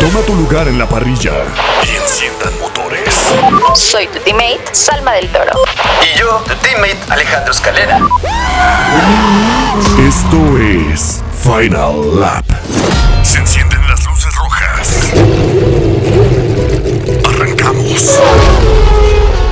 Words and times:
Toma 0.00 0.20
tu 0.26 0.34
lugar 0.34 0.68
en 0.68 0.78
la 0.78 0.88
parrilla 0.88 1.32
y 1.84 1.96
enciendan 1.96 2.58
motores. 2.60 3.14
Soy 3.74 4.06
tu 4.06 4.20
teammate, 4.20 4.62
Salma 4.72 5.12
del 5.12 5.28
Toro. 5.28 5.52
Y 6.02 6.18
yo, 6.18 6.42
tu 6.46 6.54
teammate 6.56 6.98
Alejandro 7.08 7.52
Escalera. 7.52 7.98
Esto 9.98 10.58
es 10.58 11.22
Final 11.42 12.20
Lap. 12.20 12.44
Se 13.22 13.38
encienden 13.38 13.80
las 13.88 14.04
luces 14.06 14.34
rojas. 14.36 15.12
Arrancamos. 17.28 18.20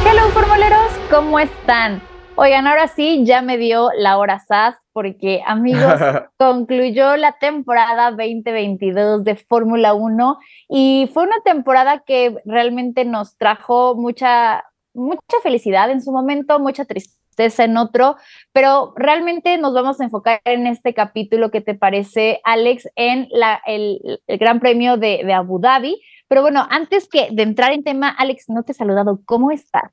Hello, 0.04 0.30
formuleros, 0.32 0.92
¿cómo 1.10 1.40
están? 1.40 2.02
Oigan, 2.36 2.66
ahora 2.66 2.86
sí, 2.86 3.24
ya 3.26 3.42
me 3.42 3.58
dio 3.58 3.88
la 3.98 4.18
hora 4.18 4.38
SAS 4.38 4.76
porque, 4.96 5.42
amigos, 5.46 5.82
concluyó 6.38 7.18
la 7.18 7.36
temporada 7.38 8.12
2022 8.12 9.24
de 9.24 9.36
Fórmula 9.36 9.92
1 9.92 10.38
y 10.70 11.10
fue 11.12 11.24
una 11.24 11.38
temporada 11.44 12.02
que 12.06 12.40
realmente 12.46 13.04
nos 13.04 13.36
trajo 13.36 13.94
mucha, 13.94 14.64
mucha 14.94 15.36
felicidad 15.42 15.90
en 15.90 16.00
su 16.00 16.12
momento, 16.12 16.58
mucha 16.60 16.86
tristeza 16.86 17.64
en 17.64 17.76
otro, 17.76 18.16
pero 18.54 18.94
realmente 18.96 19.58
nos 19.58 19.74
vamos 19.74 20.00
a 20.00 20.04
enfocar 20.04 20.40
en 20.46 20.66
este 20.66 20.94
capítulo 20.94 21.50
que 21.50 21.60
te 21.60 21.74
parece, 21.74 22.40
Alex, 22.44 22.88
en 22.96 23.28
la, 23.32 23.60
el, 23.66 24.00
el 24.26 24.38
Gran 24.38 24.60
Premio 24.60 24.96
de, 24.96 25.24
de 25.26 25.32
Abu 25.34 25.60
Dhabi. 25.60 26.00
Pero 26.26 26.40
bueno, 26.40 26.66
antes 26.70 27.06
que 27.06 27.28
de 27.30 27.42
entrar 27.42 27.72
en 27.72 27.84
tema, 27.84 28.08
Alex, 28.08 28.48
no 28.48 28.62
te 28.62 28.72
he 28.72 28.74
saludado. 28.74 29.20
¿Cómo 29.26 29.50
estás? 29.50 29.92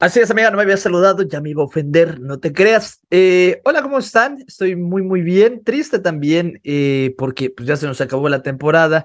Así 0.00 0.18
es, 0.18 0.30
amiga, 0.30 0.50
no 0.50 0.56
me 0.56 0.62
había 0.62 0.78
saludado, 0.78 1.24
ya 1.24 1.42
me 1.42 1.50
iba 1.50 1.60
a 1.60 1.66
ofender, 1.66 2.20
no 2.20 2.40
te 2.40 2.54
creas. 2.54 3.02
Eh, 3.10 3.60
hola, 3.66 3.82
¿cómo 3.82 3.98
están? 3.98 4.38
Estoy 4.48 4.74
muy, 4.74 5.02
muy 5.02 5.20
bien. 5.20 5.62
Triste 5.62 5.98
también, 5.98 6.58
eh, 6.64 7.14
porque 7.18 7.50
pues, 7.50 7.68
ya 7.68 7.76
se 7.76 7.86
nos 7.86 8.00
acabó 8.00 8.30
la 8.30 8.42
temporada. 8.42 9.04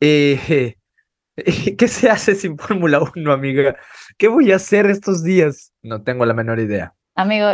Eh, 0.00 0.76
¿Qué 1.76 1.88
se 1.88 2.08
hace 2.08 2.34
sin 2.34 2.56
Fórmula 2.56 3.00
1, 3.14 3.30
amiga? 3.30 3.76
¿Qué 4.16 4.28
voy 4.28 4.50
a 4.50 4.56
hacer 4.56 4.86
estos 4.86 5.22
días? 5.22 5.74
No 5.82 6.04
tengo 6.04 6.24
la 6.24 6.32
menor 6.32 6.58
idea. 6.58 6.94
Amigo, 7.16 7.48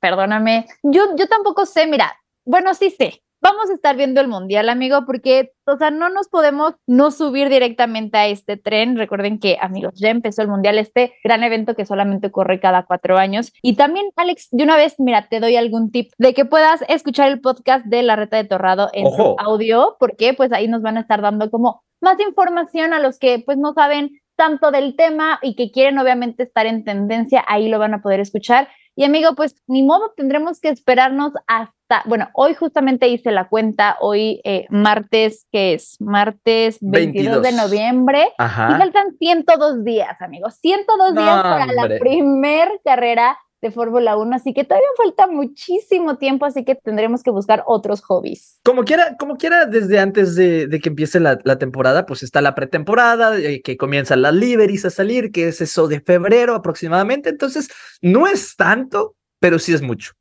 perdóname. 0.00 0.66
Yo, 0.82 1.14
yo 1.18 1.28
tampoco 1.28 1.66
sé, 1.66 1.86
mira, 1.86 2.10
bueno, 2.46 2.72
sí 2.72 2.88
sé. 2.88 3.22
Vamos 3.42 3.70
a 3.70 3.74
estar 3.74 3.96
viendo 3.96 4.20
el 4.20 4.28
mundial, 4.28 4.68
amigo, 4.68 5.06
porque, 5.06 5.52
o 5.66 5.76
sea, 5.78 5.90
no 5.90 6.10
nos 6.10 6.28
podemos 6.28 6.74
no 6.86 7.10
subir 7.10 7.48
directamente 7.48 8.18
a 8.18 8.26
este 8.26 8.58
tren. 8.58 8.96
Recuerden 8.96 9.38
que, 9.38 9.56
amigos, 9.60 9.94
ya 9.96 10.10
empezó 10.10 10.42
el 10.42 10.48
mundial, 10.48 10.78
este 10.78 11.14
gran 11.24 11.42
evento 11.42 11.74
que 11.74 11.86
solamente 11.86 12.26
ocurre 12.26 12.60
cada 12.60 12.84
cuatro 12.84 13.16
años. 13.16 13.52
Y 13.62 13.76
también, 13.76 14.06
Alex, 14.16 14.48
de 14.50 14.62
una 14.64 14.76
vez, 14.76 14.96
mira, 14.98 15.28
te 15.28 15.40
doy 15.40 15.56
algún 15.56 15.90
tip 15.90 16.12
de 16.18 16.34
que 16.34 16.44
puedas 16.44 16.84
escuchar 16.88 17.30
el 17.30 17.40
podcast 17.40 17.86
de 17.86 18.02
La 18.02 18.16
Reta 18.16 18.36
de 18.36 18.44
Torrado 18.44 18.90
en 18.92 19.06
Ojo. 19.06 19.36
audio, 19.38 19.96
porque 19.98 20.34
pues 20.34 20.52
ahí 20.52 20.68
nos 20.68 20.82
van 20.82 20.98
a 20.98 21.00
estar 21.00 21.22
dando 21.22 21.50
como 21.50 21.82
más 22.02 22.20
información 22.20 22.92
a 22.92 23.00
los 23.00 23.18
que 23.18 23.42
pues 23.44 23.58
no 23.58 23.72
saben 23.72 24.20
tanto 24.36 24.70
del 24.70 24.96
tema 24.96 25.38
y 25.42 25.54
que 25.54 25.70
quieren 25.70 25.98
obviamente 25.98 26.44
estar 26.44 26.66
en 26.66 26.84
tendencia, 26.84 27.44
ahí 27.46 27.68
lo 27.68 27.78
van 27.78 27.94
a 27.94 28.02
poder 28.02 28.20
escuchar. 28.20 28.68
Y 28.96 29.04
amigo, 29.04 29.34
pues 29.34 29.54
ni 29.66 29.82
modo, 29.82 30.12
tendremos 30.16 30.60
que 30.60 30.70
esperarnos 30.70 31.32
hasta, 31.46 31.74
bueno, 32.04 32.28
hoy 32.34 32.54
justamente 32.54 33.08
hice 33.08 33.30
la 33.30 33.48
cuenta, 33.48 33.96
hoy 34.00 34.40
eh, 34.44 34.66
martes, 34.70 35.46
que 35.52 35.74
es 35.74 35.96
martes 36.00 36.78
22, 36.80 37.42
22. 37.42 37.42
de 37.42 37.52
noviembre, 37.52 38.24
y 38.28 38.32
Ajá. 38.38 38.78
faltan 38.78 39.16
102 39.18 39.84
días, 39.84 40.20
amigos, 40.20 40.56
102 40.60 41.14
No, 41.14 41.20
días 41.20 41.42
para 41.42 41.66
la 41.66 41.98
primer 41.98 42.68
carrera 42.84 43.38
de 43.60 43.70
Fórmula 43.70 44.16
1, 44.16 44.36
así 44.36 44.54
que 44.54 44.64
todavía 44.64 44.88
falta 44.96 45.26
muchísimo 45.26 46.16
tiempo, 46.16 46.46
así 46.46 46.64
que 46.64 46.74
tendremos 46.74 47.22
que 47.22 47.30
buscar 47.30 47.62
otros 47.66 48.00
hobbies. 48.02 48.58
Como 48.64 48.84
quiera, 48.84 49.16
como 49.18 49.36
quiera, 49.36 49.66
desde 49.66 49.98
antes 49.98 50.34
de, 50.34 50.66
de 50.66 50.80
que 50.80 50.88
empiece 50.88 51.20
la, 51.20 51.38
la 51.44 51.58
temporada, 51.58 52.06
pues 52.06 52.22
está 52.22 52.40
la 52.40 52.54
pretemporada, 52.54 53.38
eh, 53.38 53.60
que 53.62 53.76
comienzan 53.76 54.22
las 54.22 54.34
liveries 54.34 54.86
a 54.86 54.90
salir, 54.90 55.30
que 55.30 55.48
es 55.48 55.60
eso 55.60 55.88
de 55.88 56.00
febrero 56.00 56.54
aproximadamente. 56.54 57.28
Entonces, 57.28 57.68
no 58.00 58.26
es 58.26 58.56
tanto, 58.56 59.14
pero 59.40 59.58
sí 59.58 59.74
es 59.74 59.82
mucho. 59.82 60.12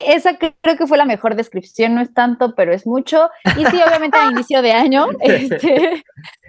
Esa 0.00 0.38
cre- 0.38 0.54
creo 0.62 0.76
que 0.76 0.86
fue 0.86 0.96
la 0.98 1.04
mejor 1.04 1.34
descripción, 1.36 1.94
no 1.94 2.00
es 2.00 2.12
tanto, 2.14 2.54
pero 2.54 2.72
es 2.72 2.86
mucho. 2.86 3.30
Y 3.56 3.64
sí, 3.66 3.80
obviamente 3.86 4.16
a 4.18 4.26
inicio 4.30 4.62
de 4.62 4.72
año, 4.72 5.06
este, 5.20 6.02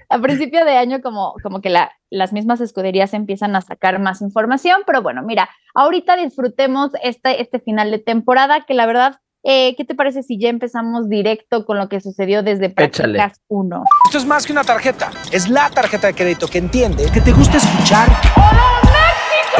a 0.10 0.20
principio 0.20 0.64
de 0.66 0.78
año 0.78 1.02
como, 1.02 1.36
como 1.44 1.62
que 1.62 1.70
la, 1.70 1.92
las 2.10 2.34
mismas 2.34 2.62
escuderías 2.62 3.14
empiezan 3.14 3.56
a 3.56 3.62
sacar 3.62 4.00
más 4.00 4.22
información, 4.22 4.82
pero 4.86 5.02
bueno, 5.02 5.22
mira, 5.22 5.50
ahorita 5.76 6.16
disfrutemos 6.16 6.92
este, 7.04 7.42
este 7.42 7.60
final 7.60 7.92
de 7.92 8.00
temporada, 8.00 8.66
que 8.66 8.74
la 8.74 8.86
verdad, 8.86 9.20
eh, 9.44 9.76
¿qué 9.76 9.84
te 9.86 9.96
parece 9.96 10.24
si 10.24 10.40
ya 10.40 10.50
empezamos 10.50 11.10
directo 11.10 11.66
con 11.66 11.78
lo 11.78 11.90
que 11.90 12.00
sucedió 12.00 12.44
desde. 12.44 12.70
Prácticas 12.70 13.42
1? 13.48 13.84
Esto 14.06 14.18
es 14.18 14.26
más 14.26 14.46
que 14.46 14.52
una 14.54 14.64
tarjeta. 14.64 15.12
Es 15.32 15.50
la 15.50 15.70
tarjeta 15.70 16.08
de 16.08 16.14
crédito 16.14 16.48
que 16.48 16.60
entiende 16.60 17.06
que 17.14 17.22
te 17.22 17.32
gusta 17.32 17.58
escuchar 17.58 18.08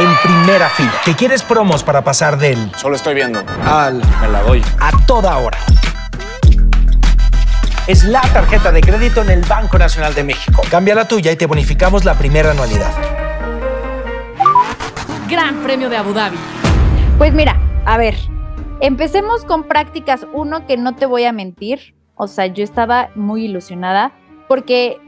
en 0.02 0.16
primera 0.24 0.68
fila. 0.70 0.94
Que 1.06 1.16
quieres 1.16 1.44
promos 1.44 1.84
para 1.84 2.04
pasar 2.04 2.38
del 2.38 2.72
Solo 2.76 2.96
estoy 2.96 3.14
viendo. 3.14 3.44
al 3.66 4.02
me 4.20 4.28
la 4.30 4.42
doy 4.42 4.64
a 4.80 4.92
toda 5.06 5.38
hora. 5.38 5.58
Es 7.88 8.04
la 8.04 8.22
tarjeta 8.22 8.72
de 8.72 8.82
crédito 8.82 9.22
en 9.22 9.30
el 9.30 9.42
Banco 9.42 9.78
Nacional 9.78 10.14
de 10.14 10.24
México. 10.24 10.62
Cambia 10.70 10.96
la 10.96 11.08
tuya 11.08 11.32
y 11.32 11.36
te 11.36 11.46
bonificamos 11.46 12.06
la 12.06 12.16
primera 12.16 12.52
anualidad. 12.52 12.92
Gran 15.30 15.62
Premio 15.64 15.90
de 15.90 15.98
Abu 15.98 16.14
Dhabi. 16.14 16.38
Pues 17.18 17.34
mira, 17.34 17.60
a 17.86 17.98
ver, 17.98 18.16
empecemos 18.80 19.46
con 19.46 19.68
prácticas 19.68 20.26
uno 20.34 20.66
que 20.66 20.78
no 20.78 20.96
te 20.96 21.06
voy 21.06 21.26
a 21.26 21.32
mentir. 21.32 21.96
O 22.16 22.28
sea, 22.28 22.48
yo 22.48 22.64
estaba 22.64 23.10
muy 23.16 23.46
ilusionada 23.46 24.14
porque 24.48 25.00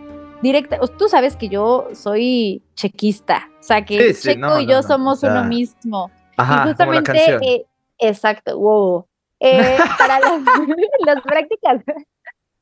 directa, 0.43 0.77
tú 0.99 1.07
sabes 1.07 1.35
que 1.35 1.49
yo 1.49 1.87
soy 1.93 2.61
chequista, 2.75 3.49
o 3.59 3.63
sea 3.63 3.83
que 3.83 3.97
Sí, 3.97 4.13
sí, 4.13 4.29
Checo 4.29 4.41
no, 4.41 4.59
y 4.59 4.67
yo 4.67 4.75
no, 4.75 4.83
somos 4.83 5.17
o 5.17 5.21
sea, 5.21 5.31
uno 5.31 5.45
mismo. 5.45 6.11
Ajá, 6.37 6.63
y 6.65 6.67
justamente, 6.67 7.35
eh, 7.41 7.65
exacto, 7.97 8.59
wow. 8.59 9.07
Eh, 9.39 9.77
para 9.97 10.19
las, 10.19 10.41
las 11.05 11.21
prácticas, 11.23 11.83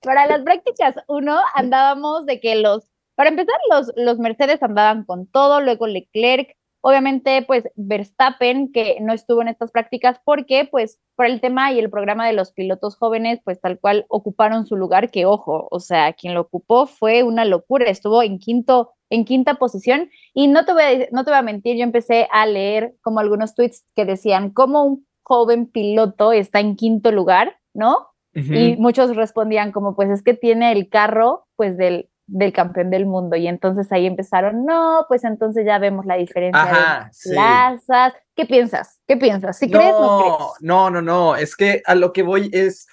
para 0.02 0.28
las 0.28 0.42
prácticas 0.44 0.96
uno 1.08 1.40
andábamos 1.56 2.26
de 2.26 2.40
que 2.40 2.56
los, 2.56 2.88
para 3.16 3.30
empezar, 3.30 3.56
los, 3.70 3.92
los 3.96 4.20
Mercedes 4.20 4.62
andaban 4.64 5.04
con 5.04 5.26
todo, 5.26 5.60
luego 5.60 5.88
Leclerc, 5.88 6.56
obviamente, 6.82 7.44
pues 7.44 7.64
Verstappen, 7.76 8.72
que 8.72 8.98
no 9.02 9.14
estuvo 9.14 9.42
en 9.42 9.48
estas 9.48 9.72
prácticas 9.72 10.20
porque, 10.26 10.68
pues, 10.70 11.00
por 11.16 11.28
el 11.28 11.40
tema 11.40 11.72
y 11.72 11.80
el 11.80 11.90
programa 11.90 12.28
de 12.28 12.34
los 12.34 12.52
pilotos 12.52 12.98
jóvenes, 12.98 13.40
pues 13.44 13.62
tal 13.62 13.80
cual 13.80 14.06
ocuparon 14.10 14.66
su 14.66 14.76
lugar, 14.76 15.12
que 15.12 15.26
ojo, 15.26 15.68
o 15.72 15.80
sea, 15.80 16.14
quien 16.14 16.34
lo 16.34 16.42
ocupó 16.42 16.88
fue 16.88 17.24
una 17.24 17.46
locura, 17.46 17.86
estuvo 17.86 18.24
en 18.24 18.40
quinto, 18.40 18.94
en 19.10 19.26
quinta 19.26 19.56
posición, 19.56 20.10
y 20.34 20.48
no 20.48 20.66
te 20.66 20.74
voy 20.74 20.84
a, 20.84 21.08
no 21.12 21.24
te 21.24 21.32
voy 21.32 21.40
a 21.40 21.44
mentir, 21.44 21.78
yo 21.78 21.84
empecé 21.84 22.28
a 22.32 22.46
leer 22.46 22.96
como 23.02 23.20
algunos 23.20 23.56
tweets 23.56 23.86
que 23.96 24.06
decían, 24.06 24.50
como 24.50 24.84
un 24.84 25.08
joven 25.24 25.68
piloto 25.68 26.32
está 26.32 26.60
en 26.60 26.76
quinto 26.76 27.12
lugar, 27.12 27.58
¿no? 27.74 28.08
Y 28.34 28.78
muchos 28.78 29.14
respondían 29.18 29.74
como, 29.74 29.94
pues 29.94 30.10
es 30.10 30.24
que 30.24 30.34
tiene 30.34 30.72
el 30.72 30.88
carro, 30.88 31.48
pues 31.58 31.76
del, 31.76 32.10
del 32.32 32.54
campeón 32.54 32.90
del 32.90 33.06
mundo. 33.06 33.36
Y 33.36 33.48
entonces 33.48 33.92
ahí 33.92 34.06
empezaron, 34.08 34.66
no, 34.66 35.06
pues 35.08 35.24
entonces 35.24 35.66
ya 35.66 35.78
vemos 35.80 36.06
la 36.06 36.16
diferencia 36.16 36.62
Ajá, 36.62 37.06
de 37.06 37.14
sí. 37.14 37.30
plazas. 37.32 38.14
¿Qué 38.36 38.46
piensas? 38.46 39.00
¿Qué 39.08 39.18
piensas? 39.18 39.58
¿Si 39.58 39.70
crees 39.70 39.94
o 39.94 40.02
no 40.02 40.08
No, 40.08 40.38
crees? 40.38 40.62
no, 40.62 40.90
no, 40.90 41.02
no, 41.02 41.36
es 41.36 41.56
que 41.56 41.82
a 41.86 41.94
lo 41.96 42.14
que 42.14 42.24
voy 42.24 42.50
es, 42.54 42.88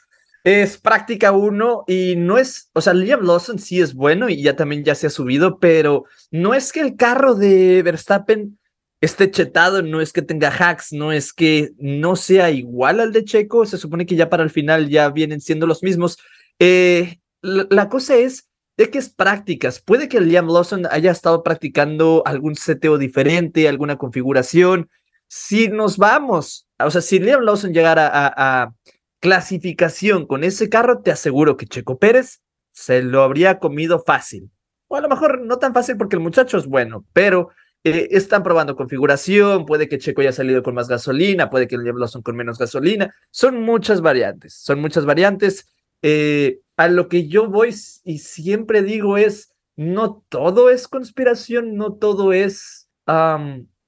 es 0.44 0.78
práctica 0.78 1.32
uno 1.32 1.84
y 1.86 2.14
no 2.16 2.36
es, 2.38 2.70
o 2.74 2.80
sea, 2.80 2.92
Liam 2.94 3.22
Lawson 3.24 3.58
sí 3.58 3.80
es 3.80 3.94
bueno 3.94 4.28
y 4.28 4.42
ya 4.42 4.56
también 4.56 4.82
ya 4.84 4.94
se 4.94 5.06
ha 5.06 5.10
subido, 5.10 5.58
pero 5.58 6.04
no 6.30 6.54
es 6.54 6.72
que 6.72 6.80
el 6.80 6.96
carro 6.96 7.34
de 7.34 7.82
Verstappen 7.82 8.58
esté 9.00 9.30
chetado, 9.30 9.82
no 9.82 10.00
es 10.00 10.12
que 10.12 10.22
tenga 10.22 10.48
hacks, 10.50 10.92
no 10.92 11.12
es 11.12 11.32
que 11.32 11.70
no 11.78 12.16
sea 12.16 12.50
igual 12.50 12.98
al 12.98 13.12
de 13.12 13.24
Checo, 13.24 13.64
se 13.64 13.78
supone 13.78 14.06
que 14.06 14.16
ya 14.16 14.28
para 14.28 14.42
el 14.42 14.50
final 14.50 14.88
ya 14.88 15.08
vienen 15.10 15.40
siendo 15.40 15.68
los 15.68 15.84
mismos. 15.84 16.18
Eh, 16.58 17.20
la, 17.40 17.66
la 17.70 17.88
cosa 17.88 18.16
es 18.16 18.47
de 18.78 18.90
que 18.90 18.98
es 18.98 19.10
prácticas. 19.10 19.80
Puede 19.80 20.08
que 20.08 20.20
Liam 20.20 20.46
Lawson 20.46 20.86
haya 20.90 21.10
estado 21.10 21.42
practicando 21.42 22.22
algún 22.24 22.54
seteo 22.54 22.96
diferente, 22.96 23.68
alguna 23.68 23.98
configuración. 23.98 24.88
Si 25.26 25.68
nos 25.68 25.98
vamos, 25.98 26.68
o 26.78 26.90
sea, 26.90 27.02
si 27.02 27.18
Liam 27.18 27.42
Lawson 27.42 27.74
llegara 27.74 28.08
a, 28.10 28.72
clasificación 29.20 30.26
con 30.26 30.44
ese 30.44 30.68
carro, 30.68 31.02
te 31.02 31.10
aseguro 31.10 31.56
que 31.56 31.66
Checo 31.66 31.98
Pérez 31.98 32.40
se 32.70 33.02
lo 33.02 33.22
habría 33.22 33.58
comido 33.58 33.98
fácil. 33.98 34.48
o 34.86 34.94
a 34.94 35.00
lo 35.00 35.08
mejor 35.08 35.40
no 35.40 35.58
tan 35.58 35.74
fácil 35.74 35.96
porque 35.96 36.14
el 36.14 36.22
muchacho 36.22 36.56
es 36.56 36.66
bueno, 36.66 37.04
pero 37.12 37.48
eh, 37.82 38.06
están 38.12 38.44
probando 38.44 38.76
configuración, 38.76 39.66
puede 39.66 39.88
que 39.88 39.98
Checo 39.98 40.20
haya 40.20 40.30
salido 40.30 40.62
con 40.62 40.76
más 40.76 40.86
gasolina, 40.86 41.50
puede 41.50 41.66
que 41.66 41.74
el 41.74 41.82
Lawson 41.82 42.22
con 42.22 42.36
menos 42.36 42.58
gasolina, 42.58 43.12
son 43.32 43.60
muchas 43.60 44.00
variantes, 44.00 44.54
son 44.54 44.80
muchas 44.80 45.04
variantes. 45.04 45.66
Eh, 46.02 46.60
a 46.76 46.88
lo 46.88 47.08
que 47.08 47.26
yo 47.26 47.48
voy 47.48 47.74
y 48.04 48.18
siempre 48.18 48.82
digo 48.82 49.16
es, 49.16 49.52
no 49.76 50.24
todo 50.28 50.70
es 50.70 50.88
conspiración, 50.88 51.76
no 51.76 51.94
todo 51.94 52.32
es, 52.32 52.88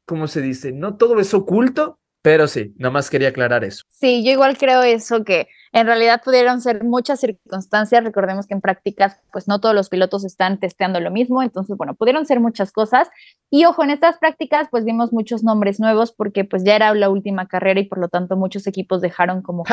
¿cómo 0.06 0.26
se 0.26 0.40
dice? 0.40 0.72
No 0.72 0.96
todo 0.96 1.20
es 1.20 1.32
oculto, 1.34 2.00
pero 2.22 2.48
sí, 2.48 2.74
nomás 2.76 3.10
quería 3.10 3.28
aclarar 3.28 3.64
eso. 3.64 3.84
Sí, 3.88 4.24
yo 4.24 4.32
igual 4.32 4.58
creo 4.58 4.82
eso, 4.82 5.24
que 5.24 5.48
en 5.72 5.86
realidad 5.86 6.20
pudieron 6.24 6.60
ser 6.60 6.82
muchas 6.84 7.20
circunstancias. 7.20 8.02
Recordemos 8.02 8.46
que 8.46 8.54
en 8.54 8.60
prácticas, 8.60 9.20
pues 9.32 9.46
no 9.46 9.60
todos 9.60 9.74
los 9.74 9.88
pilotos 9.88 10.24
están 10.24 10.58
testeando 10.58 10.98
lo 10.98 11.10
mismo. 11.10 11.42
Entonces, 11.42 11.76
bueno, 11.76 11.94
pudieron 11.94 12.26
ser 12.26 12.40
muchas 12.40 12.72
cosas. 12.72 13.08
Y 13.50 13.64
ojo, 13.64 13.84
en 13.84 13.90
estas 13.90 14.18
prácticas, 14.18 14.68
pues 14.70 14.84
vimos 14.84 15.12
muchos 15.12 15.44
nombres 15.44 15.78
nuevos 15.78 16.12
porque 16.12 16.44
pues 16.44 16.64
ya 16.64 16.74
era 16.74 16.92
la 16.94 17.08
última 17.08 17.46
carrera 17.46 17.80
y 17.80 17.84
por 17.84 17.98
lo 17.98 18.08
tanto 18.08 18.36
muchos 18.36 18.66
equipos 18.66 19.00
dejaron 19.00 19.42
como... 19.42 19.64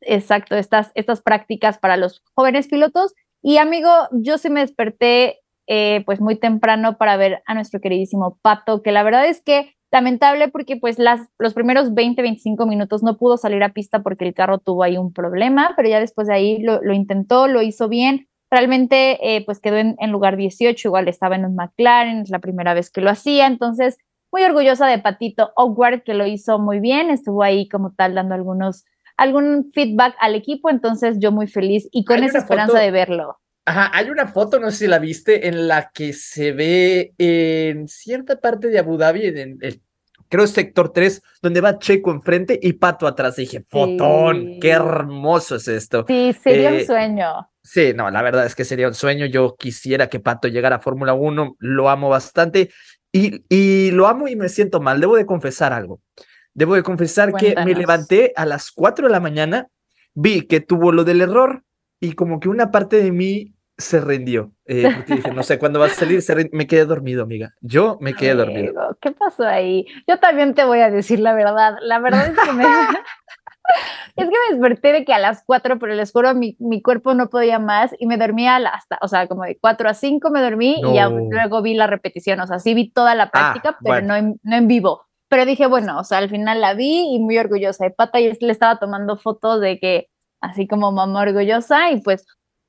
exacto, 0.00 0.56
estas, 0.56 0.90
estas 0.94 1.22
prácticas 1.22 1.78
para 1.78 1.96
los 1.96 2.22
jóvenes 2.34 2.66
pilotos. 2.66 3.14
Y 3.42 3.58
amigo, 3.58 3.90
yo 4.12 4.38
sí 4.38 4.50
me 4.50 4.60
desperté 4.60 5.40
eh, 5.68 6.02
pues 6.04 6.20
muy 6.20 6.36
temprano 6.36 6.98
para 6.98 7.16
ver 7.16 7.42
a 7.46 7.54
nuestro 7.54 7.80
queridísimo 7.80 8.38
Pato, 8.42 8.82
que 8.82 8.90
la 8.90 9.04
verdad 9.04 9.26
es 9.26 9.42
que 9.42 9.76
lamentable 9.92 10.48
porque 10.48 10.76
pues 10.76 10.98
las, 10.98 11.20
los 11.38 11.52
primeros 11.52 11.94
20, 11.94 12.22
25 12.22 12.66
minutos 12.66 13.02
no 13.02 13.18
pudo 13.18 13.36
salir 13.36 13.62
a 13.62 13.74
pista 13.74 14.02
porque 14.02 14.26
el 14.26 14.34
carro 14.34 14.58
tuvo 14.58 14.82
ahí 14.82 14.96
un 14.96 15.12
problema, 15.12 15.74
pero 15.76 15.88
ya 15.88 16.00
después 16.00 16.26
de 16.26 16.34
ahí 16.34 16.62
lo, 16.62 16.80
intentó, 16.92 17.46
lo 17.46 17.60
hizo 17.60 17.88
bien. 17.88 18.26
Realmente 18.50 19.36
eh, 19.36 19.44
pues 19.44 19.60
quedó 19.60 19.76
en, 19.76 19.96
lugar 20.10 20.36
18, 20.36 20.88
igual 20.88 21.08
estaba 21.08 21.36
en 21.36 21.44
un 21.44 21.54
McLaren, 21.54 22.22
es 22.22 22.30
la 22.30 22.38
primera 22.38 22.74
vez 22.74 22.90
que 22.90 23.02
lo 23.02 23.10
hacía, 23.10 23.46
entonces 23.46 23.98
muy 24.32 24.42
orgullosa 24.42 24.86
de 24.86 24.98
Patito 24.98 25.52
Award 25.56 26.02
que 26.04 26.14
lo 26.14 26.26
hizo 26.26 26.58
muy 26.58 26.80
bien, 26.80 27.10
estuvo 27.10 27.42
ahí 27.42 27.68
como 27.68 27.92
tal 27.92 28.14
dando 28.14 28.34
algunos 28.34 28.84
algún 29.18 29.70
feedback 29.74 30.16
al 30.20 30.34
equipo, 30.34 30.70
entonces 30.70 31.18
yo 31.20 31.32
muy 31.32 31.46
feliz 31.46 31.86
y 31.92 32.04
con 32.04 32.24
esa 32.24 32.38
esperanza 32.38 32.78
de 32.78 32.90
verlo. 32.90 33.41
Ajá, 33.64 33.90
hay 33.94 34.10
una 34.10 34.26
foto, 34.26 34.58
no 34.58 34.70
sé 34.70 34.78
si 34.78 34.86
la 34.88 34.98
viste, 34.98 35.46
en 35.46 35.68
la 35.68 35.90
que 35.94 36.12
se 36.12 36.52
ve 36.52 37.14
en 37.18 37.86
cierta 37.86 38.40
parte 38.40 38.68
de 38.68 38.78
Abu 38.78 38.96
Dhabi, 38.96 39.26
en 39.26 39.58
el, 39.60 39.82
creo 40.28 40.46
sector 40.46 40.92
3, 40.92 41.22
donde 41.42 41.60
va 41.60 41.78
Checo 41.78 42.10
enfrente 42.10 42.58
y 42.60 42.72
Pato 42.72 43.06
atrás. 43.06 43.36
dije, 43.36 43.64
fotón, 43.68 44.58
qué 44.60 44.70
hermoso 44.70 45.56
es 45.56 45.68
esto. 45.68 46.04
Sí, 46.08 46.34
sería 46.42 46.70
un 46.70 46.76
eh, 46.76 46.86
sueño. 46.86 47.50
Sí, 47.62 47.92
no, 47.94 48.10
la 48.10 48.22
verdad 48.22 48.46
es 48.46 48.56
que 48.56 48.64
sería 48.64 48.88
un 48.88 48.94
sueño. 48.94 49.26
Yo 49.26 49.54
quisiera 49.56 50.08
que 50.08 50.18
Pato 50.18 50.48
llegara 50.48 50.76
a 50.76 50.80
Fórmula 50.80 51.12
1, 51.12 51.56
lo 51.58 51.88
amo 51.90 52.08
bastante 52.08 52.70
y, 53.12 53.44
y 53.48 53.90
lo 53.92 54.08
amo 54.08 54.26
y 54.26 54.34
me 54.34 54.48
siento 54.48 54.80
mal. 54.80 55.00
Debo 55.00 55.16
de 55.16 55.26
confesar 55.26 55.72
algo. 55.72 56.00
Debo 56.54 56.74
de 56.74 56.82
confesar 56.82 57.34
que 57.34 57.54
me 57.64 57.74
levanté 57.74 58.32
a 58.34 58.44
las 58.46 58.70
4 58.72 59.06
de 59.06 59.12
la 59.12 59.20
mañana, 59.20 59.68
vi 60.14 60.46
que 60.46 60.60
tuvo 60.60 60.92
lo 60.92 61.04
del 61.04 61.20
error 61.20 61.62
y 62.02 62.14
como 62.14 62.40
que 62.40 62.48
una 62.48 62.72
parte 62.72 63.00
de 63.00 63.12
mí 63.12 63.54
se 63.78 64.00
rindió. 64.00 64.50
Eh, 64.66 64.90
porque 64.92 65.14
dije, 65.14 65.30
no 65.30 65.44
sé 65.44 65.58
cuándo 65.58 65.78
vas 65.78 65.92
a 65.92 65.94
salir, 65.94 66.50
me 66.52 66.66
quedé 66.66 66.84
dormido, 66.84 67.22
amiga. 67.22 67.54
Yo 67.60 67.96
me 68.00 68.12
quedé 68.12 68.34
dormido. 68.34 68.98
¿Qué 69.00 69.12
pasó 69.12 69.46
ahí? 69.46 69.86
Yo 70.08 70.18
también 70.18 70.54
te 70.54 70.64
voy 70.64 70.80
a 70.80 70.90
decir 70.90 71.20
la 71.20 71.32
verdad. 71.32 71.76
La 71.80 72.00
verdad 72.00 72.26
es 72.26 72.36
que 72.36 72.52
me... 72.52 72.64
es 74.16 74.24
que 74.24 74.24
me 74.24 74.56
desperté 74.56 74.92
de 74.92 75.04
que 75.04 75.14
a 75.14 75.20
las 75.20 75.44
cuatro, 75.46 75.78
pero 75.78 75.94
les 75.94 76.10
juro, 76.10 76.34
mi, 76.34 76.56
mi 76.58 76.82
cuerpo 76.82 77.14
no 77.14 77.30
podía 77.30 77.60
más 77.60 77.94
y 78.00 78.06
me 78.06 78.16
dormía 78.16 78.56
hasta, 78.56 78.98
o 79.00 79.06
sea, 79.06 79.28
como 79.28 79.44
de 79.44 79.56
cuatro 79.60 79.88
a 79.88 79.94
cinco 79.94 80.30
me 80.30 80.42
dormí 80.42 80.80
y 80.84 80.94
ya 80.94 81.08
luego 81.08 81.62
vi 81.62 81.74
la 81.74 81.86
repetición, 81.86 82.40
o 82.40 82.46
sea, 82.48 82.58
sí 82.58 82.74
vi 82.74 82.90
toda 82.90 83.14
la 83.14 83.24
ah, 83.24 83.30
práctica, 83.30 83.78
pero 83.82 84.04
no, 84.04 84.16
en, 84.16 84.40
no 84.42 84.56
en 84.56 84.66
vivo. 84.66 85.06
Pero 85.28 85.46
dije, 85.46 85.66
bueno, 85.66 86.00
o 86.00 86.04
sea, 86.04 86.18
al 86.18 86.28
final 86.28 86.60
la 86.60 86.74
vi 86.74 87.14
y 87.14 87.20
muy 87.20 87.38
orgullosa 87.38 87.84
de 87.84 87.90
pata 87.90 88.20
y 88.20 88.36
le 88.38 88.52
estaba 88.52 88.78
tomando 88.80 89.16
fotos 89.16 89.60
de 89.60 89.78
que 89.78 90.08
así 90.42 90.66
como 90.68 90.92
mamá 90.92 91.22
orgullosa 91.22 91.90
y 91.90 92.02
pues 92.02 92.26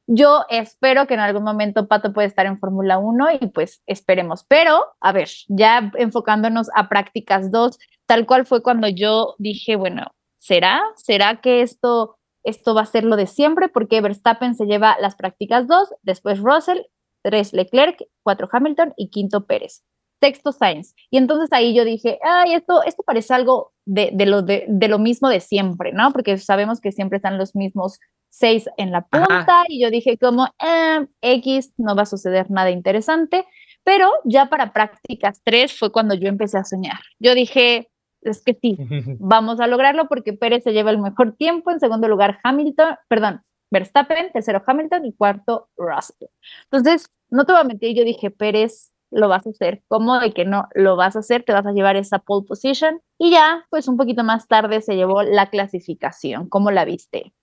yo 0.08 0.46
espero 0.50 1.08
que 1.08 1.14
en 1.14 1.22
algún 1.22 1.44
momento 1.44 1.88
Pato 1.88 2.14
pueda 2.14 2.28
estar 2.28 2.46
en 2.46 2.60
Fórmula 2.60 2.98
1 2.98 3.28
y 3.42 3.48
pues 3.48 3.82
esperemos. 3.86 4.44
Pero, 4.48 4.84
a 5.00 5.12
ver, 5.14 5.30
ya 5.48 5.92
enfocándonos 5.96 6.68
a 6.76 6.90
prácticas 6.90 7.52
2, 7.52 7.78
tal 8.06 8.26
cual 8.26 8.46
fue 8.46 8.62
cuando 8.62 8.88
yo 8.90 9.36
dije, 9.38 9.76
bueno, 9.76 10.12
¿será? 10.40 10.82
¿Será 10.96 11.40
que 11.42 11.62
esto, 11.62 12.18
esto 12.44 12.76
va 12.76 12.82
a 12.82 12.86
ser 12.86 13.06
lo 13.06 13.16
de 13.16 13.28
siempre? 13.28 13.70
Porque 13.70 14.02
Verstappen 14.02 14.56
se 14.56 14.66
lleva 14.66 14.98
las 15.00 15.16
prácticas 15.16 15.68
2, 15.68 15.96
después 16.02 16.40
Russell, 16.40 16.82
3 17.24 17.54
Leclerc, 17.54 18.04
4 18.24 18.50
Hamilton 18.52 18.94
y 18.98 19.10
quinto 19.10 19.46
Pérez 19.46 19.84
texto 20.24 20.54
Science. 20.54 20.96
Y 21.12 21.18
entonces 21.18 21.50
ahí 21.52 21.76
yo 21.76 21.84
dije, 21.84 22.18
ay, 22.24 22.54
esto, 22.54 22.82
esto 22.84 23.04
parece 23.04 23.34
algo 23.34 23.73
de, 23.86 24.12
de 24.14 24.26
lo, 24.26 24.42
de, 24.42 24.66
de, 24.68 24.88
lo 24.88 25.00
mismo 25.00 25.30
de 25.30 25.40
siempre, 25.40 25.92
¿no? 25.92 26.12
Porque 26.12 26.38
sabemos 26.38 26.80
que 26.80 26.92
siempre 26.92 27.18
están 27.18 27.38
los 27.38 27.56
mismos 27.56 28.00
seis 28.30 28.68
en 28.78 28.92
la 28.92 29.02
punta 29.02 29.64
y 29.68 29.82
yo 29.82 29.92
dije 29.92 30.18
como, 30.18 30.48
eh, 30.60 31.06
X, 31.22 31.74
no 31.78 31.96
va 31.96 32.04
a 32.04 32.08
suceder 32.08 32.50
nada 32.50 32.72
interesante. 32.72 33.46
Pero 33.84 34.10
ya 34.24 34.48
para 34.48 34.74
prácticas 34.74 35.42
tres 35.44 35.78
fue 35.78 35.92
cuando 35.92 36.16
yo 36.16 36.28
empecé 36.30 36.58
a 36.58 36.64
soñar. 36.64 37.00
Yo 37.20 37.36
dije, 37.36 37.90
es 38.22 38.42
que 38.42 38.58
sí, 38.60 38.78
vamos 39.20 39.60
a 39.60 39.68
lograrlo 39.68 40.08
porque 40.08 40.34
Pérez 40.34 40.64
se 40.64 40.74
lleva 40.74 40.92
el 40.92 41.00
mejor 41.00 41.36
tiempo, 41.36 41.72
en 41.72 41.80
segundo 41.80 42.08
lugar 42.08 42.40
Hamilton, 42.44 42.96
perdón, 43.08 43.42
Verstappen, 43.70 44.32
tercero 44.32 44.64
Hamilton 44.66 45.06
y 45.06 45.14
cuarto 45.14 45.70
Russell. 45.76 46.28
Entonces, 46.72 47.10
no 47.30 47.46
te 47.46 47.52
voy 47.52 47.62
a 47.62 47.66
mentir, 47.66 47.96
yo 47.96 48.04
dije, 48.04 48.32
Pérez 48.32 48.93
lo 49.14 49.28
vas 49.28 49.46
a 49.46 49.52
hacer, 49.52 49.82
como 49.88 50.20
de 50.20 50.34
que 50.34 50.46
no 50.46 50.68
lo 50.74 50.96
vas 50.96 51.16
a 51.16 51.20
hacer, 51.20 51.44
te 51.44 51.54
vas 51.54 51.66
a 51.66 51.72
llevar 51.72 51.96
esa 51.96 52.20
pole 52.20 52.46
position 52.48 53.02
y 53.18 53.32
ya, 53.32 53.66
pues 53.70 53.88
un 53.88 53.98
poquito 53.98 54.24
más 54.24 54.48
tarde 54.48 54.82
se 54.82 54.96
llevó 54.96 55.24
la 55.24 55.50
clasificación. 55.50 56.50
¿Cómo 56.50 56.72
la 56.72 56.86
viste? 56.86 57.34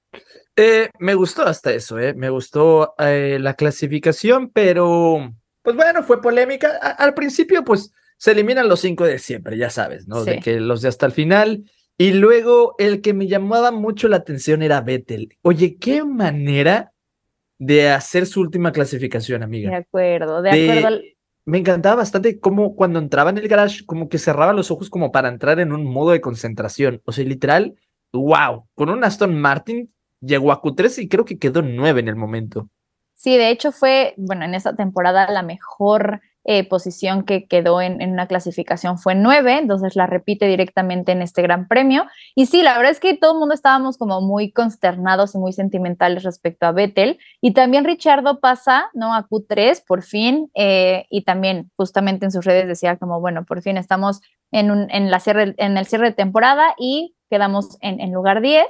Eh, 0.57 0.91
me 0.99 1.15
gustó 1.15 1.43
hasta 1.43 1.73
eso, 1.73 1.99
eh. 1.99 2.15
me 2.15 2.31
gustó 2.31 2.95
eh, 2.99 3.39
la 3.41 3.55
clasificación, 3.55 4.51
pero 4.51 5.33
pues 5.63 5.77
bueno, 5.77 6.03
fue 6.03 6.21
polémica. 6.21 6.77
al 6.77 7.15
principio, 7.15 7.65
pues 7.65 7.93
se 8.17 8.33
eliminan 8.33 8.69
los 8.69 8.81
cinco 8.81 9.05
de 9.05 9.19
siempre, 9.19 9.57
ya 9.57 9.71
sabes, 9.71 10.09
¿no? 10.09 10.25
De 10.25 10.41
que 10.41 10.61
los 10.61 10.83
de 10.83 10.89
hasta 10.89 11.07
el 11.07 11.13
final. 11.13 11.65
Y 11.97 12.13
luego 12.13 12.75
el 12.79 13.03
que 13.03 13.13
me 13.13 13.29
llamaba 13.29 13.73
mucho 13.73 14.09
la 14.09 14.17
atención 14.17 14.63
era 14.63 14.81
Vettel. 14.81 15.37
Oye, 15.43 15.77
qué 15.79 16.03
manera 16.03 16.93
de 17.59 17.91
hacer 17.91 18.25
su 18.27 18.41
última 18.41 18.73
clasificación, 18.73 19.43
amiga. 19.43 19.71
De 19.71 19.77
acuerdo, 19.77 20.41
de, 20.41 20.51
acuerdo 20.51 21.01
me 21.45 21.59
encantaba 21.59 21.97
bastante 21.97 22.39
cómo 22.39 22.75
cuando 22.75 22.99
entraba 22.99 23.31
en 23.31 23.39
el 23.39 23.49
garage, 23.49 23.85
como 23.87 24.09
que 24.09 24.19
cerraba 24.19 24.53
los 24.53 24.71
ojos 24.71 24.91
como 24.91 25.13
para 25.13 25.29
entrar 25.29 25.59
en 25.61 25.73
un 25.73 25.85
modo 25.85 26.11
de 26.11 26.21
concentración. 26.21 27.01
O 27.05 27.13
sea, 27.13 27.25
literal, 27.25 27.75
wow, 28.13 28.67
con 28.75 28.91
un 28.91 29.05
Aston 29.05 29.41
Martin 29.41 29.93
llegó 30.21 30.53
a 30.53 30.61
Q3 30.63 31.03
y 31.03 31.09
creo 31.09 31.25
que 31.25 31.39
quedó 31.39 31.63
9 31.63 32.01
en 32.01 32.09
el 32.09 32.17
momento. 32.17 32.69
Sí, 33.15 33.37
de 33.37 33.51
hecho 33.51 33.73
fue, 33.73 34.15
bueno, 34.17 34.45
en 34.45 34.55
esa 34.55 34.75
temporada 34.75 35.31
la 35.31 35.43
mejor 35.43 36.21
eh, 36.53 36.65
posición 36.65 37.23
que 37.23 37.47
quedó 37.47 37.81
en, 37.81 38.03
una 38.11 38.27
clasificación 38.27 38.99
fue 38.99 39.15
nueve, 39.15 39.57
entonces 39.57 39.95
la 39.95 40.09
repite 40.09 40.49
directamente 40.49 41.13
en 41.13 41.23
este 41.23 41.43
gran 41.43 41.69
premio. 41.69 42.07
Y 42.35 42.47
sí, 42.47 42.65
la 42.65 42.77
verdad 42.77 42.91
es 42.91 42.99
que 42.99 43.17
todo 43.17 43.35
el 43.35 43.39
mundo 43.39 43.55
estábamos 43.55 43.97
como 43.97 44.21
muy 44.21 44.51
consternados 44.51 45.37
y 45.37 45.39
muy 45.39 45.53
sentimentales 45.53 46.25
respecto 46.25 46.67
a 46.67 46.73
Vettel. 46.73 47.21
Y 47.41 47.53
también 47.53 47.85
Richardo 47.85 48.41
pasa, 48.41 48.91
¿no? 48.95 49.15
A 49.15 49.29
Q3 49.29 49.85
por 49.87 50.03
fin, 50.03 50.51
eh, 50.55 51.07
y 51.09 51.23
también 51.23 51.71
justamente 51.77 52.25
en 52.25 52.33
sus 52.33 52.45
redes 52.45 52.67
decía 52.67 52.97
como, 52.97 53.21
bueno, 53.21 53.45
por 53.45 53.63
fin 53.63 53.77
estamos 53.77 54.21
en, 54.51 54.91
en, 54.91 55.09
la 55.09 55.21
cierre, 55.21 55.55
en 55.57 55.79
el 55.79 55.87
cierre 55.87 56.09
de 56.09 56.17
temporada 56.17 56.75
y 56.77 57.15
quedamos 57.31 57.79
en, 57.81 58.01
en 58.01 58.11
lugar 58.11 58.41
10. 58.41 58.67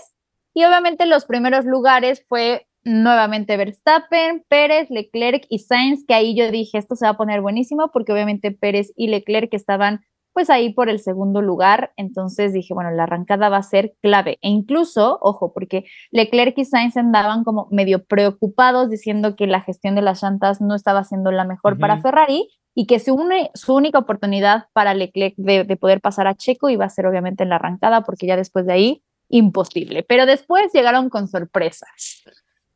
Y 0.53 0.65
obviamente 0.65 1.07
los 1.07 1.25
primeros 1.25 1.65
lugares 1.65 2.27
fue 2.29 2.67
nuevamente 2.85 3.57
Verstappen, 3.57 4.45
Pérez, 4.49 4.89
Leclerc 4.91 5.45
y 5.49 5.59
Sainz, 5.61 6.05
que 6.07 6.15
ahí 6.15 6.35
yo 6.35 6.51
dije, 6.51 6.79
esto 6.79 6.97
se 6.97 7.05
va 7.05 7.13
a 7.13 7.17
poner 7.17 7.41
buenísimo 7.41 7.91
porque 7.93 8.13
obviamente 8.13 8.53
Pérez 8.53 8.93
y 8.97 9.09
Leclerc 9.09 9.53
estaban 9.53 10.01
pues 10.33 10.49
ahí 10.49 10.73
por 10.73 10.89
el 10.89 11.01
segundo 11.01 11.43
lugar, 11.43 11.93
entonces 11.97 12.53
dije, 12.53 12.73
bueno, 12.73 12.93
la 12.93 13.03
arrancada 13.03 13.49
va 13.49 13.57
a 13.57 13.63
ser 13.65 13.95
clave. 14.01 14.39
E 14.43 14.49
incluso, 14.49 15.19
ojo, 15.21 15.53
porque 15.53 15.85
Leclerc 16.13 16.57
y 16.57 16.65
Sainz 16.65 16.97
andaban 16.97 17.43
como 17.43 17.67
medio 17.73 18.05
preocupados 18.05 18.89
diciendo 18.89 19.35
que 19.35 19.49
la 19.49 19.61
gestión 19.61 19.97
de 19.97 20.03
las 20.03 20.23
llantas 20.23 20.61
no 20.61 20.77
estaba 20.77 21.03
siendo 21.03 21.33
la 21.33 21.45
mejor 21.45 21.79
para 21.79 22.01
Ferrari 22.01 22.49
y 22.77 22.87
que 22.87 23.01
su, 23.01 23.19
su 23.55 23.75
única 23.75 23.99
oportunidad 23.99 24.67
para 24.73 24.95
Leclerc 24.95 25.35
de, 25.37 25.65
de 25.65 25.77
poder 25.77 26.01
pasar 26.01 26.29
a 26.29 26.37
Checo 26.37 26.71
iba 26.71 26.85
a 26.85 26.91
ser 26.91 27.07
obviamente 27.07 27.43
en 27.43 27.49
la 27.49 27.57
arrancada, 27.57 28.03
porque 28.03 28.29
ya 28.29 28.37
después 28.37 28.67
de 28.67 28.73
ahí, 28.73 29.03
imposible. 29.29 30.05
Pero 30.05 30.27
después 30.27 30.73
llegaron 30.73 31.11
con 31.11 31.27
sorpresas 31.27 32.23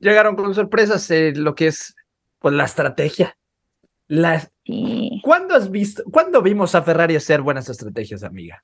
llegaron 0.05 0.37
con 0.37 0.55
sorpresas 0.55 1.11
eh, 1.11 1.33
lo 1.35 1.55
que 1.55 1.69
es 1.69 1.97
pues 2.39 2.55
la 2.55 2.65
estrategia. 2.65 3.37
La... 4.07 4.49
¿Cuándo 5.23 5.55
has 5.55 5.71
visto, 5.71 6.05
cuándo 6.11 6.43
vimos 6.43 6.75
a 6.75 6.83
Ferrari 6.83 7.17
hacer 7.17 7.41
buenas 7.41 7.69
estrategias, 7.69 8.23
amiga? 8.23 8.63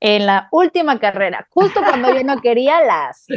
En 0.00 0.26
la 0.26 0.48
última 0.52 0.98
carrera, 0.98 1.46
justo 1.50 1.80
cuando 1.80 2.14
yo 2.14 2.22
no 2.24 2.40
quería 2.40 2.80
las. 2.84 3.26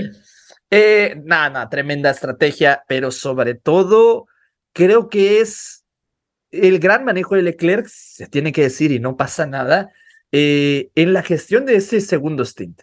Eh, 0.71 1.21
nada, 1.23 1.49
nada, 1.51 1.69
tremenda 1.69 2.09
estrategia, 2.09 2.83
pero 2.87 3.11
sobre 3.11 3.53
todo 3.53 4.25
creo 4.73 5.09
que 5.09 5.39
es 5.39 5.85
el 6.49 6.79
gran 6.79 7.05
manejo 7.05 7.35
de 7.35 7.43
Leclerc, 7.43 7.85
se 7.87 8.27
tiene 8.27 8.51
que 8.51 8.63
decir 8.63 8.91
y 8.91 8.99
no 8.99 9.15
pasa 9.15 9.45
nada, 9.45 9.91
eh, 10.31 10.89
en 10.95 11.13
la 11.13 11.21
gestión 11.21 11.65
de 11.65 11.75
ese 11.75 12.01
segundo 12.01 12.43
stint. 12.43 12.81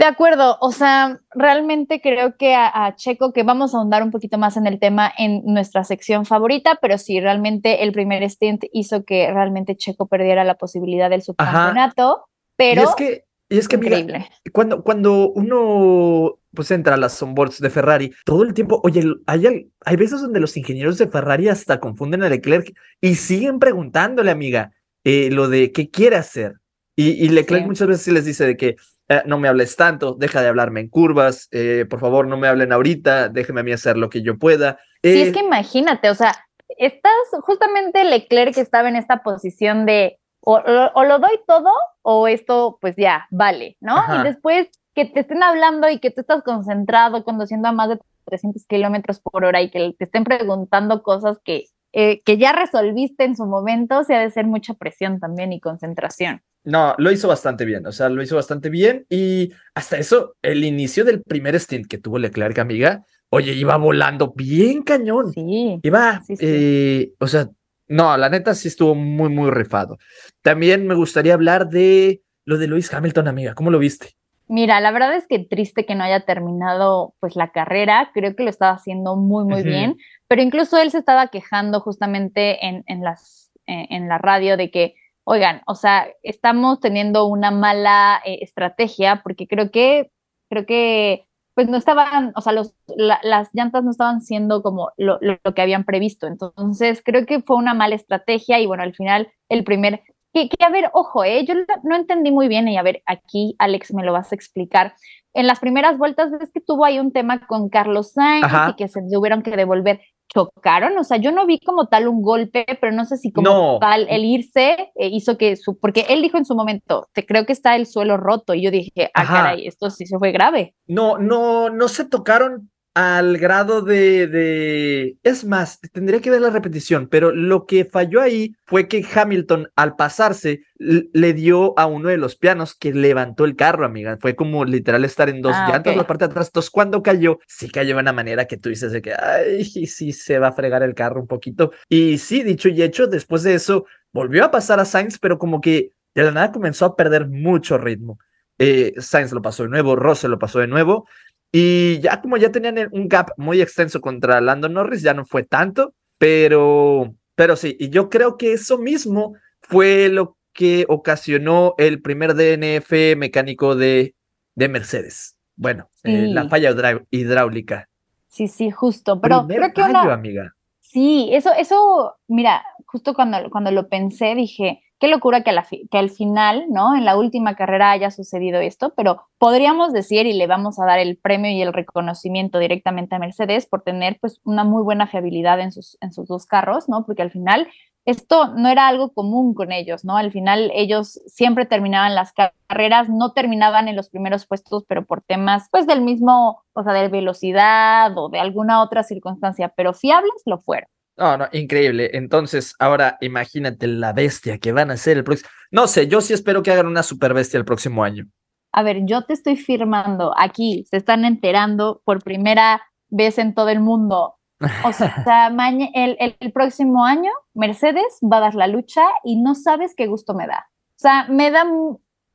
De 0.00 0.06
acuerdo, 0.06 0.56
o 0.62 0.72
sea, 0.72 1.20
realmente 1.34 2.00
creo 2.00 2.34
que 2.38 2.54
a, 2.54 2.94
Checo, 2.96 3.34
que 3.34 3.42
vamos 3.42 3.74
a 3.74 3.76
ahondar 3.76 4.02
un 4.02 4.10
poquito 4.10 4.38
más 4.38 4.56
en 4.56 4.66
el 4.66 4.80
tema 4.80 5.12
en 5.18 5.42
nuestra 5.44 5.84
sección 5.84 6.24
favorita, 6.24 6.78
pero 6.80 6.96
sí, 6.96 7.20
realmente 7.20 7.82
el 7.82 7.92
primer 7.92 8.22
stint 8.30 8.64
hizo 8.72 9.04
que 9.04 9.30
realmente 9.30 9.76
Checo 9.76 10.08
perdiera 10.08 10.42
la 10.42 10.54
posibilidad 10.54 11.10
del 11.10 11.20
subcampeonato, 11.20 12.24
pero... 12.56 12.80
Y 12.80 12.84
es 12.84 12.94
que, 12.94 13.24
y 13.50 13.58
es 13.58 13.68
que 13.68 13.76
increíble. 13.76 14.26
cuando, 14.54 14.82
cuando 14.82 15.32
uno 15.32 16.38
pues 16.54 16.70
entra 16.70 16.94
a 16.94 16.96
las 16.96 17.22
onboards 17.22 17.60
de 17.60 17.68
Ferrari, 17.68 18.10
todo 18.24 18.42
el 18.42 18.54
tiempo, 18.54 18.80
oye, 18.82 19.04
hay, 19.26 19.70
hay 19.84 19.96
veces 19.96 20.22
donde 20.22 20.40
los 20.40 20.56
ingenieros 20.56 20.96
de 20.96 21.08
Ferrari 21.08 21.50
hasta 21.50 21.78
confunden 21.78 22.22
a 22.22 22.30
Leclerc 22.30 22.74
y 23.02 23.16
siguen 23.16 23.58
preguntándole, 23.58 24.30
amiga, 24.30 24.72
eh, 25.04 25.28
lo 25.30 25.50
de 25.50 25.72
qué 25.72 25.90
quiere 25.90 26.16
hacer. 26.16 26.54
Y, 26.96 27.28
Leclerc 27.30 27.66
muchas 27.66 27.88
veces 27.88 28.12
les 28.12 28.24
dice 28.26 28.46
de 28.46 28.56
que 28.58 28.76
eh, 29.10 29.22
no 29.26 29.40
me 29.40 29.48
hables 29.48 29.74
tanto, 29.74 30.14
deja 30.14 30.40
de 30.40 30.46
hablarme 30.46 30.78
en 30.78 30.88
curvas, 30.88 31.48
eh, 31.50 31.84
por 31.90 31.98
favor 31.98 32.28
no 32.28 32.36
me 32.36 32.46
hablen 32.46 32.70
ahorita, 32.70 33.28
déjeme 33.28 33.62
a 33.62 33.64
mí 33.64 33.72
hacer 33.72 33.96
lo 33.96 34.08
que 34.08 34.22
yo 34.22 34.38
pueda. 34.38 34.78
sí, 35.02 35.20
es 35.20 35.28
eh, 35.28 35.32
que 35.32 35.40
imagínate, 35.40 36.10
o 36.10 36.14
sea, 36.14 36.32
estás 36.78 37.10
justamente 37.40 38.04
Leclerc 38.04 38.54
que 38.54 38.60
estaba 38.60 38.88
en 38.88 38.94
esta 38.94 39.24
posición 39.24 39.84
de 39.84 40.20
o, 40.42 40.60
lo 40.60 41.18
doy 41.18 41.40
todo 41.44 41.72
o 42.02 42.28
esto 42.28 42.78
pues 42.80 42.94
ya 42.96 43.26
vale, 43.32 43.76
¿no? 43.80 43.96
Y 44.16 44.22
después 44.22 44.68
que 44.94 45.06
te 45.06 45.20
estén 45.20 45.42
hablando 45.42 45.90
y 45.90 45.98
que 45.98 46.12
tú 46.12 46.20
estás 46.20 46.44
concentrado 46.44 47.24
conduciendo 47.24 47.66
a 47.66 47.72
más 47.72 47.88
de 47.88 47.98
300 48.26 48.64
kilómetros 48.66 49.18
por 49.18 49.44
hora 49.44 49.60
y 49.60 49.70
que 49.70 49.92
te 49.98 50.04
estén 50.04 50.22
preguntando 50.22 51.02
cosas 51.02 51.40
que, 51.44 51.64
que 51.92 52.38
ya 52.38 52.52
resolviste 52.52 53.24
en 53.24 53.34
su 53.34 53.44
momento, 53.44 54.04
se 54.04 54.14
ha 54.14 54.20
de 54.20 54.30
ser 54.30 54.46
mucha 54.46 54.74
presión 54.74 55.18
también 55.18 55.52
y 55.52 55.58
concentración. 55.58 56.42
No, 56.64 56.94
lo 56.98 57.10
hizo 57.10 57.28
bastante 57.28 57.64
bien, 57.64 57.86
o 57.86 57.92
sea, 57.92 58.08
lo 58.08 58.22
hizo 58.22 58.36
bastante 58.36 58.68
bien 58.68 59.06
y 59.08 59.50
hasta 59.74 59.96
eso, 59.96 60.36
el 60.42 60.62
inicio 60.64 61.04
del 61.04 61.22
primer 61.22 61.58
stint 61.58 61.86
que 61.86 61.96
tuvo 61.96 62.18
Leclerc, 62.18 62.58
amiga, 62.58 63.04
oye, 63.30 63.52
iba 63.52 63.76
volando 63.76 64.32
bien 64.36 64.82
cañón. 64.82 65.32
Sí. 65.32 65.80
Iba, 65.82 66.22
eh, 66.28 67.12
o 67.18 67.26
sea, 67.26 67.48
no, 67.88 68.16
la 68.16 68.28
neta 68.28 68.54
sí 68.54 68.68
estuvo 68.68 68.94
muy, 68.94 69.30
muy 69.30 69.50
rifado. 69.50 69.98
También 70.42 70.86
me 70.86 70.94
gustaría 70.94 71.34
hablar 71.34 71.68
de 71.68 72.22
lo 72.44 72.58
de 72.58 72.68
Lewis 72.68 72.92
Hamilton, 72.92 73.28
amiga, 73.28 73.54
¿cómo 73.54 73.70
lo 73.70 73.78
viste? 73.78 74.16
Mira, 74.46 74.80
la 74.80 74.90
verdad 74.90 75.14
es 75.14 75.28
que 75.28 75.38
triste 75.38 75.86
que 75.86 75.94
no 75.94 76.02
haya 76.02 76.26
terminado 76.26 77.14
pues 77.20 77.36
la 77.36 77.52
carrera, 77.52 78.10
creo 78.12 78.34
que 78.34 78.42
lo 78.42 78.50
estaba 78.50 78.72
haciendo 78.72 79.16
muy, 79.16 79.44
muy 79.44 79.62
bien, 79.62 79.96
pero 80.26 80.42
incluso 80.42 80.76
él 80.76 80.90
se 80.90 80.98
estaba 80.98 81.28
quejando 81.28 81.80
justamente 81.80 82.66
en, 82.66 82.82
en 82.86 83.02
las, 83.02 83.52
eh, 83.66 83.86
en 83.90 84.08
la 84.08 84.18
radio 84.18 84.56
de 84.56 84.72
que 84.72 84.94
oigan, 85.30 85.62
o 85.68 85.76
sea, 85.76 86.08
estamos 86.24 86.80
teniendo 86.80 87.26
una 87.26 87.52
mala 87.52 88.20
eh, 88.24 88.38
estrategia 88.42 89.20
porque 89.22 89.46
creo 89.46 89.70
que, 89.70 90.10
creo 90.48 90.66
que, 90.66 91.28
pues 91.54 91.68
no 91.68 91.76
estaban, 91.76 92.32
o 92.34 92.40
sea, 92.40 92.52
los, 92.52 92.74
las 92.96 93.48
llantas 93.52 93.84
no 93.84 93.92
estaban 93.92 94.22
siendo 94.22 94.60
como 94.60 94.90
lo, 94.96 95.18
lo, 95.20 95.54
que 95.54 95.62
habían 95.62 95.84
previsto. 95.84 96.26
Entonces, 96.26 97.00
creo 97.04 97.26
que 97.26 97.42
fue 97.42 97.56
una 97.56 97.74
mala 97.74 97.94
estrategia 97.94 98.58
y 98.58 98.66
bueno, 98.66 98.82
al 98.82 98.94
final 98.94 99.30
el 99.48 99.62
primer, 99.62 100.02
que, 100.32 100.48
que 100.48 100.64
a 100.64 100.70
ver, 100.70 100.90
ojo, 100.92 101.24
eh, 101.24 101.44
yo 101.44 101.54
no 101.82 101.96
entendí 101.96 102.30
muy 102.30 102.48
bien 102.48 102.68
y 102.68 102.76
a 102.76 102.82
ver, 102.82 103.02
aquí 103.06 103.54
Alex 103.58 103.92
me 103.94 104.04
lo 104.04 104.12
vas 104.12 104.32
a 104.32 104.34
explicar. 104.34 104.94
En 105.32 105.46
las 105.46 105.60
primeras 105.60 105.98
vueltas 105.98 106.30
ves 106.30 106.50
que 106.52 106.60
tuvo 106.60 106.84
ahí 106.84 106.98
un 106.98 107.12
tema 107.12 107.46
con 107.46 107.68
Carlos 107.68 108.12
Sainz 108.12 108.46
y 108.70 108.74
que 108.74 108.88
se 108.88 109.00
tuvieron 109.02 109.42
que 109.42 109.56
devolver. 109.56 110.00
Chocaron, 110.32 110.96
o 110.96 111.02
sea, 111.02 111.16
yo 111.16 111.32
no 111.32 111.44
vi 111.44 111.58
como 111.58 111.88
tal 111.88 112.06
un 112.06 112.22
golpe, 112.22 112.64
pero 112.80 112.92
no 112.92 113.04
sé 113.04 113.16
si 113.16 113.32
como 113.32 113.80
tal 113.80 114.06
el 114.08 114.24
irse 114.24 114.92
eh, 114.94 115.08
hizo 115.08 115.36
que 115.36 115.56
su, 115.56 115.76
porque 115.80 116.06
él 116.08 116.22
dijo 116.22 116.38
en 116.38 116.44
su 116.44 116.54
momento, 116.54 117.08
te 117.12 117.26
creo 117.26 117.46
que 117.46 117.52
está 117.52 117.74
el 117.74 117.86
suelo 117.86 118.16
roto 118.16 118.54
y 118.54 118.62
yo 118.62 118.70
dije, 118.70 119.10
ah, 119.12 119.26
caray, 119.26 119.66
esto 119.66 119.90
sí 119.90 120.06
se 120.06 120.18
fue 120.18 120.30
grave. 120.30 120.76
No, 120.86 121.18
no, 121.18 121.68
no 121.68 121.88
se 121.88 122.04
tocaron, 122.04 122.70
al 122.94 123.38
grado 123.38 123.82
de, 123.82 124.26
de, 124.26 125.16
Es 125.22 125.44
más, 125.44 125.80
tendría 125.92 126.20
que 126.20 126.30
ver 126.30 126.40
la 126.40 126.50
repetición, 126.50 127.08
pero 127.08 127.30
lo 127.30 127.64
que 127.66 127.84
falló 127.84 128.20
ahí 128.20 128.54
fue 128.66 128.88
que 128.88 129.06
Hamilton, 129.14 129.68
al 129.76 129.94
pasarse, 129.94 130.64
le 130.76 131.32
dio 131.32 131.78
a 131.78 131.86
uno 131.86 132.08
de 132.08 132.16
los 132.16 132.36
pianos 132.36 132.74
que 132.74 132.92
levantó 132.92 133.44
el 133.44 133.54
carro, 133.54 133.84
amiga. 133.84 134.18
Fue 134.20 134.34
como 134.34 134.64
literal 134.64 135.04
estar 135.04 135.28
en 135.28 135.42
dos 135.42 135.54
ah, 135.54 135.68
llantas, 135.70 135.96
la 135.96 136.06
parte 136.06 136.24
de 136.24 136.30
atrás. 136.30 136.48
Entonces, 136.48 136.70
cuando 136.70 137.02
cayó, 137.02 137.38
sí 137.46 137.70
cayó 137.70 137.94
de 137.94 138.00
una 138.00 138.12
manera 138.12 138.46
que 138.46 138.56
tú 138.56 138.70
dices 138.70 138.90
de 138.90 139.02
que, 139.02 139.14
ay, 139.14 139.64
sí, 139.64 140.12
se 140.12 140.38
va 140.38 140.48
a 140.48 140.52
fregar 140.52 140.82
el 140.82 140.94
carro 140.94 141.20
un 141.20 141.26
poquito. 141.28 141.72
Y 141.88 142.18
sí, 142.18 142.42
dicho 142.42 142.68
y 142.68 142.82
hecho, 142.82 143.06
después 143.06 143.42
de 143.42 143.54
eso, 143.54 143.86
volvió 144.12 144.44
a 144.44 144.50
pasar 144.50 144.80
a 144.80 144.84
Sainz, 144.84 145.18
pero 145.18 145.38
como 145.38 145.60
que 145.60 145.92
de 146.14 146.24
la 146.24 146.32
nada 146.32 146.52
comenzó 146.52 146.86
a 146.86 146.96
perder 146.96 147.28
mucho 147.28 147.78
ritmo. 147.78 148.18
Eh, 148.58 148.92
Sainz 148.98 149.32
lo 149.32 149.40
pasó 149.40 149.62
de 149.62 149.70
nuevo, 149.70 149.96
Russell 149.96 150.30
lo 150.30 150.38
pasó 150.38 150.58
de 150.58 150.66
nuevo, 150.66 151.06
y 151.52 151.98
ya 152.00 152.20
como 152.20 152.36
ya 152.36 152.52
tenían 152.52 152.88
un 152.92 153.08
gap 153.08 153.30
muy 153.36 153.60
extenso 153.60 154.00
contra 154.00 154.40
Lando 154.40 154.68
Norris, 154.68 155.02
ya 155.02 155.14
no 155.14 155.24
fue 155.24 155.42
tanto, 155.42 155.94
pero, 156.18 157.14
pero 157.34 157.56
sí, 157.56 157.76
y 157.78 157.90
yo 157.90 158.08
creo 158.08 158.36
que 158.36 158.52
eso 158.52 158.78
mismo 158.78 159.34
fue 159.60 160.08
lo 160.08 160.36
que 160.52 160.84
ocasionó 160.88 161.74
el 161.78 162.02
primer 162.02 162.34
DNF 162.34 163.16
mecánico 163.16 163.74
de, 163.74 164.14
de 164.54 164.68
Mercedes. 164.68 165.36
Bueno, 165.56 165.90
eh, 166.04 166.28
la 166.28 166.48
falla 166.48 166.74
hidráulica. 167.10 167.88
Sí, 168.28 168.48
sí, 168.48 168.70
justo, 168.70 169.20
pero 169.20 169.46
creo 169.46 169.72
que 169.72 169.82
amiga. 169.82 170.54
Sí, 170.80 171.30
eso, 171.32 171.52
eso, 171.52 172.16
mira, 172.28 172.64
justo 172.86 173.14
cuando, 173.14 173.50
cuando 173.50 173.70
lo 173.70 173.88
pensé 173.88 174.34
dije, 174.34 174.82
qué 175.00 175.08
locura 175.08 175.42
que, 175.42 175.50
al 175.98 176.10
final, 176.10 176.66
¿no? 176.68 176.94
En 176.94 177.04
la 177.04 177.16
última 177.16 177.56
carrera 177.56 177.90
haya 177.90 178.10
sucedido 178.10 178.60
esto, 178.60 178.92
pero 178.94 179.26
podríamos 179.38 179.92
decir 179.92 180.26
y 180.26 180.34
le 180.34 180.46
vamos 180.46 180.78
a 180.78 180.84
dar 180.84 180.98
el 180.98 181.16
premio 181.16 181.50
y 181.50 181.62
el 181.62 181.72
reconocimiento 181.72 182.58
directamente 182.58 183.16
a 183.16 183.18
Mercedes 183.18 183.66
por 183.66 183.82
tener 183.82 184.18
pues 184.20 184.40
una 184.44 184.62
muy 184.62 184.82
buena 184.82 185.06
fiabilidad 185.06 185.58
en 185.60 185.72
sus, 185.72 185.96
en 186.02 186.12
sus 186.12 186.28
dos 186.28 186.46
carros, 186.46 186.88
¿no? 186.88 187.04
Porque 187.06 187.22
al 187.22 187.30
final 187.30 187.66
esto 188.04 188.54
no 188.56 188.68
era 188.68 188.88
algo 188.88 189.12
común 189.12 189.54
con 189.54 189.72
ellos, 189.72 190.04
¿no? 190.04 190.16
Al 190.16 190.32
final 190.32 190.70
ellos 190.74 191.20
siempre 191.26 191.64
terminaban 191.64 192.14
las 192.14 192.32
carreras, 192.32 193.08
no 193.08 193.32
terminaban 193.32 193.88
en 193.88 193.96
los 193.96 194.10
primeros 194.10 194.46
puestos, 194.46 194.84
pero 194.86 195.06
por 195.06 195.22
temas 195.22 195.68
pues 195.70 195.86
del 195.86 196.02
mismo, 196.02 196.62
o 196.74 196.82
sea, 196.82 196.92
de 196.92 197.08
velocidad 197.08 198.16
o 198.16 198.28
de 198.28 198.38
alguna 198.38 198.82
otra 198.82 199.02
circunstancia, 199.02 199.72
pero 199.74 199.94
fiables 199.94 200.42
lo 200.44 200.58
fueron. 200.58 200.88
No, 201.20 201.36
no, 201.36 201.48
increíble. 201.52 202.10
Entonces, 202.14 202.74
ahora 202.78 203.18
imagínate 203.20 203.86
la 203.86 204.14
bestia 204.14 204.56
que 204.56 204.72
van 204.72 204.90
a 204.90 204.94
hacer 204.94 205.18
el 205.18 205.24
próximo. 205.24 205.50
No 205.70 205.86
sé, 205.86 206.08
yo 206.08 206.22
sí 206.22 206.32
espero 206.32 206.62
que 206.62 206.72
hagan 206.72 206.86
una 206.86 207.02
super 207.02 207.34
bestia 207.34 207.58
el 207.58 207.66
próximo 207.66 208.02
año. 208.02 208.24
A 208.72 208.82
ver, 208.82 209.04
yo 209.04 209.26
te 209.26 209.34
estoy 209.34 209.56
firmando 209.56 210.32
aquí, 210.38 210.86
se 210.88 210.96
están 210.96 211.26
enterando 211.26 212.00
por 212.06 212.22
primera 212.22 212.80
vez 213.10 213.36
en 213.36 213.54
todo 213.54 213.68
el 213.68 213.80
mundo. 213.80 214.36
O 214.82 214.92
sea, 214.94 215.52
el, 215.94 216.16
el 216.40 216.52
próximo 216.52 217.04
año 217.04 217.30
Mercedes 217.52 218.18
va 218.22 218.38
a 218.38 218.40
dar 218.40 218.54
la 218.54 218.66
lucha 218.66 219.02
y 219.22 219.42
no 219.42 219.54
sabes 219.54 219.94
qué 219.94 220.06
gusto 220.06 220.32
me 220.32 220.46
da. 220.46 220.68
O 220.72 221.02
sea, 221.02 221.26
me 221.28 221.50
da 221.50 221.66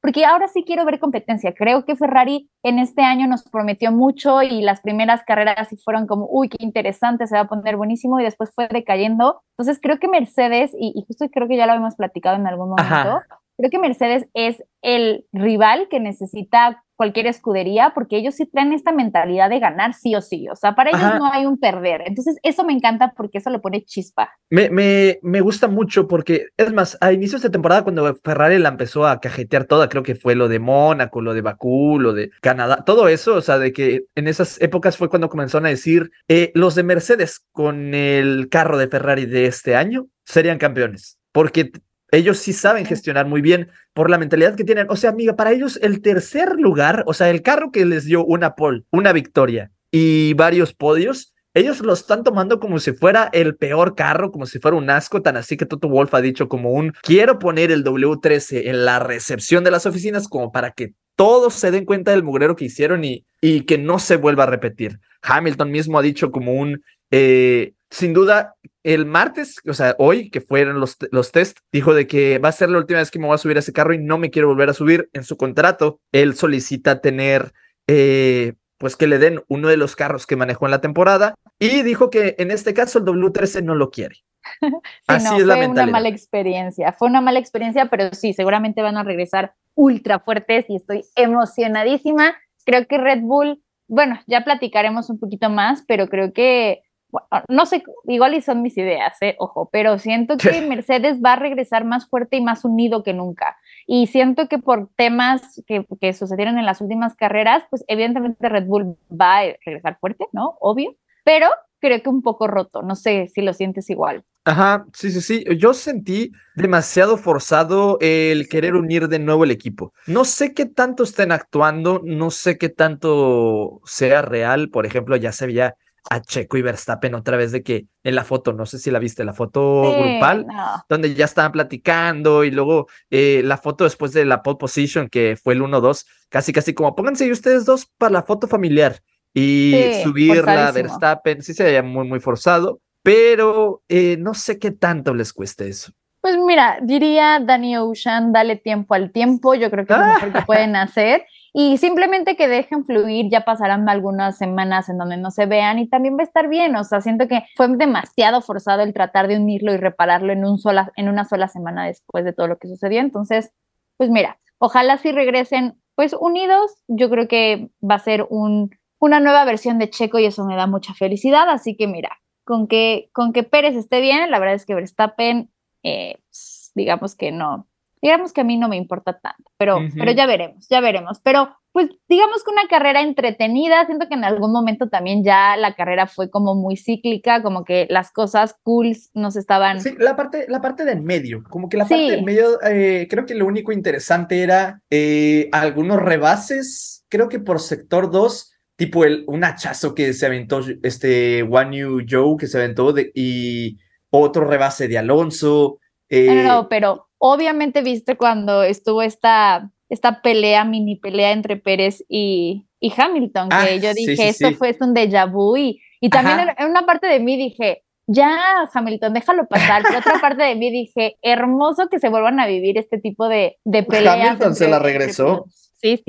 porque 0.06 0.24
ahora 0.24 0.48
sí 0.48 0.64
quiero 0.64 0.86
ver 0.86 1.00
competencia. 1.00 1.56
Creo 1.56 1.84
que 1.84 1.96
Ferrari 1.96 2.48
en 2.62 2.78
este 2.78 3.02
año 3.02 3.26
nos 3.26 3.42
prometió 3.42 3.92
mucho 3.92 4.44
y 4.44 4.62
las 4.62 4.80
primeras 4.82 5.24
carreras 5.26 5.70
sí 5.70 5.78
fueron 5.78 6.06
como, 6.06 6.28
uy, 6.30 6.48
qué 6.48 6.58
interesante, 6.60 7.26
se 7.26 7.34
va 7.34 7.42
a 7.42 7.48
poner 7.48 7.76
buenísimo 7.76 8.20
y 8.20 8.24
después 8.24 8.52
fue 8.54 8.68
decayendo. 8.68 9.42
Entonces 9.58 9.80
creo 9.82 9.98
que 9.98 10.08
Mercedes, 10.08 10.76
y, 10.80 11.04
justo 11.08 11.28
creo 11.34 11.48
que 11.48 11.58
ya 11.58 11.66
lo 11.66 11.72
habíamos 11.72 11.96
platicado 11.96 12.36
en 12.36 12.46
algún 12.46 12.70
momento, 12.70 13.24
creo 13.58 13.70
que 13.70 13.80
Mercedes 13.80 14.28
es 14.34 14.64
el 14.82 15.26
rival 15.32 15.88
que 15.90 16.00
necesita 16.00 16.84
cualquier 16.96 17.28
escudería, 17.28 17.92
porque 17.94 18.18
ellos 18.18 18.36
sí 18.36 18.46
traen 18.46 18.72
esta 18.72 18.92
mentalidad 18.92 19.50
de 19.50 19.60
ganar 19.60 19.94
sí 19.94 20.16
o 20.16 20.22
sí, 20.22 20.48
o 20.50 20.56
sea, 20.56 20.76
para 20.76 20.92
ellos 20.92 21.20
no 21.20 21.32
hay 21.32 21.46
un 21.46 21.60
perder. 21.60 22.04
Entonces, 22.06 22.38
eso 22.42 22.64
me 22.64 22.74
encanta 22.74 23.14
porque 23.16 23.40
eso 23.40 23.50
le 23.50 23.60
pone 23.60 23.84
chispa. 23.84 24.30
Me, 24.50 24.70
me, 24.70 25.20
me 25.22 25.42
gusta 25.42 25.68
mucho 25.68 26.08
porque, 26.08 26.48
es 26.58 26.72
más, 26.72 26.98
a 27.02 27.12
inicios 27.12 27.42
de 27.42 27.50
temporada, 27.50 27.84
cuando 27.84 28.16
Ferrari 28.24 28.60
la 28.60 28.70
empezó 28.70 29.06
a 29.06 29.20
cajetear 29.20 29.66
toda, 29.66 29.90
creo 29.90 30.04
que 30.04 30.16
fue 30.16 30.36
lo 30.36 30.48
de 30.48 30.60
Mónaco, 30.60 31.22
lo 31.22 31.34
de 31.34 31.42
Bakú, 31.42 32.00
lo 32.00 32.14
de 32.14 32.32
Canadá, 32.42 32.84
todo 32.86 33.08
eso, 33.10 33.36
o 33.36 33.42
sea, 33.42 33.60
de 33.60 33.74
que 33.74 34.06
en 34.16 34.28
esas 34.28 34.62
épocas 34.62 34.96
fue 34.96 35.10
cuando 35.10 35.30
comenzaron 35.30 35.66
a 35.66 35.70
decir, 35.70 36.12
eh, 36.30 36.52
los 36.56 36.76
de 36.76 36.84
Mercedes 36.84 37.46
con 37.52 37.94
el 37.94 38.48
carro 38.50 38.78
de 38.78 38.88
Ferrari 38.88 39.26
de 39.26 39.48
este 39.48 39.76
año 39.76 40.08
serían 40.24 40.58
campeones, 40.58 41.20
porque 41.34 41.72
ellos 42.16 42.40
sí 42.40 42.54
saben 42.54 42.86
gestionar 42.86 43.28
muy 43.28 43.42
bien 43.42 43.70
por 43.94 44.10
la 44.10 44.18
mentalidad 44.18 44.56
que 44.56 44.64
tienen. 44.64 44.88
O 44.90 44.96
sea, 44.96 45.12
amiga, 45.12 45.36
para 45.36 45.52
ellos 45.52 45.80
el 45.82 46.02
tercer 46.02 46.56
lugar, 46.58 47.04
o 47.08 47.14
sea, 47.14 47.30
el 47.30 47.42
carro 47.42 47.72
que 47.72 47.86
les 47.86 48.06
dio 48.06 48.26
una 48.26 48.56
pole, 48.56 48.84
una 48.92 49.14
victoria 49.14 49.72
y 49.92 50.34
varios 50.34 50.74
podios, 50.74 51.34
ellos 51.54 51.80
lo 51.80 51.94
están 51.94 52.24
tomando 52.24 52.60
como 52.60 52.80
si 52.80 52.92
fuera 52.92 53.30
el 53.32 53.56
peor 53.56 53.96
carro, 53.96 54.32
como 54.32 54.46
si 54.46 54.60
fuera 54.60 54.76
un 54.76 54.90
asco, 54.90 55.22
tan 55.22 55.38
así 55.38 55.56
que 55.56 55.66
Toto 55.66 55.88
Wolf 55.88 56.14
ha 56.14 56.22
dicho 56.22 56.50
como 56.50 56.72
un 56.72 56.94
quiero 57.02 57.40
poner 57.40 57.72
el 57.72 57.84
W13 57.86 58.68
en 58.68 58.84
la 58.84 59.00
recepción 59.00 59.64
de 59.64 59.72
las 59.72 59.86
oficinas 59.86 60.28
como 60.28 60.52
para 60.52 60.72
que 60.72 60.94
todos 61.16 61.54
se 61.54 61.72
den 61.72 61.86
cuenta 61.86 62.12
del 62.12 62.24
mugrero 62.24 62.58
que 62.58 62.66
hicieron 62.66 63.06
y, 63.06 63.26
y 63.40 63.62
que 63.62 63.78
no 63.78 64.00
se 64.00 64.18
vuelva 64.18 64.44
a 64.44 64.48
repetir. 64.48 65.00
Hamilton 65.22 65.72
mismo 65.72 65.98
ha 65.98 66.02
dicho 66.02 66.30
como 66.30 66.54
un, 66.54 66.84
eh, 67.12 67.74
sin 67.90 68.14
duda, 68.14 68.56
el 68.86 69.08
martes, 69.08 69.60
o 69.68 69.74
sea, 69.74 69.96
hoy 69.98 70.30
que 70.30 70.42
fueron 70.42 70.80
los, 70.80 70.98
los 71.12 71.32
test, 71.32 71.58
dijo 71.72 71.96
de 71.96 72.06
que 72.06 72.38
va 72.38 72.50
a 72.50 72.52
ser 72.52 72.70
la 72.70 72.78
última 72.78 73.00
vez 73.00 73.10
que 73.10 73.18
me 73.18 73.26
voy 73.26 73.34
a 73.34 73.40
subir 73.40 73.58
a 73.58 73.62
ese 73.62 73.74
carro 73.74 73.96
y 73.96 73.98
no 73.98 74.20
me 74.20 74.30
quiero 74.30 74.48
volver 74.48 74.70
a 74.70 74.74
subir. 74.74 75.10
En 75.14 75.24
su 75.24 75.38
contrato, 75.38 76.00
él 76.12 76.36
solicita 76.36 77.02
tener, 77.02 77.52
eh, 77.88 78.54
pues 78.78 78.96
que 78.96 79.08
le 79.08 79.18
den 79.18 79.42
uno 79.48 79.70
de 79.70 79.78
los 79.78 79.96
carros 79.96 80.28
que 80.28 80.36
manejó 80.36 80.66
en 80.66 80.72
la 80.72 80.82
temporada 80.82 81.34
y 81.58 81.82
dijo 81.82 82.12
que 82.12 82.36
en 82.38 82.52
este 82.52 82.76
caso 82.76 83.00
el 83.00 83.06
W13 83.06 83.64
no 83.64 83.74
lo 83.74 83.90
quiere. 83.90 84.18
Sí, 84.62 84.72
Así 85.08 85.26
no, 85.26 85.38
es 85.38 85.46
la 85.48 85.56
fue 85.56 85.68
una 85.68 85.86
mala 85.88 86.10
experiencia, 86.10 86.94
fue 86.94 87.08
una 87.08 87.22
mala 87.22 87.40
experiencia, 87.40 87.88
pero 87.88 88.14
sí, 88.14 88.34
seguramente 88.34 88.84
van 88.84 88.98
a 88.98 89.04
regresar 89.04 89.56
ultra 89.74 90.20
fuertes 90.20 90.66
y 90.70 90.76
estoy 90.76 91.04
emocionadísima. 91.16 92.36
Creo 92.66 92.86
que 92.86 93.00
Red 93.00 93.22
Bull, 93.22 93.64
bueno, 93.88 94.20
ya 94.28 94.44
platicaremos 94.44 95.10
un 95.10 95.20
poquito 95.20 95.50
más, 95.50 95.84
pero 95.88 96.08
creo 96.08 96.34
que, 96.34 96.84
bueno, 97.16 97.46
no 97.50 97.66
sé, 97.66 97.84
igual 98.06 98.34
y 98.34 98.42
son 98.42 98.62
mis 98.62 98.78
ideas, 98.78 99.18
eh, 99.22 99.36
ojo, 99.40 99.70
pero 99.72 99.98
siento 99.98 100.38
que 100.38 100.62
Mercedes 100.62 101.20
va 101.24 101.34
a 101.34 101.38
regresar 101.38 101.86
más 101.86 102.10
fuerte 102.10 102.38
y 102.38 102.42
más 102.42 102.66
unido 102.66 103.04
que 103.04 103.14
nunca. 103.14 103.58
Y 103.88 104.08
siento 104.08 104.48
que 104.48 104.60
por 104.60 104.90
temas 104.96 105.64
que, 105.68 105.86
que 106.00 106.14
sucedieron 106.14 106.58
en 106.58 106.66
las 106.66 106.82
últimas 106.82 107.16
carreras, 107.16 107.64
pues 107.70 107.84
evidentemente 107.88 108.50
Red 108.50 108.66
Bull 108.66 108.98
va 109.10 109.40
a 109.40 109.44
regresar 109.66 109.98
fuerte, 110.00 110.28
¿no? 110.32 110.58
Obvio, 110.60 110.96
pero 111.24 111.48
creo 111.80 112.02
que 112.02 112.10
un 112.10 112.22
poco 112.22 112.48
roto, 112.48 112.82
no 112.82 112.96
sé 112.96 113.30
si 113.34 113.42
lo 113.42 113.54
sientes 113.54 113.90
igual. 113.90 114.24
Ajá, 114.48 114.86
sí, 114.94 115.10
sí, 115.10 115.22
sí. 115.22 115.44
Yo 115.58 115.74
sentí 115.74 116.32
demasiado 116.56 117.18
forzado 117.18 117.98
el 118.00 118.48
querer 118.48 118.76
unir 118.76 119.08
de 119.08 119.18
nuevo 119.18 119.44
el 119.44 119.50
equipo. 119.50 119.92
No 120.06 120.24
sé 120.24 120.54
qué 120.54 120.68
tanto 120.68 121.04
estén 121.04 121.32
actuando, 121.32 122.00
no 122.04 122.30
sé 122.30 122.60
qué 122.60 122.70
tanto 122.70 123.82
sea 123.86 124.22
real. 124.22 124.70
Por 124.70 124.86
ejemplo, 124.86 125.16
ya 125.16 125.32
se 125.32 125.48
veía 125.48 125.76
a 126.10 126.22
Checo 126.22 126.58
y 126.58 126.62
Verstappen 126.62 127.16
otra 127.16 127.36
vez 127.38 127.52
de 127.52 127.64
que 127.64 127.88
en 128.04 128.16
la 128.16 128.24
foto, 128.24 128.54
no 128.54 128.66
sé 128.66 128.78
si 128.80 128.92
la 128.92 129.00
viste, 129.00 129.24
la 129.26 129.34
foto 129.34 129.92
Sí, 129.96 130.02
grupal, 130.02 130.46
no. 130.46 130.84
donde 130.88 131.14
ya 131.16 131.26
estaban 131.26 131.52
platicando 131.52 132.44
y 132.44 132.52
luego 132.52 132.88
eh, 133.10 133.42
la 133.44 133.58
foto 133.58 133.84
después 133.86 134.12
de 134.14 134.26
la 134.26 134.44
pole 134.44 134.58
position, 134.60 135.10
que 135.10 135.38
fue 135.42 135.54
el 135.56 135.62
1-2, 135.62 136.06
casi, 136.30 136.54
casi 136.54 136.74
como 136.74 136.96
pónganse 136.96 137.32
ustedes 137.32 137.66
dos 137.66 137.88
para 137.98 138.12
la 138.14 138.24
foto 138.24 138.48
familiar 138.48 139.00
y 139.34 139.74
Sí, 139.94 140.04
subirla, 140.04 140.36
forzadísimo. 140.44 140.74
Verstappen, 140.90 141.42
sí 141.42 141.54
se 141.54 141.64
veía 141.64 141.82
muy, 141.84 142.08
muy 142.08 142.20
forzado, 142.20 142.80
pero 143.04 143.82
eh, 143.90 144.18
no 144.20 144.34
sé 144.34 144.60
qué 144.60 144.72
tanto 144.72 145.14
les 145.14 145.34
cueste 145.34 145.68
eso. 145.68 145.92
Pues 146.22 146.38
mira, 146.38 146.80
diría 146.82 147.40
Danny 147.40 147.78
Ocean, 147.78 148.32
dale 148.34 148.56
tiempo 148.56 148.96
al 148.96 149.12
tiempo, 149.12 149.54
yo 149.54 149.70
creo 149.70 149.86
que 149.86 149.94
es 149.94 150.00
lo 150.00 150.06
mejor 150.08 150.34
que 150.34 150.42
pueden 150.46 150.76
hacer. 150.76 151.24
Y 151.58 151.78
simplemente 151.78 152.36
que 152.36 152.50
dejen 152.50 152.84
fluir, 152.84 153.30
ya 153.32 153.46
pasarán 153.46 153.88
algunas 153.88 154.38
semanas 154.38 154.90
en 154.90 154.98
donde 154.98 155.16
no 155.16 155.32
se 155.32 155.46
vean 155.46 155.80
y 155.80 155.88
también 155.88 156.18
va 156.18 156.20
a 156.20 156.26
estar 156.26 156.50
bien. 156.50 156.76
O 156.76 156.84
sea, 156.84 157.00
siento 157.00 157.30
que 157.30 157.46
fue 157.56 157.70
demasiado 157.70 158.42
forzado 158.42 158.84
el 158.84 158.94
tratar 158.94 159.30
de 159.30 159.38
unirlo 159.38 159.74
y 159.74 159.78
repararlo 159.78 160.34
en, 160.34 160.44
un 160.44 160.58
sola, 160.58 160.92
en 160.98 161.08
una 161.08 161.24
sola 161.24 161.48
semana 161.48 161.86
después 161.86 162.26
de 162.26 162.34
todo 162.34 162.48
lo 162.48 162.58
que 162.58 162.68
sucedió. 162.68 163.00
Entonces, 163.00 163.54
pues 163.96 164.10
mira, 164.10 164.38
ojalá 164.58 164.98
sí 164.98 165.14
regresen 165.14 165.80
pues 165.96 166.14
unidos. 166.20 166.76
Yo 166.90 167.10
creo 167.10 167.30
que 167.30 167.70
va 167.82 167.96
a 167.96 168.00
ser 168.00 168.28
un, 168.30 168.72
una 169.00 169.22
nueva 169.22 169.46
versión 169.46 169.80
de 169.80 169.90
Checo 169.90 170.20
y 170.20 170.26
eso 170.26 170.44
me 170.44 170.58
da 170.58 170.68
mucha 170.68 170.94
felicidad. 170.94 171.50
Así 171.50 171.78
que 171.78 171.88
mira, 171.88 172.20
con 172.44 172.68
que, 172.68 173.10
con 173.14 173.32
que 173.32 173.44
Pérez 173.44 173.78
esté 173.78 174.02
bien, 174.02 174.30
la 174.30 174.40
verdad 174.40 174.56
es 174.56 174.66
que 174.66 174.76
Verstappen, 174.76 175.50
eh, 175.84 176.18
pues, 176.28 176.74
digamos 176.76 177.16
que 177.16 177.32
no, 177.32 177.66
digamos 178.06 178.34
que 178.34 178.42
a 178.42 178.44
mí 178.44 178.56
no 178.56 178.70
me 178.70 178.76
importa 178.78 179.20
tanto, 179.20 179.52
pero, 179.58 179.78
Ujú. 179.78 179.88
pero 179.98 180.12
ya 180.12 180.28
veremos, 180.28 180.68
ya 180.70 180.80
veremos. 180.80 181.20
Pero 181.24 181.50
pues 181.72 181.90
digamos 182.08 182.44
que 182.44 182.52
una 182.52 182.68
carrera 182.70 183.02
entretenida, 183.02 183.84
siento 183.88 184.08
que 184.08 184.14
en 184.14 184.24
algún 184.24 184.52
momento 184.54 184.88
también 184.90 185.24
ya 185.26 185.58
la 185.58 185.74
carrera 185.74 186.06
fue 186.08 186.30
como 186.30 186.54
muy 186.54 186.78
cíclica, 186.78 187.42
como 187.42 187.66
que 187.66 187.88
las 187.90 188.12
cosas 188.12 188.56
cools 188.64 189.10
nos 189.16 189.36
estaban... 189.36 189.82
Sí, 189.82 189.96
la 189.98 190.16
parte, 190.16 190.46
la 190.48 190.62
parte 190.62 190.86
del 190.86 191.02
medio, 191.02 191.44
como 191.50 191.68
que 191.68 191.78
la 191.78 191.84
parte 191.86 191.96
Sí. 191.98 192.10
del 192.12 192.24
medio, 192.24 192.62
eh, 192.64 193.08
creo 193.10 193.26
que 193.26 193.34
lo 193.36 193.46
único 193.48 193.72
interesante 193.74 194.42
era 194.44 194.82
eh, 194.92 195.50
algunos 195.52 196.00
rebases, 196.02 197.04
creo 197.10 197.28
que 197.28 197.40
por 197.40 197.60
sector 197.60 198.12
2, 198.12 198.54
tipo 198.78 199.04
el, 199.04 199.24
un 199.28 199.44
hachazo 199.44 199.96
que 199.96 200.14
se 200.14 200.26
aventó 200.28 200.62
este 200.84 201.44
One 201.44 201.72
New 201.72 202.06
Joe 202.10 202.38
que 202.38 202.48
se 202.48 202.58
aventó 202.60 202.94
de, 202.94 203.12
y 203.16 203.78
otro 204.12 204.46
rebase 204.46 204.88
de 204.88 204.98
Alonso. 204.98 205.80
eh, 206.10 206.28
No, 206.28 206.36
no, 206.36 206.44
no, 206.62 206.70
pero 206.70 207.08
obviamente 207.18 207.82
viste 207.82 208.16
cuando 208.18 208.64
estuvo 208.64 209.02
esta, 209.02 209.72
esta 209.90 210.22
pelea, 210.22 210.66
mini 210.66 210.96
pelea 210.98 211.32
entre 211.32 211.58
Pérez 211.58 212.04
y, 212.10 212.68
y 212.80 212.94
Hamilton, 212.96 213.50
que 213.50 213.56
Ah, 213.56 213.76
yo 213.76 213.94
dije, 213.94 214.16
sí, 214.16 214.22
esto 214.24 214.48
sí. 214.50 214.54
fue 214.56 214.70
es 214.70 214.82
un 214.82 214.94
déjà 214.94 215.30
vu 215.32 215.58
y, 215.58 215.82
y 216.02 216.10
también 216.10 216.40
Ajá. 216.40 216.56
en, 216.58 216.70
una 216.70 216.86
parte 216.86 217.08
de 217.08 217.20
mí 217.20 217.38
dije, 217.38 217.84
ya 218.08 218.38
Hamilton, 218.74 219.14
déjalo 219.14 219.48
pasar, 219.48 219.82
pero 219.84 220.00
otra 220.00 220.20
parte 220.22 220.44
de 220.44 220.56
mí 220.56 220.70
dije, 220.72 221.18
hermoso 221.22 221.88
que 221.90 222.00
se 222.00 222.10
vuelvan 222.10 222.40
a 222.40 222.46
vivir 222.48 222.78
este 222.78 223.00
tipo 223.00 223.28
de, 223.28 223.58
de 223.64 223.84
peleas. 223.84 224.16
Hamilton 224.28 224.56
se 224.56 224.68
la 224.68 224.80
regresó. 224.80 225.46
Sí, 225.82 225.98
sí, 225.98 226.04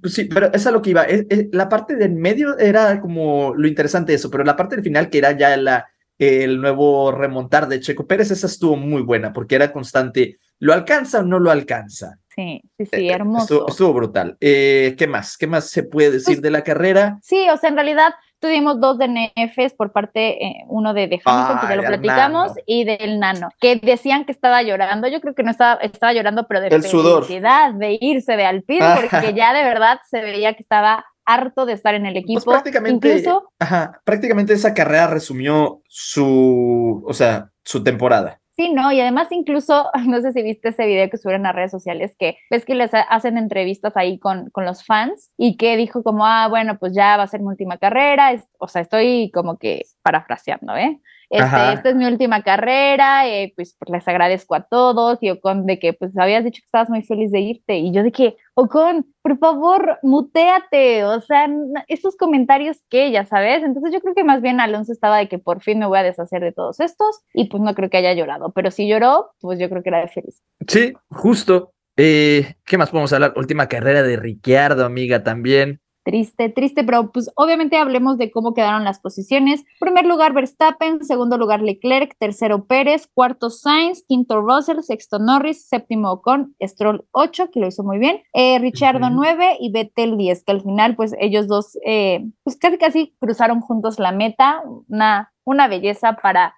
pues 0.00 0.14
sí, 0.14 0.24
pero 0.24 0.52
es 0.52 0.66
a 0.66 0.70
lo 0.72 0.82
que 0.82 0.90
iba. 0.90 1.04
es- 1.04 1.24
es- 1.28 1.46
la 1.52 1.68
parte 1.68 1.94
del 1.94 2.12
medio 2.14 2.58
era 2.58 3.00
como 3.00 3.54
lo 3.54 3.68
interesante 3.68 4.10
de 4.12 4.16
eso, 4.16 4.28
pero 4.30 4.42
la 4.44 4.56
parte 4.56 4.74
del 4.74 4.82
final, 4.84 5.08
que 5.08 5.18
era 5.18 5.32
ya 5.36 5.56
la, 5.56 5.86
el 6.18 6.60
nuevo 6.60 7.12
remontar 7.12 7.68
de 7.68 7.80
Checo 7.80 8.06
Pérez, 8.06 8.30
esa 8.30 8.46
estuvo 8.46 8.76
muy 8.76 9.02
buena, 9.02 9.32
porque 9.32 9.54
era 9.54 9.72
constante. 9.72 10.38
¿Lo 10.60 10.72
alcanza 10.74 11.20
o 11.20 11.22
no 11.22 11.38
lo 11.38 11.50
alcanza? 11.52 12.18
Sí, 12.34 12.60
sí, 12.76 12.82
Eh, 12.84 12.86
sí, 12.92 13.08
eh, 13.08 13.12
hermoso. 13.12 13.42
Estuvo, 13.44 13.68
estuvo 13.68 13.92
brutal. 13.92 14.36
Eh, 14.40 14.94
¿Qué 14.98 15.06
más? 15.06 15.36
¿Qué 15.36 15.46
más 15.46 15.70
se 15.70 15.84
puede 15.84 16.10
decir 16.10 16.36
Pues- 16.36 16.42
de 16.42 16.50
la 16.50 16.62
carrera? 16.62 17.18
Sí, 17.22 17.48
o 17.48 17.56
sea, 17.56 17.70
en 17.70 17.76
realidad 17.76 18.12
tuvimos 18.40 18.80
dos 18.80 18.98
DNFs 18.98 19.74
por 19.74 19.92
parte, 19.92 20.44
eh, 20.44 20.64
uno 20.68 20.94
de, 20.94 21.06
de 21.08 21.20
Hamilton, 21.24 21.58
que 21.60 21.66
ya 21.68 21.76
lo 21.76 21.82
platicamos, 21.84 22.48
Nano. 22.48 22.54
y 22.66 22.84
del 22.84 23.18
Nano, 23.20 23.48
que 23.60 23.76
decían 23.76 24.24
que 24.24 24.32
estaba 24.32 24.62
llorando. 24.62 25.06
Yo 25.08 25.20
creo 25.20 25.34
que 25.34 25.42
no 25.44 25.50
estaba, 25.52 25.80
estaba 25.80 26.12
llorando, 26.12 26.46
pero 26.48 26.60
de 26.60 26.68
El 26.68 26.82
sudor. 26.84 27.24
felicidad 27.24 27.74
de 27.74 27.98
irse 28.00 28.36
de 28.36 28.44
Alpine, 28.44 28.80
porque 29.32 29.34
ya 29.34 29.52
de 29.52 29.62
verdad 29.64 29.98
se 30.08 30.20
veía 30.20 30.54
que 30.54 30.62
estaba 30.62 31.04
harto 31.28 31.66
de 31.66 31.74
estar 31.74 31.94
en 31.94 32.06
el 32.06 32.14
Pues 32.14 32.24
equipo. 32.24 32.50
prácticamente, 32.50 33.08
Incluso, 33.08 33.52
ajá, 33.58 34.00
prácticamente 34.04 34.52
esa 34.54 34.74
carrera 34.74 35.06
resumió 35.08 35.82
su, 35.88 37.04
o 37.06 37.12
sea, 37.12 37.50
su 37.64 37.82
temporada. 37.84 38.40
sí, 38.56 38.72
¿no? 38.72 38.90
Y 38.90 39.00
además 39.00 39.28
incluso, 39.30 39.88
no 40.06 40.20
sé 40.20 40.32
si 40.32 40.42
viste 40.42 40.70
ese 40.70 40.86
video 40.86 41.08
que 41.10 41.16
subieron 41.16 41.46
a 41.46 41.52
redes 41.52 41.70
sociales, 41.70 42.16
que 42.18 42.38
ves 42.50 42.64
que 42.64 42.74
les 42.74 42.92
ha- 42.94 43.02
hacen 43.02 43.38
entrevistas 43.38 43.96
ahí 43.96 44.18
con, 44.18 44.50
con 44.50 44.64
los 44.64 44.84
fans 44.84 45.30
y 45.36 45.56
que 45.56 45.76
dijo 45.76 46.02
como, 46.02 46.26
ah, 46.26 46.48
bueno, 46.48 46.76
pues 46.78 46.92
ya 46.94 47.16
va 47.16 47.22
a 47.24 47.26
ser 47.28 47.40
mi 47.40 47.46
última 47.46 47.78
carrera, 47.78 48.32
es- 48.32 48.48
o 48.58 48.66
sea, 48.66 48.82
estoy 48.82 49.30
como 49.32 49.58
que 49.58 49.82
parafraseando, 50.02 50.74
¿eh? 50.76 50.98
Este, 51.30 51.72
esta 51.74 51.90
es 51.90 51.94
mi 51.94 52.06
última 52.06 52.42
carrera, 52.42 53.28
eh, 53.28 53.52
pues, 53.54 53.76
pues 53.78 53.90
les 53.90 54.08
agradezco 54.08 54.54
a 54.54 54.62
todos 54.62 55.18
y 55.20 55.30
Ocon 55.30 55.66
de 55.66 55.78
que 55.78 55.92
pues 55.92 56.16
habías 56.16 56.42
dicho 56.42 56.60
que 56.62 56.66
estabas 56.66 56.88
muy 56.88 57.02
feliz 57.02 57.30
de 57.30 57.40
irte 57.40 57.76
y 57.76 57.92
yo 57.92 58.02
de 58.02 58.12
que, 58.12 58.36
Ocon, 58.54 59.06
por 59.20 59.38
favor, 59.38 59.98
muteate, 60.02 61.04
o 61.04 61.20
sea, 61.20 61.48
estos 61.86 62.16
comentarios 62.16 62.78
que 62.88 63.10
ya 63.10 63.26
sabes, 63.26 63.62
entonces 63.62 63.92
yo 63.92 64.00
creo 64.00 64.14
que 64.14 64.24
más 64.24 64.40
bien 64.40 64.58
Alonso 64.58 64.92
estaba 64.92 65.18
de 65.18 65.28
que 65.28 65.38
por 65.38 65.60
fin 65.60 65.78
me 65.78 65.86
voy 65.86 65.98
a 65.98 66.02
deshacer 66.02 66.42
de 66.42 66.52
todos 66.52 66.80
estos 66.80 67.20
y 67.34 67.48
pues 67.48 67.62
no 67.62 67.74
creo 67.74 67.90
que 67.90 67.98
haya 67.98 68.14
llorado, 68.14 68.52
pero 68.52 68.70
si 68.70 68.88
lloró, 68.88 69.32
pues 69.40 69.58
yo 69.58 69.68
creo 69.68 69.82
que 69.82 69.90
era 69.90 70.00
de 70.00 70.08
feliz. 70.08 70.42
Sí, 70.66 70.94
justo. 71.10 71.72
Eh, 72.00 72.54
¿qué 72.64 72.78
más 72.78 72.90
podemos 72.90 73.12
hablar? 73.12 73.34
Última 73.36 73.66
carrera 73.66 74.04
de 74.04 74.16
Ricciardo, 74.16 74.84
amiga, 74.84 75.24
también. 75.24 75.80
Triste, 76.08 76.48
triste, 76.48 76.84
pero 76.84 77.12
pues 77.12 77.30
obviamente 77.34 77.76
hablemos 77.76 78.16
de 78.16 78.30
cómo 78.30 78.54
quedaron 78.54 78.82
las 78.82 78.98
posiciones. 78.98 79.62
Primer 79.78 80.06
lugar 80.06 80.32
Verstappen, 80.32 81.04
segundo 81.04 81.36
lugar 81.36 81.60
Leclerc, 81.60 82.16
tercero 82.18 82.64
Pérez, 82.64 83.10
cuarto 83.12 83.50
Sainz, 83.50 84.06
quinto 84.08 84.40
Russell, 84.40 84.80
sexto 84.80 85.18
Norris, 85.18 85.68
séptimo 85.68 86.10
Ocon, 86.10 86.56
Stroll 86.62 87.04
8, 87.10 87.50
que 87.50 87.60
lo 87.60 87.66
hizo 87.66 87.84
muy 87.84 87.98
bien, 87.98 88.22
eh, 88.32 88.58
Richardo 88.58 89.08
Ujú. 89.08 89.16
9 89.16 89.58
y 89.60 89.70
Vettel 89.70 90.16
10, 90.16 90.44
que 90.44 90.52
al 90.52 90.62
final 90.62 90.96
pues 90.96 91.14
ellos 91.20 91.46
dos 91.46 91.78
eh, 91.84 92.26
pues 92.42 92.56
casi 92.56 92.78
casi 92.78 93.14
cruzaron 93.20 93.60
juntos 93.60 93.98
la 93.98 94.12
meta, 94.12 94.62
una, 94.88 95.34
una 95.44 95.68
belleza 95.68 96.14
para, 96.14 96.54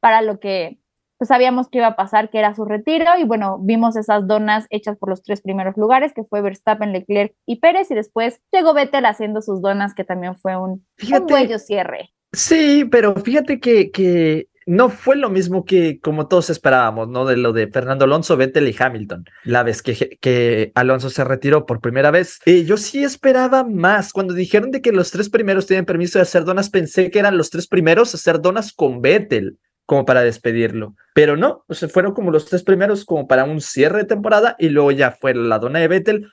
para 0.00 0.20
lo 0.20 0.40
que 0.40 0.79
pues 1.20 1.28
sabíamos 1.28 1.68
que 1.68 1.76
iba 1.76 1.86
a 1.86 1.96
pasar, 1.96 2.30
que 2.30 2.38
era 2.38 2.54
su 2.54 2.64
retiro, 2.64 3.10
y 3.20 3.24
bueno, 3.24 3.58
vimos 3.60 3.94
esas 3.94 4.26
donas 4.26 4.66
hechas 4.70 4.96
por 4.96 5.10
los 5.10 5.22
tres 5.22 5.42
primeros 5.42 5.76
lugares, 5.76 6.14
que 6.14 6.24
fue 6.24 6.40
Verstappen, 6.40 6.92
Leclerc 6.94 7.34
y 7.44 7.60
Pérez, 7.60 7.90
y 7.90 7.94
después 7.94 8.40
llegó 8.50 8.72
Vettel 8.72 9.04
haciendo 9.04 9.42
sus 9.42 9.60
donas, 9.60 9.92
que 9.92 10.04
también 10.04 10.34
fue 10.34 10.56
un, 10.56 10.70
un 10.70 10.86
Fíjate. 10.96 11.34
bello 11.34 11.58
cierre. 11.58 12.14
Sí, 12.32 12.86
pero 12.90 13.14
fíjate 13.16 13.60
que, 13.60 13.90
que 13.90 14.48
no 14.64 14.88
fue 14.88 15.14
lo 15.16 15.28
mismo 15.28 15.66
que 15.66 16.00
como 16.00 16.26
todos 16.26 16.48
esperábamos, 16.48 17.08
¿no? 17.08 17.26
De 17.26 17.36
lo 17.36 17.52
de 17.52 17.68
Fernando 17.68 18.06
Alonso, 18.06 18.38
Vettel 18.38 18.68
y 18.68 18.76
Hamilton, 18.78 19.26
la 19.44 19.62
vez 19.62 19.82
que, 19.82 20.16
que 20.22 20.72
Alonso 20.74 21.10
se 21.10 21.24
retiró 21.24 21.66
por 21.66 21.82
primera 21.82 22.10
vez. 22.10 22.38
Eh, 22.46 22.64
yo 22.64 22.78
sí 22.78 23.04
esperaba 23.04 23.62
más. 23.62 24.14
Cuando 24.14 24.32
dijeron 24.32 24.70
de 24.70 24.80
que 24.80 24.92
los 24.92 25.10
tres 25.10 25.28
primeros 25.28 25.66
tienen 25.66 25.84
permiso 25.84 26.18
de 26.18 26.22
hacer 26.22 26.44
donas, 26.44 26.70
pensé 26.70 27.10
que 27.10 27.18
eran 27.18 27.36
los 27.36 27.50
tres 27.50 27.66
primeros 27.66 28.14
a 28.14 28.16
hacer 28.16 28.40
donas 28.40 28.72
con 28.72 29.02
Vettel, 29.02 29.58
como 29.90 30.04
para 30.04 30.22
despedirlo. 30.22 30.94
Pero 31.14 31.36
no, 31.36 31.64
o 31.66 31.74
sea, 31.74 31.88
fueron 31.88 32.14
como 32.14 32.30
los 32.30 32.46
tres 32.46 32.62
primeros 32.62 33.04
como 33.04 33.26
para 33.26 33.42
un 33.42 33.60
cierre 33.60 33.98
de 33.98 34.04
temporada 34.04 34.54
y 34.56 34.68
luego 34.68 34.92
ya 34.92 35.10
fue 35.10 35.34
la 35.34 35.58
dona 35.58 35.80
de 35.80 35.88
Vettel. 35.88 36.30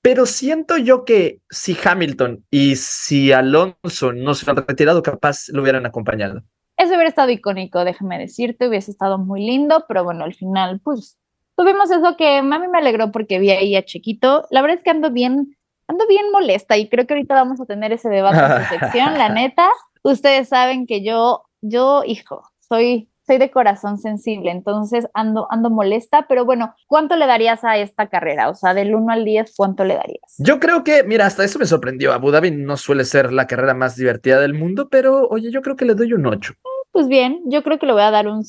Pero 0.00 0.24
siento 0.24 0.78
yo 0.78 1.04
que 1.04 1.42
si 1.50 1.76
Hamilton 1.84 2.46
y 2.50 2.76
si 2.76 3.32
Alonso 3.32 4.14
no 4.14 4.32
se 4.32 4.50
han 4.50 4.56
retirado, 4.56 5.02
capaz 5.02 5.48
lo 5.48 5.60
hubieran 5.60 5.84
acompañado. 5.84 6.40
eso 6.78 6.88
hubiera 6.94 7.10
estado 7.10 7.28
icónico, 7.28 7.84
déjame 7.84 8.18
decirte, 8.18 8.66
hubiese 8.66 8.92
estado 8.92 9.18
muy 9.18 9.44
lindo, 9.44 9.84
pero 9.86 10.02
bueno, 10.02 10.24
al 10.24 10.32
final, 10.32 10.80
pues 10.82 11.18
tuvimos 11.54 11.90
eso 11.90 12.16
que 12.16 12.38
a 12.38 12.42
mí 12.42 12.68
me 12.68 12.78
alegró 12.78 13.12
porque 13.12 13.38
vi 13.38 13.50
ahí 13.50 13.76
a 13.76 13.84
Chiquito. 13.84 14.46
La 14.50 14.62
verdad 14.62 14.78
es 14.78 14.82
que 14.82 14.88
ando 14.88 15.10
bien, 15.10 15.54
ando 15.86 16.06
bien 16.06 16.32
molesta 16.32 16.78
y 16.78 16.88
creo 16.88 17.06
que 17.06 17.12
ahorita 17.12 17.34
vamos 17.34 17.60
a 17.60 17.66
tener 17.66 17.92
ese 17.92 18.08
debate 18.08 18.38
en 18.38 18.62
su 18.68 18.74
sección, 18.78 19.18
la 19.18 19.28
neta. 19.28 19.68
Ustedes 20.02 20.48
saben 20.48 20.86
que 20.86 21.04
yo, 21.04 21.42
yo, 21.60 22.04
hijo, 22.06 22.42
soy 22.68 23.08
soy 23.26 23.38
de 23.38 23.50
corazón 23.50 23.98
sensible, 23.98 24.52
entonces 24.52 25.08
ando, 25.12 25.48
ando 25.50 25.68
molesta, 25.68 26.26
pero 26.28 26.44
bueno, 26.44 26.74
¿cuánto 26.86 27.16
le 27.16 27.26
darías 27.26 27.64
a 27.64 27.76
esta 27.76 28.08
carrera? 28.08 28.48
O 28.48 28.54
sea, 28.54 28.72
del 28.72 28.94
1 28.94 29.12
al 29.12 29.24
10, 29.24 29.52
¿cuánto 29.56 29.84
le 29.84 29.94
darías? 29.94 30.36
Yo 30.38 30.60
creo 30.60 30.84
que, 30.84 31.02
mira, 31.02 31.26
hasta 31.26 31.42
eso 31.42 31.58
me 31.58 31.66
sorprendió. 31.66 32.12
Abu 32.12 32.30
Dhabi 32.30 32.52
no 32.52 32.76
suele 32.76 33.04
ser 33.04 33.32
la 33.32 33.48
carrera 33.48 33.74
más 33.74 33.96
divertida 33.96 34.40
del 34.40 34.54
mundo, 34.54 34.88
pero 34.88 35.26
oye, 35.28 35.50
yo 35.50 35.60
creo 35.60 35.74
que 35.74 35.84
le 35.84 35.94
doy 35.94 36.12
un 36.12 36.24
8. 36.24 36.54
Pues 36.92 37.08
bien, 37.08 37.40
yo 37.46 37.64
creo 37.64 37.78
que 37.78 37.86
le 37.86 37.92
voy 37.92 38.02
a 38.02 38.12
dar 38.12 38.28
un 38.28 38.44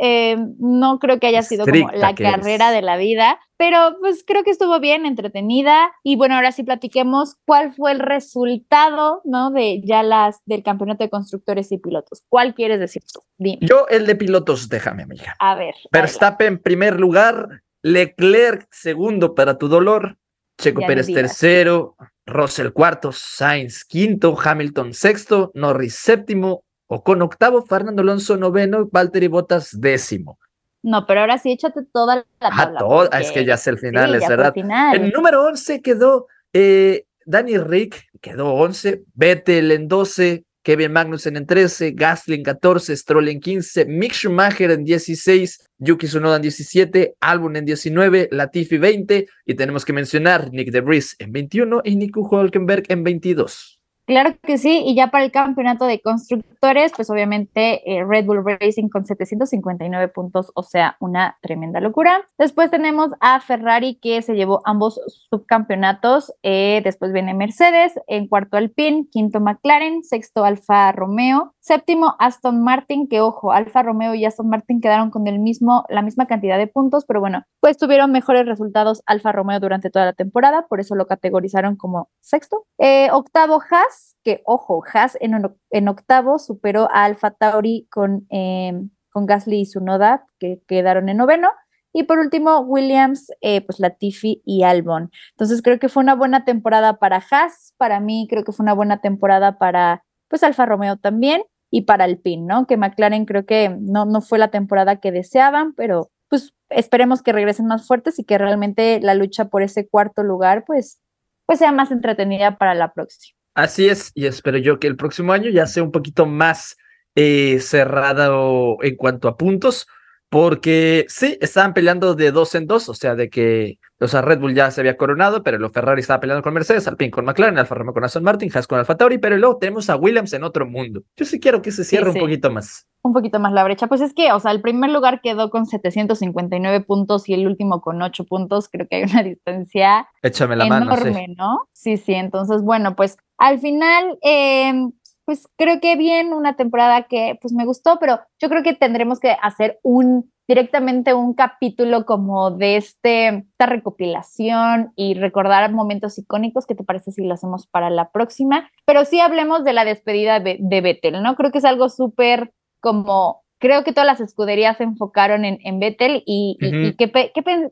eh, 0.00 0.36
no 0.58 0.98
creo 0.98 1.18
que 1.20 1.26
haya 1.26 1.42
sido 1.42 1.66
como 1.66 1.90
la 1.92 2.14
carrera 2.14 2.70
de 2.70 2.82
la 2.82 2.96
vida, 2.96 3.38
pero 3.56 3.96
pues 4.00 4.24
creo 4.26 4.44
que 4.44 4.50
estuvo 4.50 4.80
bien, 4.80 5.06
entretenida. 5.06 5.92
Y 6.02 6.16
bueno, 6.16 6.36
ahora 6.36 6.52
sí 6.52 6.62
platiquemos 6.62 7.36
cuál 7.46 7.74
fue 7.74 7.92
el 7.92 8.00
resultado, 8.00 9.20
¿no? 9.24 9.50
De 9.50 9.80
ya 9.84 10.02
las 10.02 10.40
del 10.46 10.62
campeonato 10.62 11.04
de 11.04 11.10
constructores 11.10 11.70
y 11.72 11.78
pilotos. 11.78 12.22
¿Cuál 12.28 12.54
quieres 12.54 12.80
decir 12.80 13.02
tú? 13.12 13.20
Dime. 13.38 13.58
Yo, 13.60 13.86
el 13.88 14.06
de 14.06 14.16
pilotos, 14.16 14.68
déjame, 14.68 15.04
amiga. 15.04 15.36
A 15.38 15.54
ver. 15.54 15.74
Verstappen, 15.90 16.54
en 16.54 16.58
primer 16.58 16.98
lugar, 16.98 17.62
Leclerc, 17.82 18.66
segundo 18.70 19.34
para 19.34 19.58
tu 19.58 19.68
dolor, 19.68 20.16
Checo 20.58 20.82
Pérez, 20.86 21.06
tercero, 21.06 21.96
Russell 22.26 22.70
cuarto, 22.70 23.12
Sainz 23.12 23.84
quinto, 23.84 24.36
Hamilton 24.42 24.94
sexto, 24.94 25.50
Norris 25.54 25.96
séptimo, 25.96 26.63
con 26.86 27.22
octavo, 27.22 27.62
Fernando 27.62 28.02
Alonso 28.02 28.36
noveno, 28.36 28.88
Valtteri 28.90 29.28
Bottas 29.28 29.80
décimo. 29.80 30.38
No, 30.82 31.06
pero 31.06 31.20
ahora 31.20 31.38
sí, 31.38 31.50
échate 31.50 31.80
toda 31.92 32.16
la 32.16 32.26
ah, 32.40 32.50
tabla. 32.56 33.08
Ah, 33.10 33.20
es 33.20 33.32
que 33.32 33.44
ya 33.44 33.54
es 33.54 33.66
el 33.66 33.78
final, 33.78 34.14
es 34.14 34.28
verdad. 34.28 34.52
El 34.94 35.10
número 35.12 35.46
11 35.46 35.80
quedó 35.80 36.26
eh, 36.52 37.06
Danny 37.24 37.56
Rick, 37.56 38.06
quedó 38.20 38.52
11, 38.52 39.02
Vettel 39.14 39.72
en 39.72 39.88
12, 39.88 40.44
Kevin 40.62 40.92
Magnussen 40.92 41.36
en 41.36 41.46
13, 41.46 41.92
Gasly 41.92 42.36
en 42.36 42.42
14, 42.42 42.96
Stroll 42.96 43.28
en 43.28 43.40
15, 43.40 43.84
Mick 43.84 44.12
Schumacher 44.12 44.70
en 44.70 44.84
16, 44.84 45.68
Yuki 45.78 46.06
Tsunoda 46.06 46.36
en 46.36 46.42
17, 46.42 47.16
Albon 47.20 47.56
en 47.56 47.64
19, 47.64 48.28
Latifi 48.32 48.78
20 48.78 49.26
y 49.46 49.54
tenemos 49.54 49.84
que 49.84 49.92
mencionar 49.92 50.50
Nick 50.52 50.70
DeVries 50.70 51.16
en 51.18 51.32
21 51.32 51.82
y 51.84 51.96
Nico 51.96 52.22
Hulkenberg 52.22 52.84
en 52.88 53.04
22. 53.04 53.73
Claro 54.06 54.36
que 54.42 54.58
sí, 54.58 54.82
y 54.84 54.94
ya 54.94 55.06
para 55.06 55.24
el 55.24 55.32
campeonato 55.32 55.86
de 55.86 56.02
constructores, 56.02 56.92
pues 56.94 57.08
obviamente 57.08 57.80
eh, 57.90 58.04
Red 58.04 58.26
Bull 58.26 58.44
Racing 58.44 58.90
con 58.90 59.06
759 59.06 60.08
puntos, 60.08 60.52
o 60.54 60.62
sea, 60.62 60.98
una 61.00 61.38
tremenda 61.40 61.80
locura. 61.80 62.28
Después 62.36 62.70
tenemos 62.70 63.12
a 63.20 63.40
Ferrari 63.40 63.94
que 64.02 64.20
se 64.20 64.34
llevó 64.34 64.60
ambos 64.66 65.00
subcampeonatos, 65.30 66.34
eh, 66.42 66.82
después 66.84 67.14
viene 67.14 67.32
Mercedes, 67.32 67.94
en 68.06 68.28
cuarto 68.28 68.58
Alpine, 68.58 69.06
quinto 69.10 69.40
McLaren, 69.40 70.02
sexto 70.04 70.44
Alfa 70.44 70.92
Romeo, 70.92 71.53
séptimo 71.64 72.14
Aston 72.18 72.62
Martin, 72.62 73.08
que 73.08 73.22
ojo, 73.22 73.50
Alfa 73.50 73.82
Romeo 73.82 74.14
y 74.14 74.26
Aston 74.26 74.50
Martin 74.50 74.82
quedaron 74.82 75.10
con 75.10 75.26
el 75.26 75.38
mismo, 75.38 75.86
la 75.88 76.02
misma 76.02 76.26
cantidad 76.26 76.58
de 76.58 76.66
puntos, 76.66 77.06
pero 77.06 77.20
bueno, 77.20 77.44
pues 77.60 77.78
tuvieron 77.78 78.12
mejores 78.12 78.44
resultados 78.44 79.02
Alfa 79.06 79.32
Romeo 79.32 79.60
durante 79.60 79.88
toda 79.88 80.04
la 80.04 80.12
temporada, 80.12 80.66
por 80.68 80.80
eso 80.80 80.94
lo 80.94 81.06
categorizaron 81.06 81.76
como 81.76 82.10
sexto. 82.20 82.66
Eh, 82.76 83.08
octavo 83.12 83.62
Haas, 83.70 84.14
que 84.22 84.42
ojo, 84.44 84.82
Haas 84.92 85.16
en, 85.20 85.88
octavo 85.88 86.38
superó 86.38 86.86
a 86.92 87.04
Alfa 87.04 87.30
Tauri 87.30 87.88
con, 87.90 88.26
em, 88.28 88.90
con 89.10 89.24
Gasly 89.24 89.60
y 89.60 89.66
Sunoda, 89.66 90.26
que 90.38 90.60
quedaron 90.68 91.08
en 91.08 91.16
noveno. 91.16 91.48
Y 91.94 92.02
por 92.02 92.18
último, 92.18 92.58
Williams, 92.60 93.32
eh, 93.40 93.62
pues 93.64 93.80
Latifi 93.80 94.42
y 94.44 94.64
Albon. 94.64 95.10
Entonces 95.30 95.62
creo 95.62 95.78
que 95.78 95.88
fue 95.88 96.02
una 96.02 96.14
buena 96.14 96.44
temporada 96.44 96.98
para 96.98 97.22
Haas, 97.30 97.72
para 97.78 98.00
mí 98.00 98.26
creo 98.28 98.44
que 98.44 98.52
fue 98.52 98.64
una 98.64 98.74
buena 98.74 99.00
temporada 99.00 99.56
para 99.56 100.04
pues 100.28 100.42
Alfa 100.42 100.66
Romeo 100.66 100.96
también 100.96 101.42
y 101.74 101.82
para 101.82 102.04
Alpine, 102.04 102.46
¿no? 102.46 102.68
Que 102.68 102.76
McLaren 102.76 103.24
creo 103.24 103.46
que 103.46 103.68
no, 103.80 104.04
no 104.04 104.20
fue 104.20 104.38
la 104.38 104.52
temporada 104.52 105.00
que 105.00 105.10
deseaban, 105.10 105.74
pero 105.74 106.12
pues 106.28 106.54
esperemos 106.68 107.20
que 107.20 107.32
regresen 107.32 107.66
más 107.66 107.88
fuertes 107.88 108.20
y 108.20 108.24
que 108.24 108.38
realmente 108.38 109.00
la 109.02 109.14
lucha 109.14 109.46
por 109.46 109.64
ese 109.64 109.88
cuarto 109.88 110.22
lugar 110.22 110.62
pues, 110.68 111.00
pues 111.46 111.58
sea 111.58 111.72
más 111.72 111.90
entretenida 111.90 112.58
para 112.58 112.76
la 112.76 112.92
próxima. 112.92 113.36
Así 113.56 113.88
es, 113.88 114.12
y 114.14 114.26
espero 114.26 114.58
yo 114.58 114.78
que 114.78 114.86
el 114.86 114.94
próximo 114.94 115.32
año 115.32 115.50
ya 115.50 115.66
sea 115.66 115.82
un 115.82 115.90
poquito 115.90 116.26
más 116.26 116.76
eh, 117.16 117.58
cerrado 117.58 118.76
en 118.80 118.94
cuanto 118.94 119.26
a 119.26 119.36
puntos, 119.36 119.88
porque 120.28 121.06
sí, 121.08 121.38
estaban 121.40 121.74
peleando 121.74 122.14
de 122.14 122.30
dos 122.30 122.54
en 122.54 122.68
dos, 122.68 122.88
o 122.88 122.94
sea, 122.94 123.16
de 123.16 123.30
que 123.30 123.80
o 124.04 124.08
sea, 124.08 124.22
Red 124.22 124.40
Bull 124.40 124.54
ya 124.54 124.70
se 124.70 124.80
había 124.80 124.96
coronado, 124.96 125.42
pero 125.42 125.58
los 125.58 125.72
Ferrari 125.72 126.00
estaba 126.00 126.20
peleando 126.20 126.42
con 126.42 126.54
Mercedes, 126.54 126.86
Alpine 126.86 127.10
con 127.10 127.24
McLaren, 127.24 127.58
Alfa 127.58 127.74
Romeo 127.74 127.94
con 127.94 128.04
Aston 128.04 128.22
Martin, 128.22 128.50
Haas 128.54 128.66
con 128.66 128.78
Alfa 128.78 128.96
Tauri, 128.96 129.18
pero 129.18 129.36
luego 129.36 129.56
tenemos 129.56 129.88
a 129.90 129.96
Williams 129.96 130.32
en 130.34 130.44
otro 130.44 130.66
mundo. 130.66 131.02
Yo 131.16 131.24
sí 131.24 131.40
quiero 131.40 131.62
que 131.62 131.72
se 131.72 131.84
cierre 131.84 132.10
un 132.10 132.16
poquito 132.16 132.50
más. 132.50 132.86
Un 133.02 133.12
poquito 133.12 133.40
más 133.40 133.52
la 133.52 133.64
brecha. 133.64 133.86
Pues 133.86 134.00
es 134.00 134.14
que, 134.14 134.32
o 134.32 134.40
sea, 134.40 134.50
el 134.50 134.60
primer 134.60 134.90
lugar 134.90 135.20
quedó 135.22 135.50
con 135.50 135.66
759 135.66 136.80
puntos 136.82 137.28
y 137.28 137.34
el 137.34 137.46
último 137.46 137.80
con 137.80 138.00
8 138.00 138.24
puntos. 138.24 138.68
Creo 138.70 138.86
que 138.88 138.96
hay 138.96 139.02
una 139.04 139.22
distancia 139.24 140.08
Échame 140.22 140.56
la 140.56 140.66
enorme, 140.66 141.10
mano, 141.10 141.34
¿no? 141.36 141.68
Sí, 141.72 141.96
sí. 141.96 142.14
Entonces, 142.14 142.62
bueno, 142.62 142.96
pues 142.96 143.16
al 143.38 143.58
final, 143.58 144.18
em, 144.22 144.92
pues 145.24 145.48
creo 145.56 145.80
que 145.80 145.96
bien, 145.96 146.32
una 146.32 146.56
temporada 146.56 147.04
que 147.04 147.38
pues 147.40 147.54
me 147.54 147.64
gustó, 147.64 147.98
pero 147.98 148.20
yo 148.38 148.48
creo 148.48 148.62
que 148.62 148.74
tendremos 148.74 149.20
que 149.20 149.36
hacer 149.42 149.78
un 149.82 150.30
directamente 150.48 151.14
un 151.14 151.34
capítulo 151.34 152.04
como 152.04 152.50
de 152.50 152.76
este, 152.76 153.28
esta 153.28 153.66
recopilación 153.66 154.92
y 154.96 155.14
recordar 155.14 155.72
momentos 155.72 156.18
icónicos. 156.18 156.66
¿Qué 156.66 156.74
te 156.74 156.84
parece 156.84 157.12
si 157.12 157.24
lo 157.24 157.34
hacemos 157.34 157.66
para 157.66 157.90
la 157.90 158.10
próxima? 158.10 158.70
Pero 158.84 159.04
sí 159.04 159.20
hablemos 159.20 159.64
de 159.64 159.72
la 159.72 159.84
despedida 159.84 160.40
de, 160.40 160.58
de 160.60 161.20
¿no? 161.22 161.36
Creo 161.36 161.50
que 161.50 161.58
es 161.58 161.64
algo 161.64 161.88
súper 161.88 162.52
como 162.80 163.43
creo 163.58 163.84
que 163.84 163.92
todas 163.92 164.06
las 164.06 164.20
escuderías 164.20 164.76
se 164.76 164.84
enfocaron 164.84 165.44
en, 165.44 165.58
en 165.64 165.80
Vettel 165.80 166.22
y, 166.26 166.56
¿qué, 166.98 167.12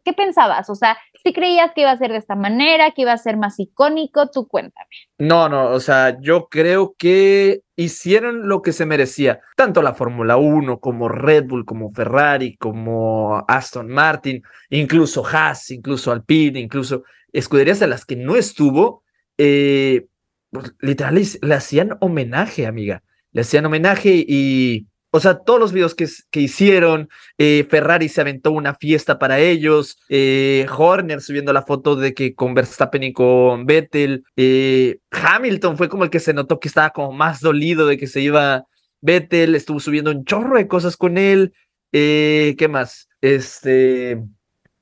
qué, 0.03 0.13
pensabas? 0.13 0.71
O 0.71 0.75
sea, 0.75 0.97
si 1.23 1.33
creías 1.33 1.73
que 1.75 1.83
iba 1.83 1.91
a 1.91 1.99
ser 1.99 2.13
de 2.13 2.19
esta 2.19 2.35
manera, 2.35 2.93
que 2.93 3.03
iba 3.03 3.13
a 3.13 3.19
ser 3.19 3.37
más 3.37 3.59
icónico, 3.61 4.31
tú 4.31 4.47
cuéntame. 4.49 4.87
No, 5.19 5.49
no, 5.49 5.71
o 5.71 5.81
sea, 5.81 6.19
yo 6.21 6.49
creo 6.49 6.95
que 6.97 7.63
hicieron 7.77 8.49
lo 8.49 8.63
que 8.63 8.73
se 8.73 8.87
merecía, 8.87 9.41
tanto 9.57 9.83
la 9.83 9.95
Fórmula 9.95 10.37
1 10.37 10.81
como 10.81 11.09
Red 11.09 11.47
Bull, 11.47 11.65
como 11.65 11.91
Ferrari, 11.91 12.57
como 12.57 13.45
Aston 13.49 13.89
Martin, 13.89 14.43
incluso 14.71 15.27
Haas, 15.27 15.71
incluso 15.71 16.13
Alpine, 16.13 16.61
incluso 16.61 17.05
escuderías 17.33 17.83
a 17.83 17.87
las 17.87 18.05
que 18.05 18.17
no 18.17 18.37
estuvo, 18.37 19.03
eh, 19.39 20.07
pues, 20.51 20.75
literal 20.81 21.21
le 21.43 21.55
hacían 21.55 21.97
homenaje, 22.01 22.67
amiga, 22.67 23.03
le 23.33 23.41
hacían 23.41 23.67
homenaje 23.67 24.25
y 24.27 24.87
o 25.15 25.21
sea, 25.21 25.39
todos 25.41 25.61
los 25.61 25.73
videos 25.73 25.95
que, 25.95 26.09
que 26.31 26.41
hicieron, 26.41 27.11
eh, 27.37 27.67
Ferrari 27.69 28.09
se 28.09 28.23
aventó 28.23 28.51
una 28.51 28.75
fiesta 28.75 29.19
para 29.19 29.39
ellos, 29.41 29.99
eh, 30.09 30.67
Horner 30.75 31.21
subiendo 31.21 31.53
la 31.53 31.63
foto 31.63 31.97
de 31.97 32.15
que 32.15 32.35
con 32.35 32.55
Verstappen 32.55 33.03
y 33.03 33.13
con 33.13 33.67
Vettel, 33.67 34.25
eh, 34.37 35.01
Hamilton 35.11 35.77
fue 35.77 35.91
como 35.91 36.05
el 36.05 36.11
que 36.11 36.19
se 36.19 36.33
notó 36.33 36.59
que 36.59 36.69
estaba 36.69 36.91
como 36.91 37.13
más 37.13 37.41
dolido 37.41 37.87
de 37.87 37.99
que 37.99 38.07
se 38.07 38.23
iba 38.23 38.65
Vettel, 39.03 39.55
estuvo 39.55 39.81
subiendo 39.81 40.11
un 40.11 40.25
chorro 40.25 40.57
de 40.57 40.67
cosas 40.67 40.97
con 40.97 41.19
él, 41.19 41.53
¿qué 41.91 42.69
más? 42.71 43.11
Este, 43.21 44.19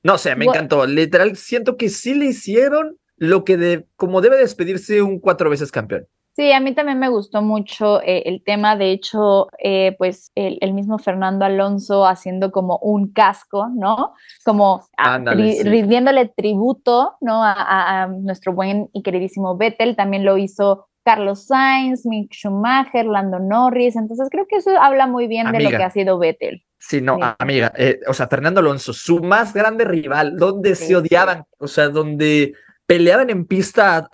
no 0.01 0.17
sé, 0.17 0.37
me 0.37 0.45
encantó, 0.45 0.85
literal, 0.85 1.35
siento 1.35 1.75
que 1.75 1.89
sí 1.89 2.13
le 2.13 2.27
hicieron 2.27 2.97
lo 3.17 3.43
que 3.43 3.57
de, 3.57 3.85
como 3.97 4.21
debe 4.21 4.37
despedirse 4.37 5.01
un 5.01 5.19
cuatro 5.19 5.49
veces 5.49 5.73
campeón. 5.73 6.07
Sí, 6.33 6.53
a 6.53 6.61
mí 6.61 6.73
también 6.73 6.97
me 6.97 7.09
gustó 7.09 7.41
mucho 7.41 8.01
eh, 8.01 8.23
el 8.25 8.41
tema, 8.41 8.77
de 8.77 8.91
hecho, 8.91 9.49
eh, 9.61 9.95
pues 9.97 10.31
el, 10.35 10.73
mismo 10.73 10.97
Fernando 10.97 11.43
Alonso 11.43 12.05
haciendo 12.05 12.51
como 12.51 12.77
un 12.77 13.11
casco, 13.11 13.67
¿no? 13.75 14.13
Como 14.45 14.87
rindiéndole 14.95 16.29
tributo, 16.29 17.17
¿no? 17.19 17.41
A, 17.43 18.07
nuestro 18.07 18.53
buen 18.53 18.89
y 18.93 19.03
queridísimo 19.03 19.57
Vettel, 19.57 19.97
también 19.97 20.23
lo 20.23 20.37
hizo 20.37 20.87
Carlos 21.03 21.47
Sainz, 21.47 22.05
Mick 22.05 22.31
Schumacher, 22.31 23.05
Lando 23.05 23.39
Norris, 23.39 23.97
entonces 23.97 24.29
creo 24.31 24.45
que 24.47 24.57
eso 24.57 24.71
habla 24.79 25.07
muy 25.07 25.27
bien 25.27 25.51
de 25.51 25.59
lo 25.59 25.69
que 25.69 25.83
ha 25.83 25.89
sido 25.89 26.17
Vettel. 26.17 26.63
Sí, 26.79 27.01
no, 27.01 27.19
amiga, 27.39 27.73
eh, 27.75 27.99
o 28.07 28.13
sea, 28.13 28.27
Fernando 28.27 28.61
Alonso, 28.61 28.93
su 28.93 29.21
más 29.21 29.53
grande 29.53 29.83
rival, 29.83 30.37
donde 30.37 30.75
se 30.75 30.95
odiaban, 30.95 31.43
o 31.57 31.67
sea, 31.67 31.89
donde 31.89 32.53
peleaban 32.85 33.29
en 33.29 33.45
pista 33.45 34.09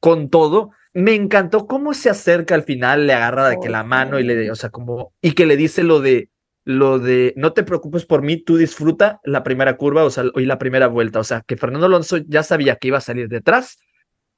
con 0.00 0.28
todo, 0.30 0.72
me 0.94 1.14
encantó 1.14 1.66
cómo 1.66 1.94
se 1.94 2.10
acerca 2.10 2.54
al 2.54 2.62
final, 2.62 3.06
le 3.06 3.12
agarra 3.12 3.48
de 3.48 3.58
que 3.60 3.68
la 3.68 3.84
mano 3.84 4.18
y 4.18 4.24
le, 4.24 4.50
o 4.50 4.54
sea, 4.54 4.70
como, 4.70 5.12
y 5.20 5.32
que 5.32 5.46
le 5.46 5.56
dice 5.56 5.82
lo 5.82 6.00
de, 6.00 6.30
lo 6.64 6.98
de, 6.98 7.34
no 7.36 7.52
te 7.52 7.62
preocupes 7.62 8.04
por 8.04 8.22
mí, 8.22 8.42
tú 8.42 8.56
disfruta 8.56 9.20
la 9.24 9.42
primera 9.42 9.76
curva, 9.76 10.04
o 10.04 10.10
sea, 10.10 10.24
y 10.34 10.44
la 10.44 10.58
primera 10.58 10.86
vuelta, 10.86 11.20
o 11.20 11.24
sea, 11.24 11.42
que 11.46 11.56
Fernando 11.56 11.86
Alonso 11.86 12.18
ya 12.26 12.42
sabía 12.42 12.76
que 12.76 12.88
iba 12.88 12.98
a 12.98 13.02
salir 13.02 13.28
detrás, 13.28 13.78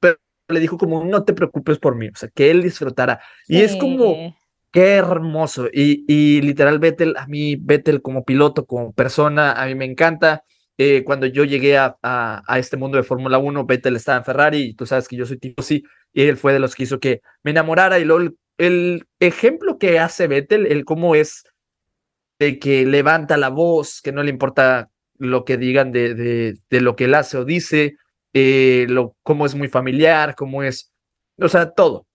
pero 0.00 0.18
le 0.48 0.60
dijo 0.60 0.78
como, 0.78 1.04
no 1.04 1.24
te 1.24 1.32
preocupes 1.32 1.78
por 1.78 1.96
mí, 1.96 2.08
o 2.08 2.16
sea, 2.16 2.28
que 2.28 2.50
él 2.50 2.62
disfrutara. 2.62 3.20
Y 3.46 3.60
es 3.60 3.76
como, 3.76 4.34
Qué 4.72 4.92
hermoso. 4.92 5.66
Y, 5.72 6.04
y 6.06 6.42
literal, 6.42 6.78
Vettel, 6.78 7.16
a 7.16 7.26
mí, 7.26 7.56
Vettel 7.56 8.02
como 8.02 8.24
piloto, 8.24 8.66
como 8.66 8.92
persona, 8.92 9.52
a 9.52 9.66
mí 9.66 9.74
me 9.74 9.84
encanta. 9.84 10.44
Eh, 10.82 11.04
cuando 11.04 11.26
yo 11.26 11.44
llegué 11.44 11.76
a, 11.76 11.98
a, 12.02 12.58
este 12.58 12.78
mundo 12.78 12.96
de 12.96 13.02
Fórmula 13.02 13.36
1, 13.36 13.66
Vettel 13.66 13.96
estaba 13.96 14.16
en 14.16 14.24
Ferrari 14.24 14.62
y 14.62 14.74
tú 14.74 14.86
sabes 14.86 15.08
que 15.08 15.16
yo 15.16 15.26
soy 15.26 15.36
tipo 15.36 15.62
sí, 15.62 15.84
y 16.10 16.22
él 16.22 16.38
fue 16.38 16.54
de 16.54 16.58
los 16.58 16.74
que 16.74 16.84
hizo 16.84 16.98
que 16.98 17.20
me 17.42 17.50
enamorara. 17.50 17.98
Y 17.98 18.06
luego 18.06 18.22
el, 18.22 18.38
el 18.56 19.06
ejemplo 19.18 19.76
que 19.76 19.98
hace 19.98 20.26
Vettel, 20.26 20.66
el 20.66 20.86
cómo 20.86 21.14
es 21.14 21.44
de 22.38 22.58
que 22.58 22.86
levanta 22.86 23.36
la 23.36 23.50
voz, 23.50 24.00
que 24.00 24.10
no 24.10 24.22
le 24.22 24.30
importa 24.30 24.88
lo 25.18 25.44
que 25.44 25.58
digan 25.58 25.92
de, 25.92 26.14
de, 26.14 26.54
de 26.70 26.80
lo 26.80 26.96
que 26.96 27.04
él 27.04 27.14
hace 27.14 27.36
o 27.36 27.44
dice, 27.44 27.96
eh, 28.32 28.86
cómo 29.22 29.44
es 29.44 29.54
muy 29.54 29.68
familiar, 29.68 30.34
cómo 30.34 30.62
es, 30.62 30.90
o 31.36 31.50
sea, 31.50 31.72
todo. 31.72 32.06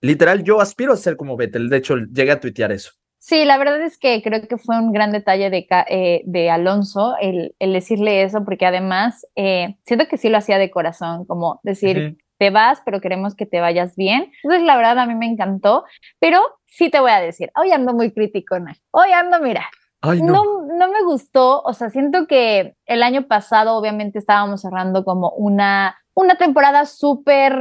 Literal, 0.00 0.44
yo 0.44 0.60
aspiro 0.60 0.92
a 0.92 0.96
ser 0.96 1.16
como 1.16 1.36
Vettel, 1.36 1.68
de 1.68 1.78
hecho, 1.78 1.96
llegué 1.96 2.30
a 2.30 2.38
tuitear 2.38 2.70
eso. 2.70 2.92
Sí, 3.20 3.44
la 3.44 3.58
verdad 3.58 3.82
es 3.82 3.98
que 3.98 4.22
creo 4.22 4.40
que 4.48 4.56
fue 4.56 4.78
un 4.78 4.92
gran 4.92 5.12
detalle 5.12 5.50
de, 5.50 5.66
eh, 5.88 6.22
de 6.24 6.50
Alonso 6.50 7.16
el, 7.20 7.54
el, 7.58 7.74
decirle 7.74 8.22
eso, 8.22 8.46
porque 8.46 8.64
además 8.64 9.26
eh, 9.36 9.76
siento 9.84 10.08
que 10.08 10.16
sí 10.16 10.30
lo 10.30 10.38
hacía 10.38 10.56
de 10.56 10.70
corazón, 10.70 11.26
como 11.26 11.60
decir, 11.62 11.98
uh 11.98 12.00
-huh. 12.00 12.18
te 12.38 12.48
vas, 12.48 12.80
pero 12.82 13.02
queremos 13.02 13.34
que 13.34 13.44
te 13.44 13.60
vayas 13.60 13.94
bien. 13.94 14.32
Entonces, 14.42 14.66
la 14.66 14.74
verdad, 14.74 14.98
a 14.98 15.06
mí 15.06 15.14
me 15.14 15.26
encantó, 15.26 15.84
pero 16.18 16.40
sí 16.66 16.88
te 16.88 16.98
voy 16.98 17.10
a 17.10 17.20
decir, 17.20 17.52
hoy 17.56 17.70
ando 17.72 17.92
muy 17.92 18.10
crítico, 18.10 18.58
¿no? 18.58 18.72
hoy 18.92 19.12
ando, 19.12 19.38
mira, 19.38 19.68
Ay, 20.00 20.22
no. 20.22 20.32
no. 20.32 20.62
no, 20.78 20.88
me 20.90 21.02
gustó, 21.02 21.60
o 21.60 21.74
sea, 21.74 21.90
siento 21.90 22.26
que 22.26 22.74
el 22.86 23.02
año 23.02 23.26
pasado 23.28 23.76
obviamente 23.76 24.18
estábamos 24.18 24.62
cerrando 24.62 25.04
como 25.04 25.28
una, 25.32 26.00
una 26.14 26.36
temporada 26.36 26.86
súper, 26.86 27.52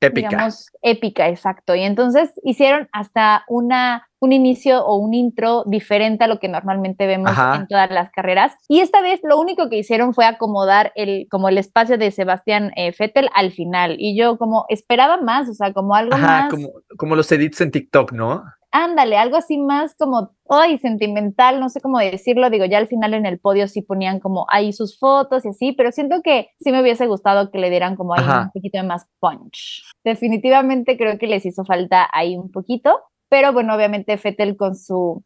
épica. 0.00 0.28
digamos, 0.28 0.66
épica, 0.82 1.28
exacto, 1.28 1.74
y 1.74 1.82
entonces 1.82 2.32
hicieron 2.44 2.88
hasta 2.92 3.44
una, 3.48 4.08
un 4.20 4.32
inicio 4.32 4.84
o 4.84 4.96
un 4.96 5.14
intro 5.14 5.64
diferente 5.66 6.24
a 6.24 6.28
lo 6.28 6.38
que 6.38 6.48
normalmente 6.48 7.06
vemos 7.06 7.30
Ajá. 7.30 7.56
en 7.56 7.66
todas 7.66 7.90
las 7.90 8.10
carreras, 8.10 8.52
y 8.68 8.80
esta 8.80 9.00
vez 9.00 9.20
lo 9.22 9.38
único 9.38 9.68
que 9.68 9.78
hicieron 9.78 10.14
fue 10.14 10.24
acomodar 10.26 10.92
el, 10.94 11.26
como 11.30 11.48
el 11.48 11.58
espacio 11.58 11.98
de 11.98 12.10
Sebastián 12.10 12.72
eh, 12.76 12.94
Vettel 12.98 13.28
al 13.34 13.52
final, 13.52 13.96
y 13.98 14.16
yo 14.16 14.38
como 14.38 14.66
esperaba 14.68 15.20
más, 15.20 15.48
o 15.48 15.54
sea, 15.54 15.72
como 15.72 15.94
algo 15.94 16.14
Ajá, 16.14 16.26
más... 16.26 16.50
Como, 16.50 16.68
como 16.96 17.16
los 17.16 17.30
edits 17.32 17.60
en 17.60 17.70
TikTok, 17.70 18.12
¿no? 18.12 18.44
Ándale, 18.76 19.16
algo 19.16 19.36
así 19.36 19.58
más 19.58 19.94
como, 19.96 20.36
ay, 20.48 20.78
sentimental, 20.78 21.60
no 21.60 21.68
sé 21.68 21.80
cómo 21.80 21.98
decirlo, 21.98 22.50
digo, 22.50 22.66
ya 22.66 22.78
al 22.78 22.88
final 22.88 23.14
en 23.14 23.24
el 23.24 23.38
podio 23.38 23.68
sí 23.68 23.80
ponían 23.80 24.20
como 24.20 24.46
ahí 24.50 24.72
sus 24.72 24.98
fotos 24.98 25.44
y 25.44 25.48
así, 25.48 25.72
pero 25.72 25.92
siento 25.92 26.20
que 26.22 26.50
sí 26.60 26.72
me 26.72 26.82
hubiese 26.82 27.06
gustado 27.06 27.50
que 27.50 27.58
le 27.58 27.70
dieran 27.70 27.96
como 27.96 28.14
ahí 28.14 28.22
Ajá. 28.22 28.42
un 28.42 28.50
poquito 28.50 28.78
de 28.78 28.84
más 28.84 29.08
punch. 29.18 29.82
Definitivamente 30.04 30.98
creo 30.98 31.18
que 31.18 31.26
les 31.26 31.46
hizo 31.46 31.64
falta 31.64 32.08
ahí 32.12 32.36
un 32.36 32.50
poquito, 32.50 33.00
pero 33.30 33.52
bueno, 33.52 33.74
obviamente 33.74 34.18
Fettel 34.18 34.56
con 34.56 34.76
su 34.76 35.22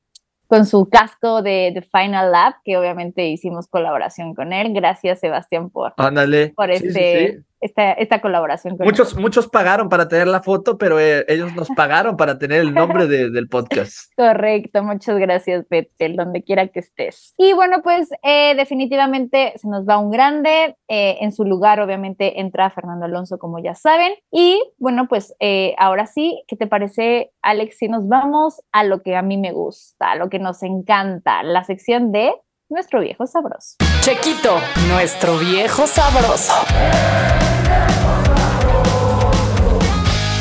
con 0.47 0.67
su 0.67 0.89
casco 0.89 1.43
de, 1.43 1.71
de, 1.73 1.81
Final 1.81 2.33
Lap, 2.33 2.57
que 2.65 2.77
obviamente 2.77 3.29
hicimos 3.29 3.69
colaboración 3.69 4.35
con 4.35 4.53
él. 4.53 4.73
Gracias, 4.73 5.21
Sebastián, 5.21 5.71
por, 5.71 5.95
Ándale. 5.97 6.49
por 6.57 6.77
sí, 6.77 6.87
este, 6.87 7.29
sí, 7.29 7.37
sí. 7.37 7.45
Esta, 7.61 7.93
esta, 7.93 8.21
colaboración 8.21 8.77
con 8.77 8.87
muchos. 8.87 9.17
Muchos 9.17 9.49
pagaron 9.49 9.89
para 9.89 10.09
tener 10.09 10.27
la 10.27 10.43
foto, 10.43 10.79
pero 10.79 10.99
eh, 10.99 11.25
ellos 11.29 11.55
nos 11.55 11.69
pagaron 11.69 12.17
para 12.17 12.39
tener 12.39 12.61
el 12.61 12.73
nombre 12.73 13.07
de, 13.07 13.31
del 13.31 13.49
podcast. 13.49 14.13
Correcto, 14.17 14.83
muchas 14.83 15.19
gracias, 15.19 15.67
Betel, 15.69 16.17
donde 16.17 16.43
quiera 16.43 16.69
que 16.69 16.81
estés. 16.81 17.35
Y 17.37 17.53
bueno, 17.53 17.83
pues 17.83 18.09
eh, 18.23 18.55
definitivamente 18.57 19.53
se 19.57 19.69
nos 19.69 19.87
va 19.87 19.99
un 19.99 20.11
grande. 20.11 20.77
Eh, 20.89 21.19
en 21.21 21.33
su 21.33 21.45
lugar, 21.45 21.81
obviamente, 21.81 22.41
entra 22.41 22.71
Fernando 22.71 23.05
Alonso, 23.05 23.39
como 23.39 23.59
ya 23.59 23.75
saben. 23.75 24.13
Y 24.31 24.61
bueno, 24.79 25.07
pues 25.09 25.35
ahora 25.79 26.07
sí, 26.07 26.43
¿qué 26.49 26.57
te 26.57 26.67
parece, 26.67 27.31
Alex? 27.43 27.77
Si 27.79 27.89
nos 27.89 28.09
vamos 28.09 28.61
a 28.73 28.85
lo 28.85 29.03
que 29.03 29.17
a 29.17 29.23
mí 29.23 29.37
me 29.37 29.53
gusta, 29.53 30.13
a 30.13 30.17
lo 30.17 30.29
que 30.29 30.39
nos 30.39 30.63
encanta, 30.63 31.43
la 31.43 31.65
sección 31.65 32.13
de 32.13 32.33
nuestro 32.71 33.01
viejo 33.01 33.27
sabroso. 33.27 33.77
Chequito, 34.01 34.59
nuestro 34.89 35.37
viejo 35.39 35.87
sabroso. 35.87 36.55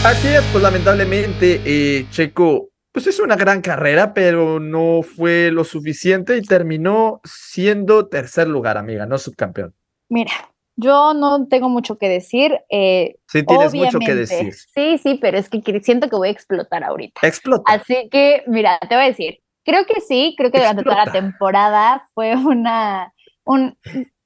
Así 0.05 0.27
es, 0.27 0.43
pues 0.51 0.63
lamentablemente, 0.63 1.61
eh, 1.65 2.05
Checo, 2.11 2.69
pues 2.91 3.07
es 3.07 3.19
una 3.19 3.35
gran 3.35 3.61
carrera, 3.61 4.13
pero 4.13 4.59
no 4.59 5.01
fue 5.01 5.51
lo 5.51 5.63
suficiente 5.63 6.37
y 6.37 6.41
terminó 6.41 7.19
siendo 7.23 8.07
tercer 8.07 8.47
lugar, 8.47 8.77
amiga, 8.77 9.05
no 9.05 9.17
subcampeón. 9.17 9.73
Mira, 10.07 10.31
yo 10.75 11.13
no 11.13 11.47
tengo 11.47 11.67
mucho 11.67 11.97
que 11.97 12.07
decir. 12.07 12.57
Eh, 12.69 13.17
sí, 13.27 13.43
tienes 13.43 13.73
mucho 13.73 13.99
que 13.99 14.15
decir. 14.15 14.53
Sí, 14.53 14.97
sí, 14.97 15.19
pero 15.19 15.37
es 15.37 15.49
que 15.49 15.61
siento 15.81 16.09
que 16.09 16.15
voy 16.15 16.29
a 16.29 16.31
explotar 16.31 16.83
ahorita. 16.83 17.27
Explota. 17.27 17.73
Así 17.73 18.07
que, 18.09 18.43
mira, 18.47 18.79
te 18.87 18.95
voy 18.95 19.03
a 19.03 19.07
decir, 19.07 19.41
creo 19.69 19.85
que 19.85 20.01
sí, 20.01 20.35
creo 20.37 20.51
que 20.51 20.57
durante 20.57 20.81
Explota. 20.81 21.03
toda 21.03 21.05
la 21.05 21.11
temporada 21.11 22.09
fue 22.13 22.35
una, 22.35 23.13
un, 23.43 23.77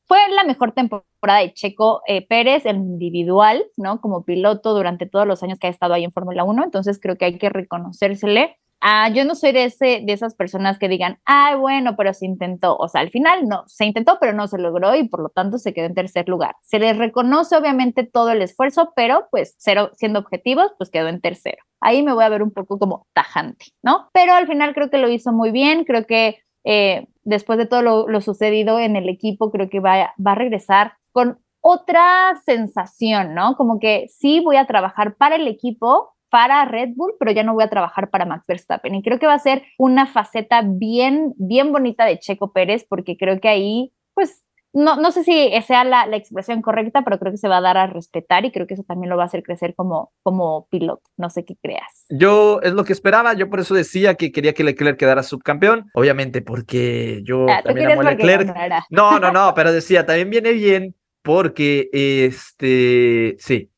fue 0.06 0.17
la 0.36 0.43
mejor 0.43 0.71
temporada 0.71 1.39
de 1.39 1.53
Checo 1.53 2.01
eh, 2.08 2.25
Pérez 2.25 2.65
en 2.65 2.77
individual, 2.77 3.63
¿no? 3.77 3.99
Como 3.99 4.23
piloto 4.23 4.73
durante 4.73 5.06
todos 5.06 5.27
los 5.27 5.43
años 5.43 5.60
que 5.60 5.67
ha 5.67 5.69
estado 5.69 5.93
ahí 5.93 6.03
en 6.03 6.12
Fórmula 6.12 6.43
1, 6.43 6.63
entonces 6.63 6.99
creo 7.01 7.17
que 7.17 7.25
hay 7.25 7.38
que 7.38 7.49
reconocérsele. 7.49 8.58
Ah, 8.86 9.08
yo 9.08 9.24
no 9.24 9.34
soy 9.34 9.54
de, 9.54 9.63
ese, 9.63 10.02
de 10.06 10.12
esas 10.12 10.36
personas 10.36 10.78
que 10.78 10.89
digan, 10.89 11.17
ay, 11.24 11.56
bueno, 11.56 11.96
pero 11.96 12.13
se 12.13 12.26
intentó. 12.26 12.76
O 12.76 12.89
sea, 12.89 13.00
al 13.00 13.12
final 13.12 13.48
no, 13.48 13.63
se 13.65 13.86
intentó, 13.86 14.17
pero 14.19 14.34
no 14.34 14.46
se 14.50 14.58
logró 14.58 14.93
y 14.93 15.08
por 15.08 15.22
lo 15.22 15.30
tanto 15.30 15.58
se 15.58 15.74
quedó 15.74 15.86
en 15.86 15.93
tercer 15.93 16.28
lugar. 16.28 16.58
Se 16.63 16.80
les 16.80 16.98
reconoce 16.98 17.56
obviamente 17.56 18.04
todo 18.04 18.32
el 18.32 18.41
esfuerzo, 18.41 18.91
pero 18.93 19.28
pues 19.32 19.56
cero, 19.58 19.91
siendo 19.93 20.19
objetivos, 20.19 20.74
pues 20.78 20.89
quedó 20.89 21.08
en 21.08 21.22
tercero. 21.22 21.63
Ahí 21.80 22.04
me 22.04 22.13
voy 22.13 22.26
a 22.26 22.30
ver 22.30 22.43
un 22.43 22.52
poco 22.52 22.78
como 22.78 23.08
tajante, 23.13 23.67
¿no? 23.82 24.10
Pero 24.12 24.34
al 24.34 24.48
final 24.48 24.74
creo 24.74 24.89
que 24.89 24.98
lo 24.98 25.10
hizo 25.10 25.32
muy 25.32 25.52
bien, 25.52 25.86
creo 25.86 26.06
que 26.06 26.39
eh, 26.65 27.08
después 27.24 27.58
de 27.58 27.67
todo 27.67 27.84
lo, 27.84 28.10
lo, 28.10 28.19
sucedido 28.19 28.80
en 28.80 28.98
el 28.98 29.08
equipo, 29.08 29.50
creo 29.50 29.69
que 29.69 29.80
va, 29.80 30.13
va 30.19 30.34
a 30.34 30.36
regresar 30.36 30.98
con 31.13 31.39
otra 31.62 32.34
sensación, 32.46 33.34
¿no? 33.34 33.56
Como 33.56 33.80
que 33.80 34.08
sí 34.10 34.41
voy 34.41 34.58
a 34.58 34.67
trabajar 34.67 35.15
para 35.15 35.38
el 35.38 35.48
equipo, 35.48 36.12
para 36.34 36.65
Red 36.65 36.93
Bull, 36.96 37.13
pero 37.19 37.32
ya 37.32 37.43
no 37.43 37.54
voy 37.54 37.63
a 37.63 37.69
trabajar 37.69 38.10
para 38.10 38.26
Max 38.26 38.48
Verstappen. 38.48 38.96
Y 38.96 39.04
creo 39.04 39.19
que 39.19 39.28
va 39.28 39.36
a 39.36 39.39
ser 39.39 39.62
una 39.78 40.08
faceta 40.08 40.63
bien, 40.65 41.36
bien 41.38 41.72
bonita 41.72 42.06
de 42.06 42.17
Checo 42.17 42.52
Pérez, 42.52 42.88
porque 42.89 43.17
creo 43.17 43.39
que 43.39 43.50
ahí, 43.50 43.93
pues, 44.15 44.43
no, 44.74 44.96
no 44.96 45.12
sé 45.12 45.24
si 45.24 45.52
sea 45.67 45.84
la, 45.84 46.08
la, 46.08 46.17
expresión 46.17 46.63
correcta, 46.63 47.04
pero 47.04 47.19
creo 47.19 47.32
que 47.32 47.38
se 47.38 47.48
va 47.48 47.58
a 47.58 47.62
dar 47.62 47.78
a 47.78 47.86
respetar 47.86 48.46
y 48.46 48.52
creo 48.52 48.65
que 48.65 48.74
eso 48.74 48.82
también 48.82 49.12
lo 49.12 49.17
va 49.17 49.22
a 49.22 49.26
hacer 49.28 49.43
crecer 49.43 49.76
como, 49.76 50.12
como 50.24 50.67
piloto. 50.72 51.04
No 51.17 51.30
sé 51.30 51.46
qué 51.46 51.56
creas. 51.62 52.08
Yo 52.10 52.60
es 52.63 52.74
lo 52.74 52.84
que 52.84 52.93
esperaba, 52.93 53.34
yo 53.36 53.48
por 53.52 53.60
eso 53.60 53.76
decía 53.76 54.15
que 54.15 54.32
quería 54.32 54.56
que 54.56 54.63
Leclerc 54.63 54.98
quedara 54.98 55.22
subcampeón, 55.22 55.91
obviamente 55.93 56.41
porque 56.41 57.22
yo 57.24 57.46
ah, 57.48 57.62
también 57.62 57.91
amo 57.91 58.02
Leclerc. 58.02 58.56
No, 58.89 59.19
no, 59.19 59.32
no, 59.32 59.54
pero 59.54 59.72
decía, 59.72 60.08
también 60.08 60.32
viene 60.32 60.54
bien 60.54 60.96
porque, 61.22 61.89
este, 61.93 63.36
sí, 63.38 63.69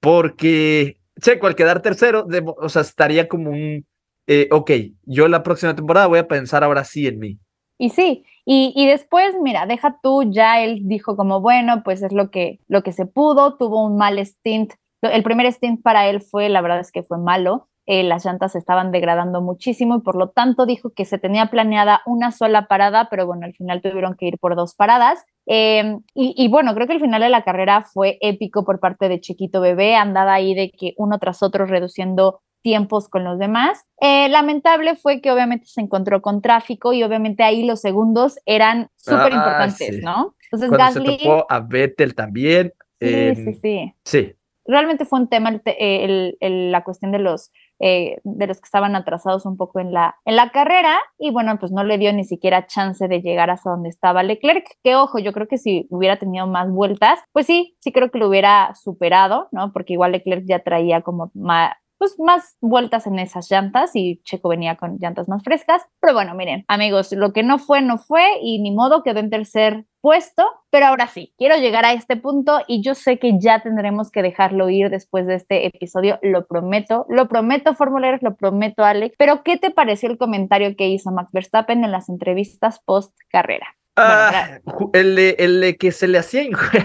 porque 0.00 0.97
Checo 1.20 1.46
al 1.46 1.56
quedar 1.56 1.82
tercero, 1.82 2.22
de, 2.22 2.44
o 2.44 2.68
sea, 2.68 2.82
estaría 2.82 3.28
como 3.28 3.50
un, 3.50 3.86
eh, 4.26 4.48
ok, 4.50 4.70
yo 5.04 5.28
la 5.28 5.42
próxima 5.42 5.74
temporada 5.74 6.06
voy 6.06 6.18
a 6.18 6.28
pensar 6.28 6.64
ahora 6.64 6.84
sí 6.84 7.06
en 7.06 7.18
mí. 7.18 7.38
Y 7.78 7.90
sí, 7.90 8.24
y, 8.44 8.72
y, 8.74 8.86
después, 8.86 9.36
mira, 9.40 9.66
deja 9.66 9.98
tú, 10.02 10.24
ya 10.30 10.60
él 10.60 10.80
dijo 10.84 11.16
como, 11.16 11.40
bueno, 11.40 11.82
pues 11.84 12.02
es 12.02 12.12
lo 12.12 12.30
que, 12.30 12.60
lo 12.66 12.82
que 12.82 12.92
se 12.92 13.06
pudo, 13.06 13.56
tuvo 13.56 13.84
un 13.84 13.96
mal 13.96 14.18
stint, 14.18 14.72
el 15.02 15.22
primer 15.22 15.52
stint 15.52 15.82
para 15.82 16.08
él 16.08 16.20
fue, 16.20 16.48
la 16.48 16.60
verdad 16.60 16.80
es 16.80 16.90
que 16.90 17.02
fue 17.02 17.18
malo, 17.18 17.68
eh, 17.90 18.02
las 18.02 18.26
llantas 18.26 18.54
estaban 18.54 18.92
degradando 18.92 19.40
muchísimo 19.40 19.96
y 19.96 20.00
por 20.00 20.14
lo 20.14 20.28
tanto 20.28 20.66
dijo 20.66 20.90
que 20.90 21.06
se 21.06 21.16
tenía 21.16 21.46
planeada 21.46 22.02
una 22.04 22.32
sola 22.32 22.68
parada, 22.68 23.08
pero 23.10 23.26
bueno, 23.26 23.46
al 23.46 23.54
final 23.54 23.80
tuvieron 23.80 24.14
que 24.14 24.26
ir 24.26 24.38
por 24.38 24.56
dos 24.56 24.74
paradas. 24.74 25.24
Eh, 25.50 25.96
y, 26.14 26.34
y, 26.36 26.48
bueno, 26.48 26.74
creo 26.74 26.86
que 26.86 26.92
el 26.92 27.00
final 27.00 27.22
de 27.22 27.30
la 27.30 27.42
carrera 27.42 27.82
fue 27.82 28.18
épico 28.20 28.64
por 28.64 28.80
parte 28.80 29.08
de 29.08 29.20
Chiquito 29.20 29.62
Bebé, 29.62 29.96
andaba 29.96 30.34
ahí 30.34 30.54
de 30.54 30.70
que 30.70 30.92
uno 30.98 31.18
tras 31.18 31.42
otro 31.42 31.64
reduciendo 31.64 32.42
tiempos 32.62 33.08
con 33.08 33.24
los 33.24 33.38
demás. 33.38 33.86
Eh, 34.00 34.28
lamentable 34.28 34.94
fue 34.94 35.20
que 35.20 35.30
obviamente 35.30 35.66
se 35.66 35.80
encontró 35.80 36.20
con 36.20 36.42
tráfico 36.42 36.92
y 36.92 37.02
obviamente 37.02 37.42
ahí 37.42 37.64
los 37.64 37.80
segundos 37.80 38.38
eran 38.44 38.90
súper 38.96 39.32
importantes, 39.32 39.88
ah, 39.90 39.94
sí. 39.94 40.00
¿no? 40.02 40.34
Entonces 40.44 40.68
Cuando 40.68 41.00
Gasly... 41.00 41.18
Se 41.18 41.44
a 41.48 41.60
Vettel 41.60 42.14
también. 42.14 42.72
Sí, 43.00 43.06
eh, 43.08 43.34
sí, 43.34 43.54
sí. 43.54 43.94
Sí. 44.04 44.34
Realmente 44.66 45.06
fue 45.06 45.20
un 45.20 45.28
tema 45.28 45.48
el, 45.48 45.62
el, 45.64 46.36
el, 46.40 46.72
la 46.72 46.84
cuestión 46.84 47.10
de 47.10 47.20
los, 47.20 47.52
eh, 47.80 48.18
de 48.24 48.46
los 48.46 48.60
que 48.60 48.66
estaban 48.66 48.96
atrasados 48.96 49.46
un 49.46 49.56
poco 49.56 49.80
en 49.80 49.92
la, 49.92 50.16
en 50.24 50.36
la 50.36 50.50
carrera 50.50 50.98
y 51.18 51.30
bueno, 51.30 51.58
pues 51.58 51.72
no 51.72 51.84
le 51.84 51.98
dio 51.98 52.12
ni 52.12 52.24
siquiera 52.24 52.66
chance 52.66 53.06
de 53.06 53.20
llegar 53.20 53.50
hasta 53.50 53.70
donde 53.70 53.88
estaba 53.88 54.22
Leclerc, 54.22 54.66
que 54.82 54.96
ojo, 54.96 55.18
yo 55.18 55.32
creo 55.32 55.48
que 55.48 55.58
si 55.58 55.86
hubiera 55.90 56.18
tenido 56.18 56.46
más 56.46 56.70
vueltas, 56.70 57.20
pues 57.32 57.46
sí, 57.46 57.76
sí 57.80 57.92
creo 57.92 58.10
que 58.10 58.18
lo 58.18 58.28
hubiera 58.28 58.74
superado, 58.74 59.48
¿no? 59.52 59.72
Porque 59.72 59.94
igual 59.94 60.12
Leclerc 60.12 60.44
ya 60.46 60.60
traía 60.60 61.02
como 61.02 61.30
más, 61.34 61.72
pues 61.98 62.14
más 62.18 62.56
vueltas 62.60 63.06
en 63.06 63.18
esas 63.18 63.50
llantas 63.50 63.90
y 63.94 64.20
Checo 64.22 64.48
venía 64.48 64.76
con 64.76 64.98
llantas 64.98 65.28
más 65.28 65.42
frescas. 65.42 65.82
Pero 66.00 66.14
bueno, 66.14 66.34
miren, 66.34 66.64
amigos, 66.68 67.12
lo 67.12 67.32
que 67.32 67.42
no 67.42 67.58
fue, 67.58 67.82
no 67.82 67.98
fue 67.98 68.24
y 68.40 68.60
ni 68.60 68.70
modo 68.70 69.02
quedó 69.02 69.20
en 69.20 69.30
tercer 69.30 69.84
puesto, 70.00 70.46
pero 70.70 70.86
ahora 70.86 71.08
sí, 71.08 71.34
quiero 71.38 71.56
llegar 71.56 71.84
a 71.84 71.92
este 71.92 72.16
punto 72.16 72.60
y 72.66 72.82
yo 72.82 72.94
sé 72.94 73.18
que 73.18 73.38
ya 73.38 73.62
tendremos 73.62 74.10
que 74.10 74.22
dejarlo 74.22 74.70
ir 74.70 74.90
después 74.90 75.26
de 75.26 75.34
este 75.34 75.66
episodio, 75.66 76.18
lo 76.22 76.46
prometo, 76.46 77.06
lo 77.08 77.28
prometo, 77.28 77.74
formuleros, 77.74 78.22
lo 78.22 78.36
prometo, 78.36 78.84
Alex, 78.84 79.14
pero 79.18 79.42
¿qué 79.42 79.56
te 79.56 79.70
pareció 79.70 80.10
el 80.10 80.18
comentario 80.18 80.74
que 80.76 80.88
hizo 80.88 81.10
Max 81.10 81.30
Verstappen 81.32 81.84
en 81.84 81.92
las 81.92 82.08
entrevistas 82.08 82.80
post 82.84 83.16
carrera? 83.28 83.66
Ah, 84.00 84.60
el, 84.92 85.16
de, 85.16 85.36
el 85.40 85.60
de 85.60 85.76
que 85.76 85.90
se 85.90 86.06
le 86.06 86.18
hacía 86.18 86.44
injusto, 86.44 86.78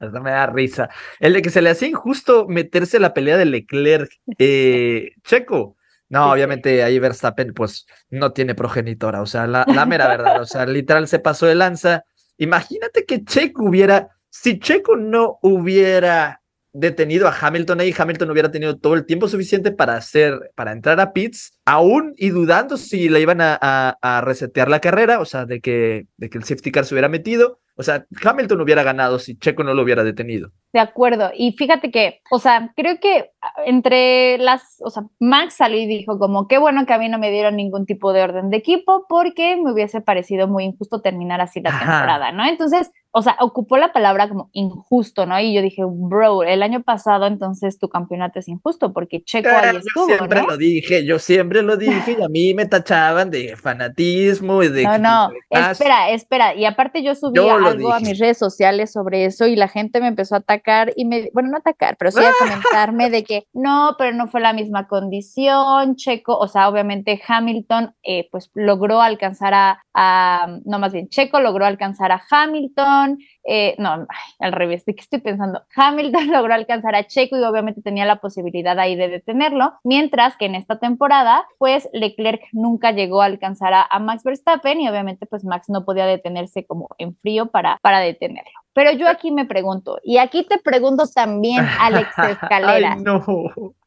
me 0.22 0.30
da 0.30 0.46
risa, 0.46 0.88
el 1.20 1.34
de 1.34 1.42
que 1.42 1.50
se 1.50 1.60
le 1.60 1.70
hacía 1.70 1.88
injusto 1.88 2.46
meterse 2.48 2.98
la 2.98 3.12
pelea 3.12 3.36
de 3.36 3.44
Leclerc, 3.44 4.10
eh, 4.38 5.10
Checo, 5.24 5.76
no, 6.08 6.32
obviamente 6.32 6.82
ahí 6.82 6.98
Verstappen 6.98 7.52
pues 7.52 7.86
no 8.08 8.32
tiene 8.32 8.54
progenitora, 8.54 9.20
o 9.20 9.26
sea, 9.26 9.46
la, 9.46 9.66
la 9.66 9.84
mera 9.84 10.08
verdad, 10.08 10.40
o 10.40 10.46
sea, 10.46 10.64
literal 10.64 11.06
se 11.06 11.18
pasó 11.18 11.44
de 11.44 11.54
lanza, 11.54 12.04
Imagínate 12.38 13.04
que 13.04 13.24
Checo 13.24 13.64
hubiera, 13.64 14.08
si 14.30 14.58
Checo 14.58 14.96
no 14.96 15.38
hubiera 15.42 16.40
detenido 16.72 17.26
a 17.26 17.36
Hamilton 17.38 17.80
ahí, 17.80 17.94
Hamilton 17.96 18.30
hubiera 18.30 18.50
tenido 18.50 18.78
todo 18.78 18.94
el 18.94 19.04
tiempo 19.04 19.28
suficiente 19.28 19.72
para 19.72 19.96
hacer, 19.96 20.52
para 20.54 20.72
entrar 20.72 21.00
a 21.00 21.12
pits, 21.12 21.58
aún 21.64 22.14
y 22.16 22.30
dudando 22.30 22.76
si 22.76 23.08
le 23.08 23.20
iban 23.20 23.40
a, 23.40 23.58
a, 24.00 24.20
resetear 24.20 24.68
la 24.68 24.80
carrera, 24.80 25.20
o 25.20 25.24
sea, 25.24 25.44
de 25.44 25.60
que, 25.60 26.06
de 26.16 26.30
que 26.30 26.38
el 26.38 26.44
safety 26.44 26.70
car 26.70 26.84
se 26.84 26.94
hubiera 26.94 27.08
metido, 27.08 27.60
o 27.78 27.82
sea, 27.84 28.04
Hamilton 28.24 28.60
hubiera 28.60 28.82
ganado 28.82 29.20
si 29.20 29.38
Checo 29.38 29.62
no 29.62 29.72
lo 29.72 29.82
hubiera 29.82 30.02
detenido. 30.02 30.50
De 30.72 30.80
acuerdo. 30.80 31.30
Y 31.32 31.52
fíjate 31.52 31.92
que, 31.92 32.20
o 32.30 32.40
sea, 32.40 32.72
creo 32.74 32.98
que 33.00 33.30
entre 33.66 34.36
las, 34.38 34.78
o 34.80 34.90
sea, 34.90 35.04
Max 35.20 35.54
salió 35.54 35.80
y 35.80 35.86
dijo 35.86 36.18
como, 36.18 36.48
qué 36.48 36.58
bueno 36.58 36.86
que 36.86 36.92
a 36.92 36.98
mí 36.98 37.08
no 37.08 37.20
me 37.20 37.30
dieron 37.30 37.54
ningún 37.54 37.86
tipo 37.86 38.12
de 38.12 38.22
orden 38.22 38.50
de 38.50 38.56
equipo 38.56 39.06
porque 39.08 39.56
me 39.56 39.72
hubiese 39.72 40.00
parecido 40.00 40.48
muy 40.48 40.64
injusto 40.64 41.00
terminar 41.00 41.40
así 41.40 41.60
la 41.60 41.70
temporada, 41.70 42.32
¿no? 42.32 42.44
Entonces, 42.44 42.90
o 43.10 43.22
sea, 43.22 43.36
ocupó 43.40 43.78
la 43.78 43.92
palabra 43.92 44.28
como 44.28 44.50
injusto, 44.52 45.24
¿no? 45.24 45.40
Y 45.40 45.54
yo 45.54 45.62
dije, 45.62 45.82
bro, 45.86 46.42
el 46.42 46.62
año 46.62 46.82
pasado 46.82 47.26
entonces 47.26 47.78
tu 47.78 47.88
campeonato 47.88 48.38
es 48.38 48.48
injusto 48.48 48.92
porque 48.92 49.22
Checo 49.24 49.48
ahí 49.48 49.76
estuvo, 49.76 50.08
Yo 50.08 50.16
siempre 50.16 50.42
lo 50.42 50.56
dije, 50.56 51.06
yo 51.06 51.18
siempre 51.18 51.62
lo 51.62 51.76
dije 51.76 52.16
y 52.18 52.22
a 52.22 52.28
mí 52.28 52.52
me 52.54 52.66
tachaban 52.66 53.30
de 53.30 53.56
fanatismo 53.56 54.62
y 54.62 54.68
de... 54.68 54.82
No, 54.82 54.98
no, 54.98 55.30
espera, 55.50 56.10
espera. 56.10 56.54
Y 56.54 56.66
aparte 56.66 57.02
yo 57.02 57.14
subí 57.14 57.38
algo 57.68 57.92
a 57.92 58.00
mis 58.00 58.18
redes 58.18 58.38
sociales 58.38 58.92
sobre 58.92 59.24
eso 59.24 59.46
y 59.46 59.56
la 59.56 59.68
gente 59.68 60.00
me 60.00 60.08
empezó 60.08 60.34
a 60.34 60.38
atacar 60.38 60.92
y 60.96 61.04
me, 61.04 61.30
bueno, 61.32 61.50
no 61.50 61.58
atacar, 61.58 61.96
pero 61.96 62.10
sí 62.10 62.20
a 62.20 62.32
comentarme 62.38 63.10
de 63.10 63.24
que 63.24 63.46
no, 63.52 63.94
pero 63.98 64.12
no 64.16 64.28
fue 64.28 64.40
la 64.40 64.52
misma 64.52 64.86
condición, 64.88 65.96
Checo, 65.96 66.36
o 66.36 66.48
sea, 66.48 66.68
obviamente 66.68 67.20
Hamilton 67.26 67.94
eh, 68.02 68.28
pues 68.30 68.50
logró 68.54 69.00
alcanzar 69.00 69.54
a, 69.54 69.82
a, 70.00 70.46
no 70.64 70.78
más 70.78 70.92
bien, 70.92 71.08
Checo 71.08 71.40
logró 71.40 71.66
alcanzar 71.66 72.12
a 72.12 72.22
Hamilton 72.30 73.18
eh, 73.50 73.74
no, 73.78 74.06
al 74.40 74.52
revés, 74.52 74.84
¿de 74.84 74.94
qué 74.94 75.00
estoy 75.00 75.20
pensando? 75.20 75.62
Hamilton 75.74 76.26
logró 76.32 76.52
alcanzar 76.52 76.94
a 76.94 77.04
Checo 77.04 77.38
y 77.38 77.42
obviamente 77.42 77.80
tenía 77.80 78.04
la 78.04 78.16
posibilidad 78.16 78.78
ahí 78.78 78.94
de 78.94 79.08
detenerlo, 79.08 79.72
mientras 79.84 80.36
que 80.36 80.44
en 80.44 80.54
esta 80.54 80.78
temporada, 80.78 81.46
pues 81.56 81.88
Leclerc 81.94 82.42
nunca 82.52 82.92
llegó 82.92 83.22
a 83.22 83.24
alcanzar 83.24 83.72
a, 83.72 83.98
Max 84.00 84.22
Verstappen 84.22 84.82
y 84.82 84.88
obviamente 84.90 85.24
pues 85.24 85.44
Max 85.44 85.70
no 85.70 85.86
podía 85.86 86.04
detenerse 86.04 86.66
como 86.66 86.88
en 86.98 87.16
frío 87.16 87.46
para, 87.46 87.78
para 87.80 88.00
detenerlo. 88.00 88.52
Pero 88.78 88.92
yo 88.92 89.08
aquí 89.08 89.32
me 89.32 89.44
pregunto, 89.44 89.98
y 90.04 90.18
aquí 90.18 90.44
te 90.44 90.56
pregunto 90.58 91.02
también, 91.12 91.66
Alex 91.80 92.16
Escalera, 92.16 92.94
no. 92.94 93.24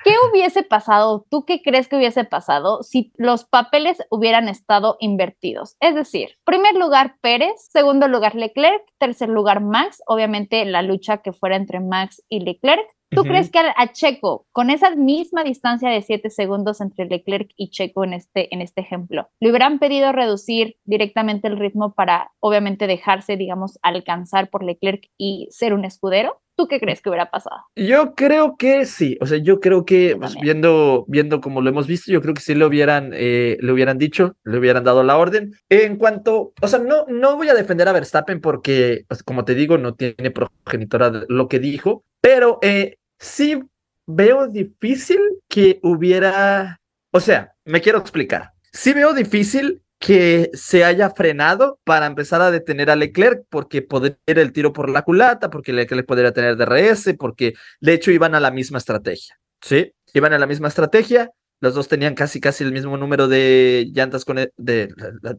¿qué 0.04 0.14
hubiese 0.30 0.64
pasado? 0.64 1.26
¿Tú 1.30 1.46
qué 1.46 1.62
crees 1.62 1.88
que 1.88 1.96
hubiese 1.96 2.26
pasado 2.26 2.84
si 2.84 3.14
los 3.16 3.46
papeles 3.46 4.00
hubieran 4.10 4.50
estado 4.50 4.98
invertidos? 5.00 5.78
Es 5.80 5.96
decir, 5.96 6.32
primer 6.44 6.76
lugar 6.76 7.16
Pérez, 7.22 7.70
segundo 7.72 8.10
lugar 8.10 8.36
Leclerc, 8.36 8.84
tercer 8.98 9.30
lugar 9.30 9.62
Max, 9.62 10.04
obviamente 10.08 10.66
la 10.66 10.82
lucha 10.82 11.20
que 11.20 11.32
fuera 11.32 11.56
entre 11.56 11.80
Max 11.80 12.22
y 12.28 12.42
Leclerc, 12.42 12.86
¿Tú 13.12 13.24
crees 13.24 13.50
que 13.52 13.60
a, 13.60 13.92
Checo, 13.92 14.48
con 14.54 14.70
esa 14.70 14.96
misma 14.96 15.44
distancia 15.44 15.90
de 15.90 16.02
7 16.02 16.30
segundos 16.30 16.80
entre 16.80 17.06
Leclerc 17.06 17.52
y 17.58 17.70
Checo 17.70 18.06
en 18.06 18.14
este, 18.14 18.54
en 18.54 18.62
este 18.62 18.80
ejemplo, 18.80 19.30
le 19.42 19.50
hubieran 19.50 19.80
pedido 19.80 20.14
reducir 20.14 20.78
directamente 20.86 21.50
el 21.50 21.60
ritmo 21.60 21.94
para, 21.94 22.32
obviamente, 22.40 22.88
dejarse, 22.88 23.36
digamos, 23.36 23.80
alcanzar 23.82 24.50
por 24.50 24.64
Leclerc 24.64 25.08
y 25.18 25.50
ser 25.52 25.74
un 25.74 25.84
escudero? 25.84 26.42
¿Tú 26.56 26.68
qué 26.68 26.80
crees 26.80 27.02
que 27.02 27.10
hubiera 27.10 27.32
pasado? 27.32 27.58
Yo 27.76 28.14
creo 28.14 28.56
que 28.56 28.86
sí, 28.86 29.18
o 29.20 29.26
sea, 29.26 29.40
yo 29.40 29.60
creo 29.60 29.84
que 29.84 30.16
pues, 30.18 30.36
viendo, 30.36 31.06
viendo 31.08 31.42
como 31.42 31.62
lo 31.62 31.70
hemos 31.70 31.88
visto, 31.88 32.12
yo 32.12 32.22
creo 32.22 32.34
que 32.34 32.42
sí 32.42 32.56
le 32.56 32.66
hubieran, 32.66 33.12
eh, 33.14 33.58
le 33.62 33.72
hubieran 33.72 33.98
dicho, 33.98 34.36
le 34.44 34.60
hubieran 34.60 34.84
dado 34.84 35.04
la 35.04 35.18
orden. 35.18 35.54
En 35.70 35.98
cuanto, 35.98 36.54
o 36.62 36.68
sea, 36.68 36.80
no, 36.80 37.06
no 37.08 37.36
voy 37.36 37.50
a 37.50 37.56
defender 37.56 37.88
a 37.88 37.94
Verstappen 37.94 38.42
porque, 38.42 39.06
pues, 39.08 39.24
como 39.24 39.44
te 39.44 39.56
digo, 39.56 39.78
no 39.78 39.96
tiene 39.96 40.32
progenitora 40.32 41.24
lo 41.28 41.48
que 41.48 41.60
dijo, 41.60 42.04
pero 42.22 42.60
eh, 42.62 42.98
sí 43.22 43.62
veo 44.08 44.48
difícil 44.48 45.20
que 45.48 45.80
hubiera, 45.84 46.82
o 47.12 47.20
sea, 47.20 47.54
me 47.64 47.80
quiero 47.80 48.00
explicar. 48.00 48.52
Sí 48.74 48.94
veo 48.94 49.14
difícil 49.14 49.84
que 50.00 50.50
se 50.54 50.84
haya 50.84 51.12
frenado 51.12 51.80
para 51.84 52.08
empezar 52.08 52.42
a 52.42 52.50
detener 52.50 52.90
a 52.90 52.96
Leclerc, 52.96 53.46
porque 53.50 53.84
podría 53.84 54.18
ir 54.26 54.40
el 54.40 54.52
tiro 54.52 54.74
por 54.74 54.90
la 54.90 55.04
culata, 55.04 55.52
porque 55.52 55.72
Leclerc 55.72 56.08
podría 56.08 56.34
tener 56.34 56.58
DRS, 56.58 57.14
porque 57.20 57.54
de 57.80 57.94
hecho 57.94 58.10
iban 58.10 58.34
a 58.34 58.40
la 58.40 58.50
misma 58.50 58.80
estrategia, 58.80 59.40
¿sí? 59.62 59.94
Iban 60.14 60.34
a 60.34 60.40
la 60.40 60.48
misma 60.48 60.70
estrategia, 60.70 61.30
los 61.60 61.76
dos 61.76 61.88
tenían 61.88 62.16
casi 62.16 62.42
casi 62.42 62.64
el 62.64 62.72
mismo 62.72 62.98
número 62.98 63.28
de 63.28 63.92
llantas 63.94 64.26
con 64.26 64.40
e, 64.40 64.52
de, 64.58 64.92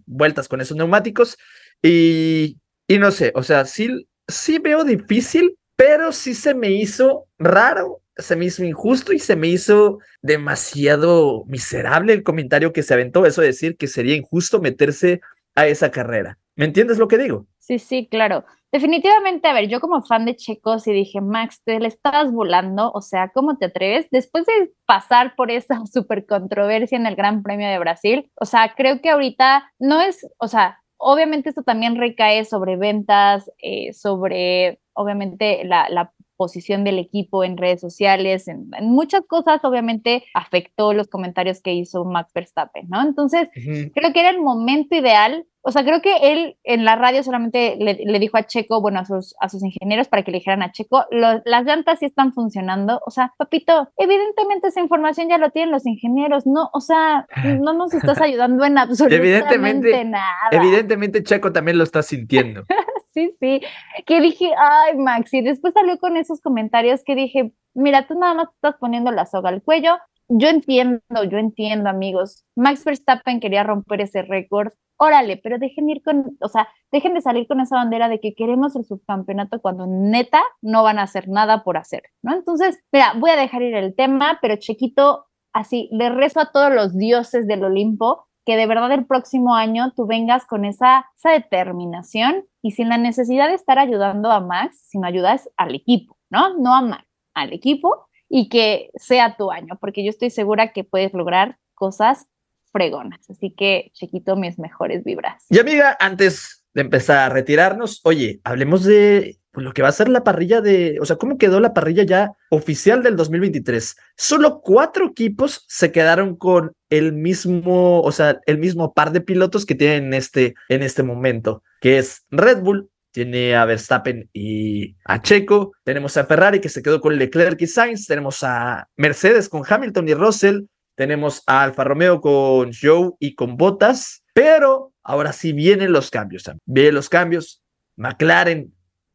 vueltas 0.07 0.47
con 0.47 0.61
esos 0.61 0.77
neumáticos 0.77 1.37
y, 1.83 2.59
y 2.87 2.99
no 2.99 3.11
sé, 3.11 3.33
o 3.35 3.43
sea, 3.43 3.65
sí, 3.65 4.07
sí 4.29 4.61
veo 4.61 4.85
difícil 4.85 5.57
pero 5.83 6.13
sí 6.13 6.35
se 6.35 6.55
me 6.55 6.71
hizo 6.71 7.27
raro, 7.45 8.01
se 8.17 8.37
me 8.37 8.47
hizo 8.47 8.65
injusto 8.65 9.13
y 9.13 9.19
se 9.19 9.37
me 9.37 9.49
hizo 9.49 9.99
demasiado 10.21 11.45
miserable 11.47 12.13
el 12.13 12.23
comentario 12.23 12.73
que 12.73 12.83
se 12.83 12.95
aventó, 12.95 13.25
eso 13.27 13.41
de 13.41 13.49
decir 13.49 13.77
que 13.77 13.89
sería 13.89 14.17
injusto 14.17 14.61
meterse 14.61 15.21
a 15.55 15.67
esa 15.67 15.91
carrera. 15.91 16.39
¿Me 16.55 16.67
entiendes 16.67 16.99
lo 16.99 17.09
que 17.09 17.19
digo? 17.19 17.47
Sí, 17.59 17.79
sí, 17.79 18.09
claro. 18.11 18.45
Definitivamente, 18.71 19.49
a 19.49 19.53
ver, 19.53 19.69
yo 19.69 19.81
como 19.81 20.03
fan 20.03 20.25
de 20.25 20.35
Checo, 20.35 20.79
sí 20.79 20.93
dije, 20.93 21.21
Max, 21.21 21.61
te 21.65 21.79
le 21.79 21.89
estabas 21.89 22.33
volando, 22.33 22.91
o 22.93 23.03
sea, 23.03 23.31
¿cómo 23.35 23.59
te 23.59 23.67
atreves? 23.67 24.09
Después 24.11 24.47
de 24.47 24.73
pasar 24.87 25.35
por 25.37 25.51
esa 25.51 25.85
super 25.93 26.27
controversia 26.27 26.97
en 26.97 27.07
el 27.07 27.17
Gran 27.17 27.43
Premio 27.43 27.69
de 27.69 27.79
Brasil, 27.79 28.31
o 28.41 28.47
sea, 28.47 28.75
creo 28.75 29.01
que 29.01 29.11
ahorita 29.11 29.71
no 29.79 30.01
es, 30.01 30.27
o 30.39 30.49
sea, 30.49 30.79
obviamente 30.97 31.51
esto 31.51 31.63
también 31.63 31.97
recae 31.97 32.45
sobre 32.45 32.77
ventas, 32.77 33.51
eh, 33.59 33.93
sobre 33.93 34.81
obviamente 34.95 35.65
la, 35.65 36.13
posición 36.43 36.83
del 36.83 36.99
equipo 36.99 37.45
en 37.45 37.57
redes 37.57 37.81
sociales, 37.81 38.49
en, 38.49 38.69
muchas 38.81 39.23
cosas, 39.29 39.61
obviamente 39.63 40.25
afectó 40.35 40.93
los 40.93 41.07
comentarios 41.07 41.61
que 41.63 41.73
hizo 41.73 42.05
Max 42.05 42.33
Verstappen, 42.35 42.89
¿no? 42.89 43.01
Entonces, 43.01 43.49
creo 43.55 44.13
que 44.13 44.19
era 44.19 44.31
el 44.31 44.41
momento 44.41 44.97
ideal. 44.97 45.47
O 45.65 45.71
sea, 45.71 45.85
creo 45.85 46.03
que 46.03 46.33
él 46.33 46.57
en 46.65 46.85
la 46.85 46.97
radio 46.97 47.23
solamente 47.23 47.77
le, 47.79 48.19
dijo 48.19 48.37
a 48.37 48.43
Checo, 48.43 48.81
bueno, 48.81 48.99
a 48.99 49.05
sus, 49.05 49.37
a 49.39 49.49
sus 49.49 49.63
ingenieros 49.63 50.09
para 50.09 50.25
que 50.25 50.33
le 50.33 50.39
dijeran 50.39 50.65
a 50.65 50.73
Checo, 50.73 51.05
las 51.13 51.65
llantas 51.65 52.01
sí 52.01 52.07
están 52.07 52.33
funcionando. 52.33 53.01
O 53.07 53.13
sea, 53.13 53.33
papito, 53.39 53.89
evidentemente 53.97 54.67
esa 54.67 54.81
información 54.81 55.29
ya 55.29 55.39
lo 55.39 55.51
tienen 55.51 55.71
los 55.71 55.87
ingenieros, 55.87 56.45
¿no? 56.45 56.71
O 56.73 56.81
sea, 56.81 57.29
no 57.61 57.73
nos 57.75 57.95
estás 57.95 58.21
ayudando 58.21 58.65
en 58.65 58.79
absolutamente 58.79 60.05
nada. 60.05 60.49
Evidentemente 60.51 61.23
Checo 61.23 61.53
también 61.53 61.79
lo 61.79 61.85
está 61.85 62.03
sintiendo. 62.03 62.65
sí, 63.13 63.37
sí, 63.41 63.61
que 64.07 64.21
dije, 64.21 64.51
ay, 64.57 64.97
Maxi, 64.97 65.43
después 65.43 65.75
salió 65.75 65.99
con 65.99 66.17
esos 66.17 66.41
comentarios 66.41 67.03
que 67.05 67.15
dije, 67.15 67.53
mira, 67.75 68.07
tú 68.07 68.19
nada 68.19 68.35
más 68.35 68.49
estás 68.55 68.77
poniendo 68.79 69.11
la 69.11 69.27
soga 69.27 69.51
al 69.51 69.63
cuello. 69.63 69.99
Yo 70.29 70.49
entiendo, 70.49 71.03
yo 71.31 71.39
entiendo, 71.39 71.91
amigos. 71.91 72.45
Max 72.57 72.85
Verstappen 72.85 73.41
quería 73.41 73.65
romper 73.65 74.01
ese 74.01 74.23
récord. 74.23 74.73
Órale, 74.97 75.37
pero 75.43 75.59
dejen 75.59 75.91
ir 75.91 76.03
con, 76.03 76.39
o 76.41 76.49
sea, 76.49 76.69
dejen 76.93 77.15
de 77.15 77.21
salir 77.21 77.47
con 77.49 77.61
esa 77.61 77.77
bandera 77.77 78.09
de 78.09 78.21
que 78.21 78.35
queremos 78.35 78.77
el 78.77 78.85
subcampeonato 78.85 79.61
cuando 79.61 79.87
neta 79.87 80.41
no 80.63 80.83
van 80.85 80.99
a 80.99 81.03
hacer 81.03 81.29
nada 81.29 81.65
por 81.65 81.77
hacer, 81.77 82.05
¿no? 82.23 82.35
Entonces, 82.35 82.79
mira, 82.93 83.15
voy 83.19 83.31
a 83.31 83.37
dejar 83.37 83.63
ir 83.63 83.75
el 83.75 83.95
tema, 83.97 84.39
pero 84.41 84.57
Chequito, 84.57 85.27
así, 85.53 85.89
le 85.93 86.09
rezo 86.11 86.41
a 86.41 86.53
todos 86.53 86.73
los 86.73 86.97
dioses 86.97 87.49
del 87.49 87.65
Olimpo 87.65 88.27
que 88.45 88.57
de 88.57 88.67
verdad 88.67 88.93
el 88.93 89.07
próximo 89.07 89.55
año 89.55 89.93
tú 89.95 90.07
vengas 90.07 90.47
con 90.47 90.65
esa, 90.65 91.07
esa 91.17 91.31
determinación 91.31 92.45
y 92.61 92.73
sin 92.73 92.89
la 92.89 92.99
necesidad 92.99 93.49
de 93.49 93.55
estar 93.55 93.79
ayudando 93.79 94.31
a 94.31 94.41
Max, 94.41 94.81
sino 94.89 95.07
ayudas 95.07 95.49
al 95.57 95.75
equipo, 95.75 96.19
¿no? 96.31 96.59
No 96.59 96.75
a 96.75 96.83
Max, 96.83 97.07
al 97.35 97.53
equipo 97.53 98.09
y 98.29 98.49
que 98.49 98.91
sea 98.95 99.37
tu 99.37 99.51
año, 99.51 99.79
porque 99.81 100.05
yo 100.05 100.11
estoy 100.11 100.31
segura 100.31 100.73
que 100.73 100.85
puedes 100.85 101.13
lograr 101.13 101.59
cosas 101.75 102.27
fregonas. 102.73 103.29
Así 103.29 103.51
que, 103.51 103.91
chiquito, 103.93 104.37
mis 104.37 104.59
mejores 104.59 105.05
vibras. 105.05 105.45
Y 105.51 105.59
amiga, 105.59 105.97
antes 106.01 106.65
de 106.73 106.81
empezar 106.81 107.19
a 107.19 107.35
retirarnos, 107.35 108.01
oye, 108.05 108.41
hablemos 108.45 108.85
de 108.85 109.42
pues 109.53 109.65
lo 109.65 109.73
que 109.73 109.83
va 109.83 109.89
a 109.89 109.93
ser 109.93 110.09
la 110.09 110.25
parrilla 110.25 110.61
de, 110.61 110.99
o 111.01 111.05
sea, 111.05 111.17
¿cómo 111.17 111.37
quedó 111.37 111.61
la 111.61 111.75
parrilla 111.75 112.05
ya 112.05 112.33
oficial 112.51 113.03
del 113.03 113.17
2023? 113.17 113.97
Solo 114.17 114.61
cuatro 114.63 115.07
equipos 115.07 115.65
se 115.69 115.93
quedaron 115.93 116.37
con 116.37 116.73
el 116.89 117.13
mismo, 117.13 118.01
o 118.01 118.13
sea, 118.13 118.41
el 118.47 118.59
mismo 118.59 118.95
par 118.95 119.13
de 119.13 119.21
pilotos 119.21 119.67
que 119.67 119.75
tienen 119.75 120.07
en 120.07 120.15
este, 120.15 120.55
en 120.69 120.83
este 120.83 121.03
momento, 121.03 121.63
que 121.81 121.99
es 121.99 122.25
Red 122.31 122.63
Bull, 122.63 122.89
tiene 123.13 123.55
a 123.55 123.67
Verstappen 123.67 124.31
y 124.33 124.97
a 125.05 125.21
Checo, 125.21 125.73
tenemos 125.85 126.17
a 126.17 126.25
Ferrari 126.25 126.61
que 126.61 126.71
se 126.71 126.83
quedó 126.83 127.03
con 127.03 127.19
Leclerc 127.19 127.61
y 127.61 127.67
Sainz, 127.67 128.07
tenemos 128.07 128.43
a 128.43 128.89
Mercedes 128.97 129.51
con 129.51 129.65
Hamilton 129.69 130.09
y 130.09 130.15
Russell, 130.15 130.63
tenemos 130.95 131.43
a 131.47 131.63
Alfa 131.63 131.85
Romeo 131.85 132.23
con 132.23 132.71
Joe 132.73 133.11
y 133.19 133.35
con 133.35 133.59
Bottas, 133.59 134.23
pero 134.33 134.95
ahora 135.03 135.35
sí 135.35 135.53
vienen 135.53 135.93
los 135.93 136.11
cambios. 136.11 136.45
Vienen 136.65 136.95
los 136.95 137.09
cambios. 137.11 137.63
McLaren 137.97 138.73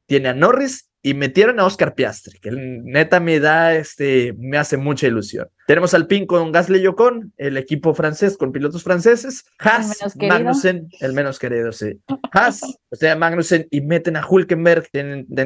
tiene 0.07 0.29
a 0.29 0.33
Norris 0.33 0.89
y 1.03 1.13
metieron 1.13 1.59
a 1.59 1.65
Oscar 1.65 1.93
Piastri, 1.93 2.39
que 2.39 2.49
neta 2.51 3.19
me 3.19 3.39
da, 3.39 3.75
este, 3.75 4.33
me 4.37 4.57
hace 4.57 4.77
mucha 4.77 5.07
ilusión. 5.07 5.47
Tenemos 5.67 5.93
al 5.93 6.07
PIN 6.07 6.25
con 6.27 6.53
Gasly 6.53 6.79
y 6.79 6.87
Ocon, 6.87 7.33
el 7.35 7.57
equipo 7.57 7.93
francés 7.93 8.37
con 8.37 8.53
pilotos 8.53 8.83
franceses. 8.83 9.43
Haas, 9.59 10.15
Magnussen, 10.15 10.87
el 11.01 11.11
menos 11.11 11.39
querido, 11.39 11.73
sí. 11.73 11.99
Haas, 12.31 12.63
o 12.89 12.95
sea, 12.95 13.17
Magnussen 13.17 13.67
y 13.69 13.81
meten 13.81 14.15
a 14.15 14.25
Hulkenberg. 14.25 14.89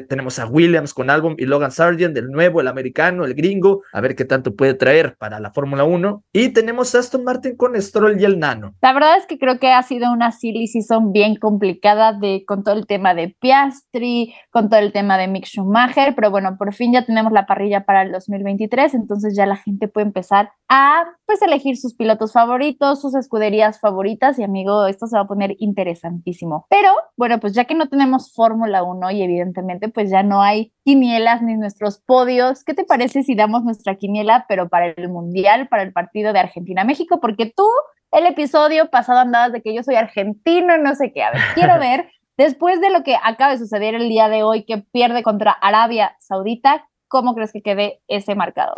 tenemos 0.07 0.37
a 0.37 0.45
Williams 0.45 0.93
con 0.93 1.09
Album 1.09 1.33
y 1.39 1.47
Logan 1.47 1.71
Sargent, 1.71 2.15
el 2.15 2.27
nuevo, 2.27 2.61
el 2.61 2.67
americano, 2.67 3.25
el 3.25 3.33
gringo. 3.33 3.81
A 3.93 3.99
ver 3.99 4.15
qué 4.15 4.23
tanto 4.23 4.55
puede 4.55 4.75
traer 4.75 5.15
para 5.17 5.39
la 5.39 5.49
Fórmula 5.53 5.85
1. 5.85 6.23
Y 6.33 6.49
tenemos 6.49 6.93
a 6.93 6.99
Aston 6.99 7.23
Martin 7.23 7.57
con 7.57 7.81
Stroll 7.81 8.21
y 8.21 8.23
el 8.23 8.37
Nano. 8.37 8.75
La 8.83 8.93
verdad 8.93 9.17
es 9.17 9.25
que 9.25 9.39
creo 9.39 9.57
que 9.57 9.71
ha 9.71 9.81
sido 9.81 10.13
una 10.13 10.31
silly 10.31 10.67
season 10.67 11.13
bien 11.13 11.35
complicada 11.35 12.13
de, 12.13 12.43
con 12.45 12.63
todo 12.63 12.75
el 12.75 12.85
tema 12.85 13.15
de 13.15 13.35
Piastri, 13.39 14.35
con 14.51 14.69
todo 14.69 14.81
el 14.81 14.93
tema 14.93 15.17
de 15.17 15.27
Mick 15.27 15.47
Schumacher. 15.47 16.13
Pero 16.13 16.29
bueno, 16.29 16.57
por 16.59 16.75
fin 16.75 16.93
ya 16.93 17.07
tenemos 17.07 17.31
la 17.31 17.47
parrilla 17.47 17.85
para 17.85 18.03
el 18.03 18.11
2023, 18.11 18.93
entonces 18.93 19.35
ya 19.35 19.47
la 19.47 19.55
gente 19.55 19.87
puede 19.87 20.10
empezar 20.11 20.51
a 20.69 21.03
pues 21.25 21.41
elegir 21.41 21.77
sus 21.77 21.95
pilotos 21.95 22.33
favoritos, 22.33 23.01
sus 23.01 23.15
escuderías 23.15 23.79
favoritas 23.79 24.37
y 24.37 24.43
amigo, 24.43 24.85
esto 24.85 25.07
se 25.07 25.15
va 25.15 25.23
a 25.23 25.27
poner 25.27 25.55
interesantísimo. 25.59 26.65
Pero 26.69 26.89
bueno, 27.17 27.39
pues 27.39 27.53
ya 27.53 27.65
que 27.65 27.75
no 27.75 27.87
tenemos 27.87 28.33
Fórmula 28.33 28.83
1 28.83 29.11
y 29.11 29.23
evidentemente 29.23 29.89
pues 29.89 30.09
ya 30.09 30.23
no 30.23 30.41
hay 30.41 30.73
quinielas 30.83 31.41
ni 31.41 31.55
nuestros 31.55 31.99
podios, 31.99 32.63
¿qué 32.63 32.73
te 32.73 32.83
parece 32.83 33.23
si 33.23 33.35
damos 33.35 33.63
nuestra 33.63 33.95
quiniela 33.95 34.45
pero 34.47 34.69
para 34.69 34.87
el 34.87 35.09
Mundial, 35.09 35.67
para 35.67 35.83
el 35.83 35.93
partido 35.93 36.33
de 36.33 36.39
Argentina-México? 36.39 37.19
Porque 37.21 37.51
tú 37.55 37.67
el 38.11 38.25
episodio 38.25 38.89
pasado 38.89 39.19
andabas 39.19 39.53
de 39.53 39.61
que 39.61 39.73
yo 39.73 39.83
soy 39.83 39.95
argentino 39.95 40.77
no 40.77 40.95
sé 40.95 41.13
qué. 41.13 41.23
A 41.23 41.31
ver, 41.31 41.41
quiero 41.55 41.79
ver, 41.79 42.09
después 42.37 42.81
de 42.81 42.89
lo 42.89 43.03
que 43.03 43.15
acaba 43.21 43.51
de 43.51 43.59
suceder 43.59 43.95
el 43.95 44.09
día 44.09 44.29
de 44.29 44.43
hoy, 44.43 44.63
que 44.65 44.77
pierde 44.77 45.23
contra 45.23 45.51
Arabia 45.51 46.15
Saudita, 46.19 46.87
¿cómo 47.07 47.33
crees 47.35 47.51
que 47.51 47.61
quede 47.61 48.01
ese 48.07 48.35
marcador? 48.35 48.77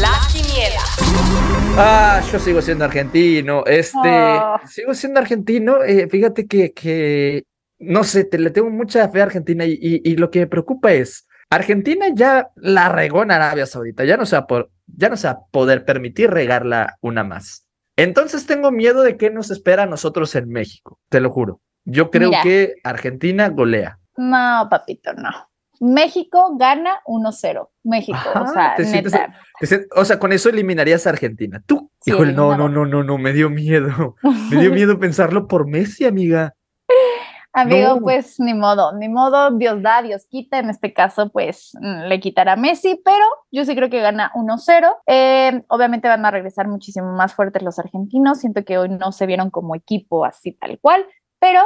La 0.00 0.10
quiniela. 0.32 0.82
Ah, 1.76 2.22
yo 2.30 2.38
sigo 2.38 2.60
siendo 2.62 2.84
argentino. 2.84 3.64
Este, 3.66 3.98
ah. 4.04 4.60
sigo 4.66 4.94
siendo 4.94 5.20
argentino. 5.20 5.82
Eh, 5.82 6.08
fíjate 6.08 6.46
que, 6.46 6.72
que, 6.72 7.44
no 7.78 8.04
sé, 8.04 8.24
te 8.24 8.38
le 8.38 8.50
tengo 8.50 8.70
mucha 8.70 9.08
fe 9.08 9.20
a 9.20 9.24
Argentina 9.24 9.64
y, 9.64 9.78
y, 9.80 10.16
lo 10.16 10.30
que 10.30 10.40
me 10.40 10.46
preocupa 10.46 10.92
es, 10.92 11.26
Argentina 11.50 12.06
ya 12.14 12.48
la 12.56 12.88
regó 12.88 13.22
en 13.22 13.30
Arabia 13.30 13.66
Saudita, 13.66 14.04
ya 14.04 14.16
no 14.16 14.26
se 14.26 14.36
va 14.36 14.46
por, 14.46 14.70
ya 14.86 15.08
no 15.08 15.16
se 15.16 15.26
va 15.26 15.32
a 15.34 15.44
poder 15.50 15.84
permitir 15.84 16.30
regarla 16.30 16.96
una 17.00 17.24
más. 17.24 17.66
Entonces 17.96 18.46
tengo 18.46 18.70
miedo 18.70 19.02
de 19.02 19.16
qué 19.16 19.30
nos 19.30 19.50
espera 19.50 19.84
a 19.84 19.86
nosotros 19.86 20.34
en 20.34 20.48
México, 20.48 20.98
te 21.08 21.20
lo 21.20 21.30
juro. 21.30 21.60
Yo 21.84 22.10
creo 22.10 22.30
que 22.42 22.76
Argentina 22.82 23.48
golea. 23.50 23.98
No, 24.16 24.66
papito, 24.70 25.12
no. 25.12 25.30
México 25.80 26.56
gana 26.56 27.00
1-0. 27.06 27.68
México, 27.84 28.18
o 28.34 28.46
sea, 28.46 28.76
neta. 28.78 29.34
o 29.96 30.04
sea, 30.04 30.18
con 30.18 30.32
eso 30.32 30.48
eliminarías 30.48 31.06
a 31.06 31.10
Argentina. 31.10 31.62
Tú, 31.66 31.90
híjole, 32.04 32.32
no, 32.32 32.56
no, 32.56 32.68
no, 32.68 32.86
no, 32.86 33.02
no, 33.02 33.18
me 33.18 33.32
dio 33.32 33.50
miedo. 33.50 34.16
Me 34.50 34.60
dio 34.60 34.72
miedo 34.72 34.98
pensarlo 34.98 35.46
por 35.46 35.66
Messi, 35.66 36.04
amiga. 36.04 36.54
Amigo, 37.56 38.00
pues 38.00 38.40
ni 38.40 38.52
modo, 38.52 38.96
ni 38.96 39.08
modo, 39.08 39.52
Dios 39.52 39.80
da, 39.80 40.02
Dios 40.02 40.26
quita, 40.28 40.58
en 40.58 40.70
este 40.70 40.92
caso 40.92 41.30
pues 41.30 41.70
mm, 41.80 42.08
le 42.08 42.18
quitará 42.18 42.54
a 42.54 42.56
Messi, 42.56 43.00
pero 43.04 43.24
yo 43.52 43.64
sí 43.64 43.76
creo 43.76 43.88
que 43.88 44.00
gana 44.00 44.32
1-0. 44.34 44.96
Eh, 45.06 45.62
obviamente 45.68 46.08
van 46.08 46.26
a 46.26 46.32
regresar 46.32 46.66
muchísimo 46.66 47.12
más 47.12 47.32
fuertes 47.32 47.62
los 47.62 47.78
argentinos, 47.78 48.40
siento 48.40 48.64
que 48.64 48.76
hoy 48.76 48.88
no 48.88 49.12
se 49.12 49.26
vieron 49.26 49.50
como 49.50 49.76
equipo 49.76 50.24
así 50.24 50.50
tal 50.50 50.80
cual, 50.80 51.06
pero 51.38 51.60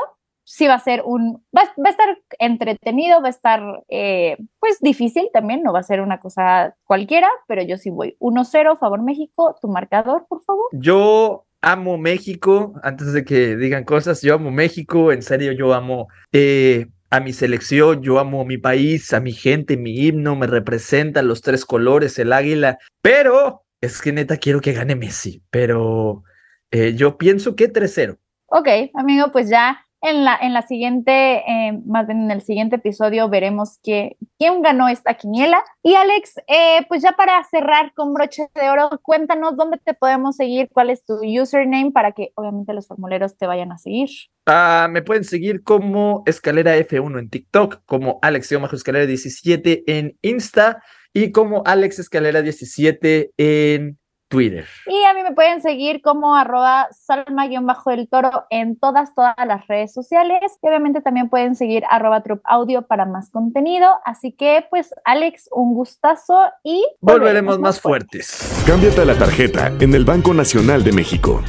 sí 0.48 0.66
va 0.66 0.74
a 0.74 0.80
ser 0.80 1.02
un, 1.04 1.44
va, 1.54 1.62
a 1.62 1.90
estar 1.90 2.18
entretenido, 2.38 3.20
va 3.20 3.26
a 3.28 3.30
estar 3.30 3.60
eh, 3.88 4.38
pues 4.58 4.80
difícil 4.80 5.28
también, 5.30 5.62
no 5.62 5.74
va 5.74 5.80
a 5.80 5.82
ser 5.82 6.00
una 6.00 6.20
cosa 6.20 6.74
cualquiera, 6.84 7.28
pero 7.46 7.62
yo 7.62 7.76
sí 7.76 7.90
voy 7.90 8.16
1-0, 8.18 8.78
favor 8.78 9.02
México, 9.02 9.56
tu 9.60 9.68
marcador, 9.68 10.26
por 10.26 10.42
favor. 10.42 10.64
Yo 10.72 11.44
amo 11.60 11.98
México, 11.98 12.72
antes 12.82 13.12
de 13.12 13.26
que 13.26 13.56
digan 13.56 13.84
cosas, 13.84 14.22
yo 14.22 14.34
amo 14.34 14.50
México, 14.50 15.12
en 15.12 15.20
serio, 15.20 15.52
yo 15.52 15.74
amo 15.74 16.08
eh, 16.32 16.86
a 17.10 17.20
mi 17.20 17.34
selección, 17.34 18.00
yo 18.00 18.18
amo 18.18 18.46
mi 18.46 18.56
país, 18.56 19.12
a 19.12 19.20
mi 19.20 19.32
gente, 19.32 19.76
mi 19.76 19.98
himno, 19.98 20.34
me 20.34 20.46
representa 20.46 21.20
los 21.20 21.42
tres 21.42 21.66
colores, 21.66 22.18
el 22.18 22.32
águila, 22.32 22.78
pero 23.02 23.64
es 23.82 24.00
que 24.00 24.12
neta 24.12 24.38
quiero 24.38 24.62
que 24.62 24.72
gane 24.72 24.96
Messi, 24.96 25.42
pero 25.50 26.22
eh, 26.70 26.94
yo 26.94 27.18
pienso 27.18 27.54
que 27.54 27.70
3-0. 27.70 28.16
Ok, 28.46 28.68
amigo, 28.94 29.30
pues 29.30 29.50
ya 29.50 29.84
en 30.00 30.24
la, 30.24 30.38
en 30.40 30.52
la 30.52 30.62
siguiente, 30.62 31.38
eh, 31.38 31.80
más 31.86 32.06
bien 32.06 32.22
en 32.22 32.30
el 32.30 32.42
siguiente 32.42 32.76
episodio 32.76 33.28
veremos 33.28 33.78
que, 33.82 34.16
quién 34.38 34.62
ganó 34.62 34.88
esta 34.88 35.14
quiniela. 35.14 35.62
Y 35.82 35.94
Alex, 35.94 36.36
eh, 36.46 36.86
pues 36.88 37.02
ya 37.02 37.12
para 37.12 37.42
cerrar 37.44 37.92
con 37.94 38.14
broche 38.14 38.48
de 38.54 38.70
oro, 38.70 38.90
cuéntanos 39.02 39.56
dónde 39.56 39.78
te 39.84 39.94
podemos 39.94 40.36
seguir, 40.36 40.68
cuál 40.72 40.90
es 40.90 41.04
tu 41.04 41.20
username 41.22 41.90
para 41.92 42.12
que 42.12 42.30
obviamente 42.34 42.72
los 42.72 42.86
formuleros 42.86 43.36
te 43.36 43.46
vayan 43.46 43.72
a 43.72 43.78
seguir. 43.78 44.08
Ah, 44.46 44.88
me 44.90 45.02
pueden 45.02 45.24
seguir 45.24 45.62
como 45.62 46.22
Escalera 46.26 46.76
F1 46.76 47.18
en 47.18 47.30
TikTok, 47.30 47.82
como 47.84 48.18
Alex 48.22 48.52
Escalera 48.52 49.06
17 49.06 49.84
en 49.86 50.16
Insta 50.22 50.82
y 51.12 51.32
como 51.32 51.62
Alex 51.66 51.98
Escalera 51.98 52.42
17 52.42 53.32
en 53.36 53.98
Twitter. 54.28 54.66
Y 54.86 55.04
a 55.04 55.14
mí 55.14 55.22
me 55.22 55.32
pueden 55.32 55.60
seguir 55.62 56.02
como 56.02 56.34
arroba 56.34 56.88
salma-del 56.92 58.08
toro 58.08 58.44
en 58.50 58.78
todas, 58.78 59.14
todas 59.14 59.34
las 59.46 59.66
redes 59.66 59.92
sociales. 59.92 60.58
Y 60.62 60.68
obviamente 60.68 61.00
también 61.00 61.28
pueden 61.28 61.56
seguir 61.56 61.82
arroba 61.90 62.22
trup 62.22 62.40
audio 62.44 62.82
para 62.82 63.06
más 63.06 63.30
contenido. 63.30 63.88
Así 64.04 64.32
que 64.32 64.66
pues 64.70 64.94
Alex, 65.04 65.48
un 65.50 65.74
gustazo 65.74 66.40
y 66.62 66.84
volveremos, 67.00 67.58
más 67.58 67.80
fuertes. 67.80 68.62
Cámbiate 68.66 69.00
a 69.00 69.04
la 69.04 69.14
tarjeta 69.14 69.72
en 69.80 69.94
el 69.94 70.04
Banco 70.04 70.34
Nacional 70.34 70.84
de 70.84 70.92
México. 70.92 71.42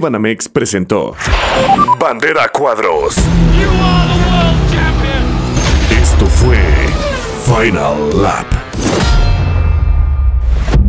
Banamex 0.00 0.48
presentó 0.48 1.14
Bandera 1.98 2.48
Cuadros. 2.48 3.16
Esto 5.90 6.26
fue 6.26 6.58
Final 7.44 8.22
Lap 8.22 9.01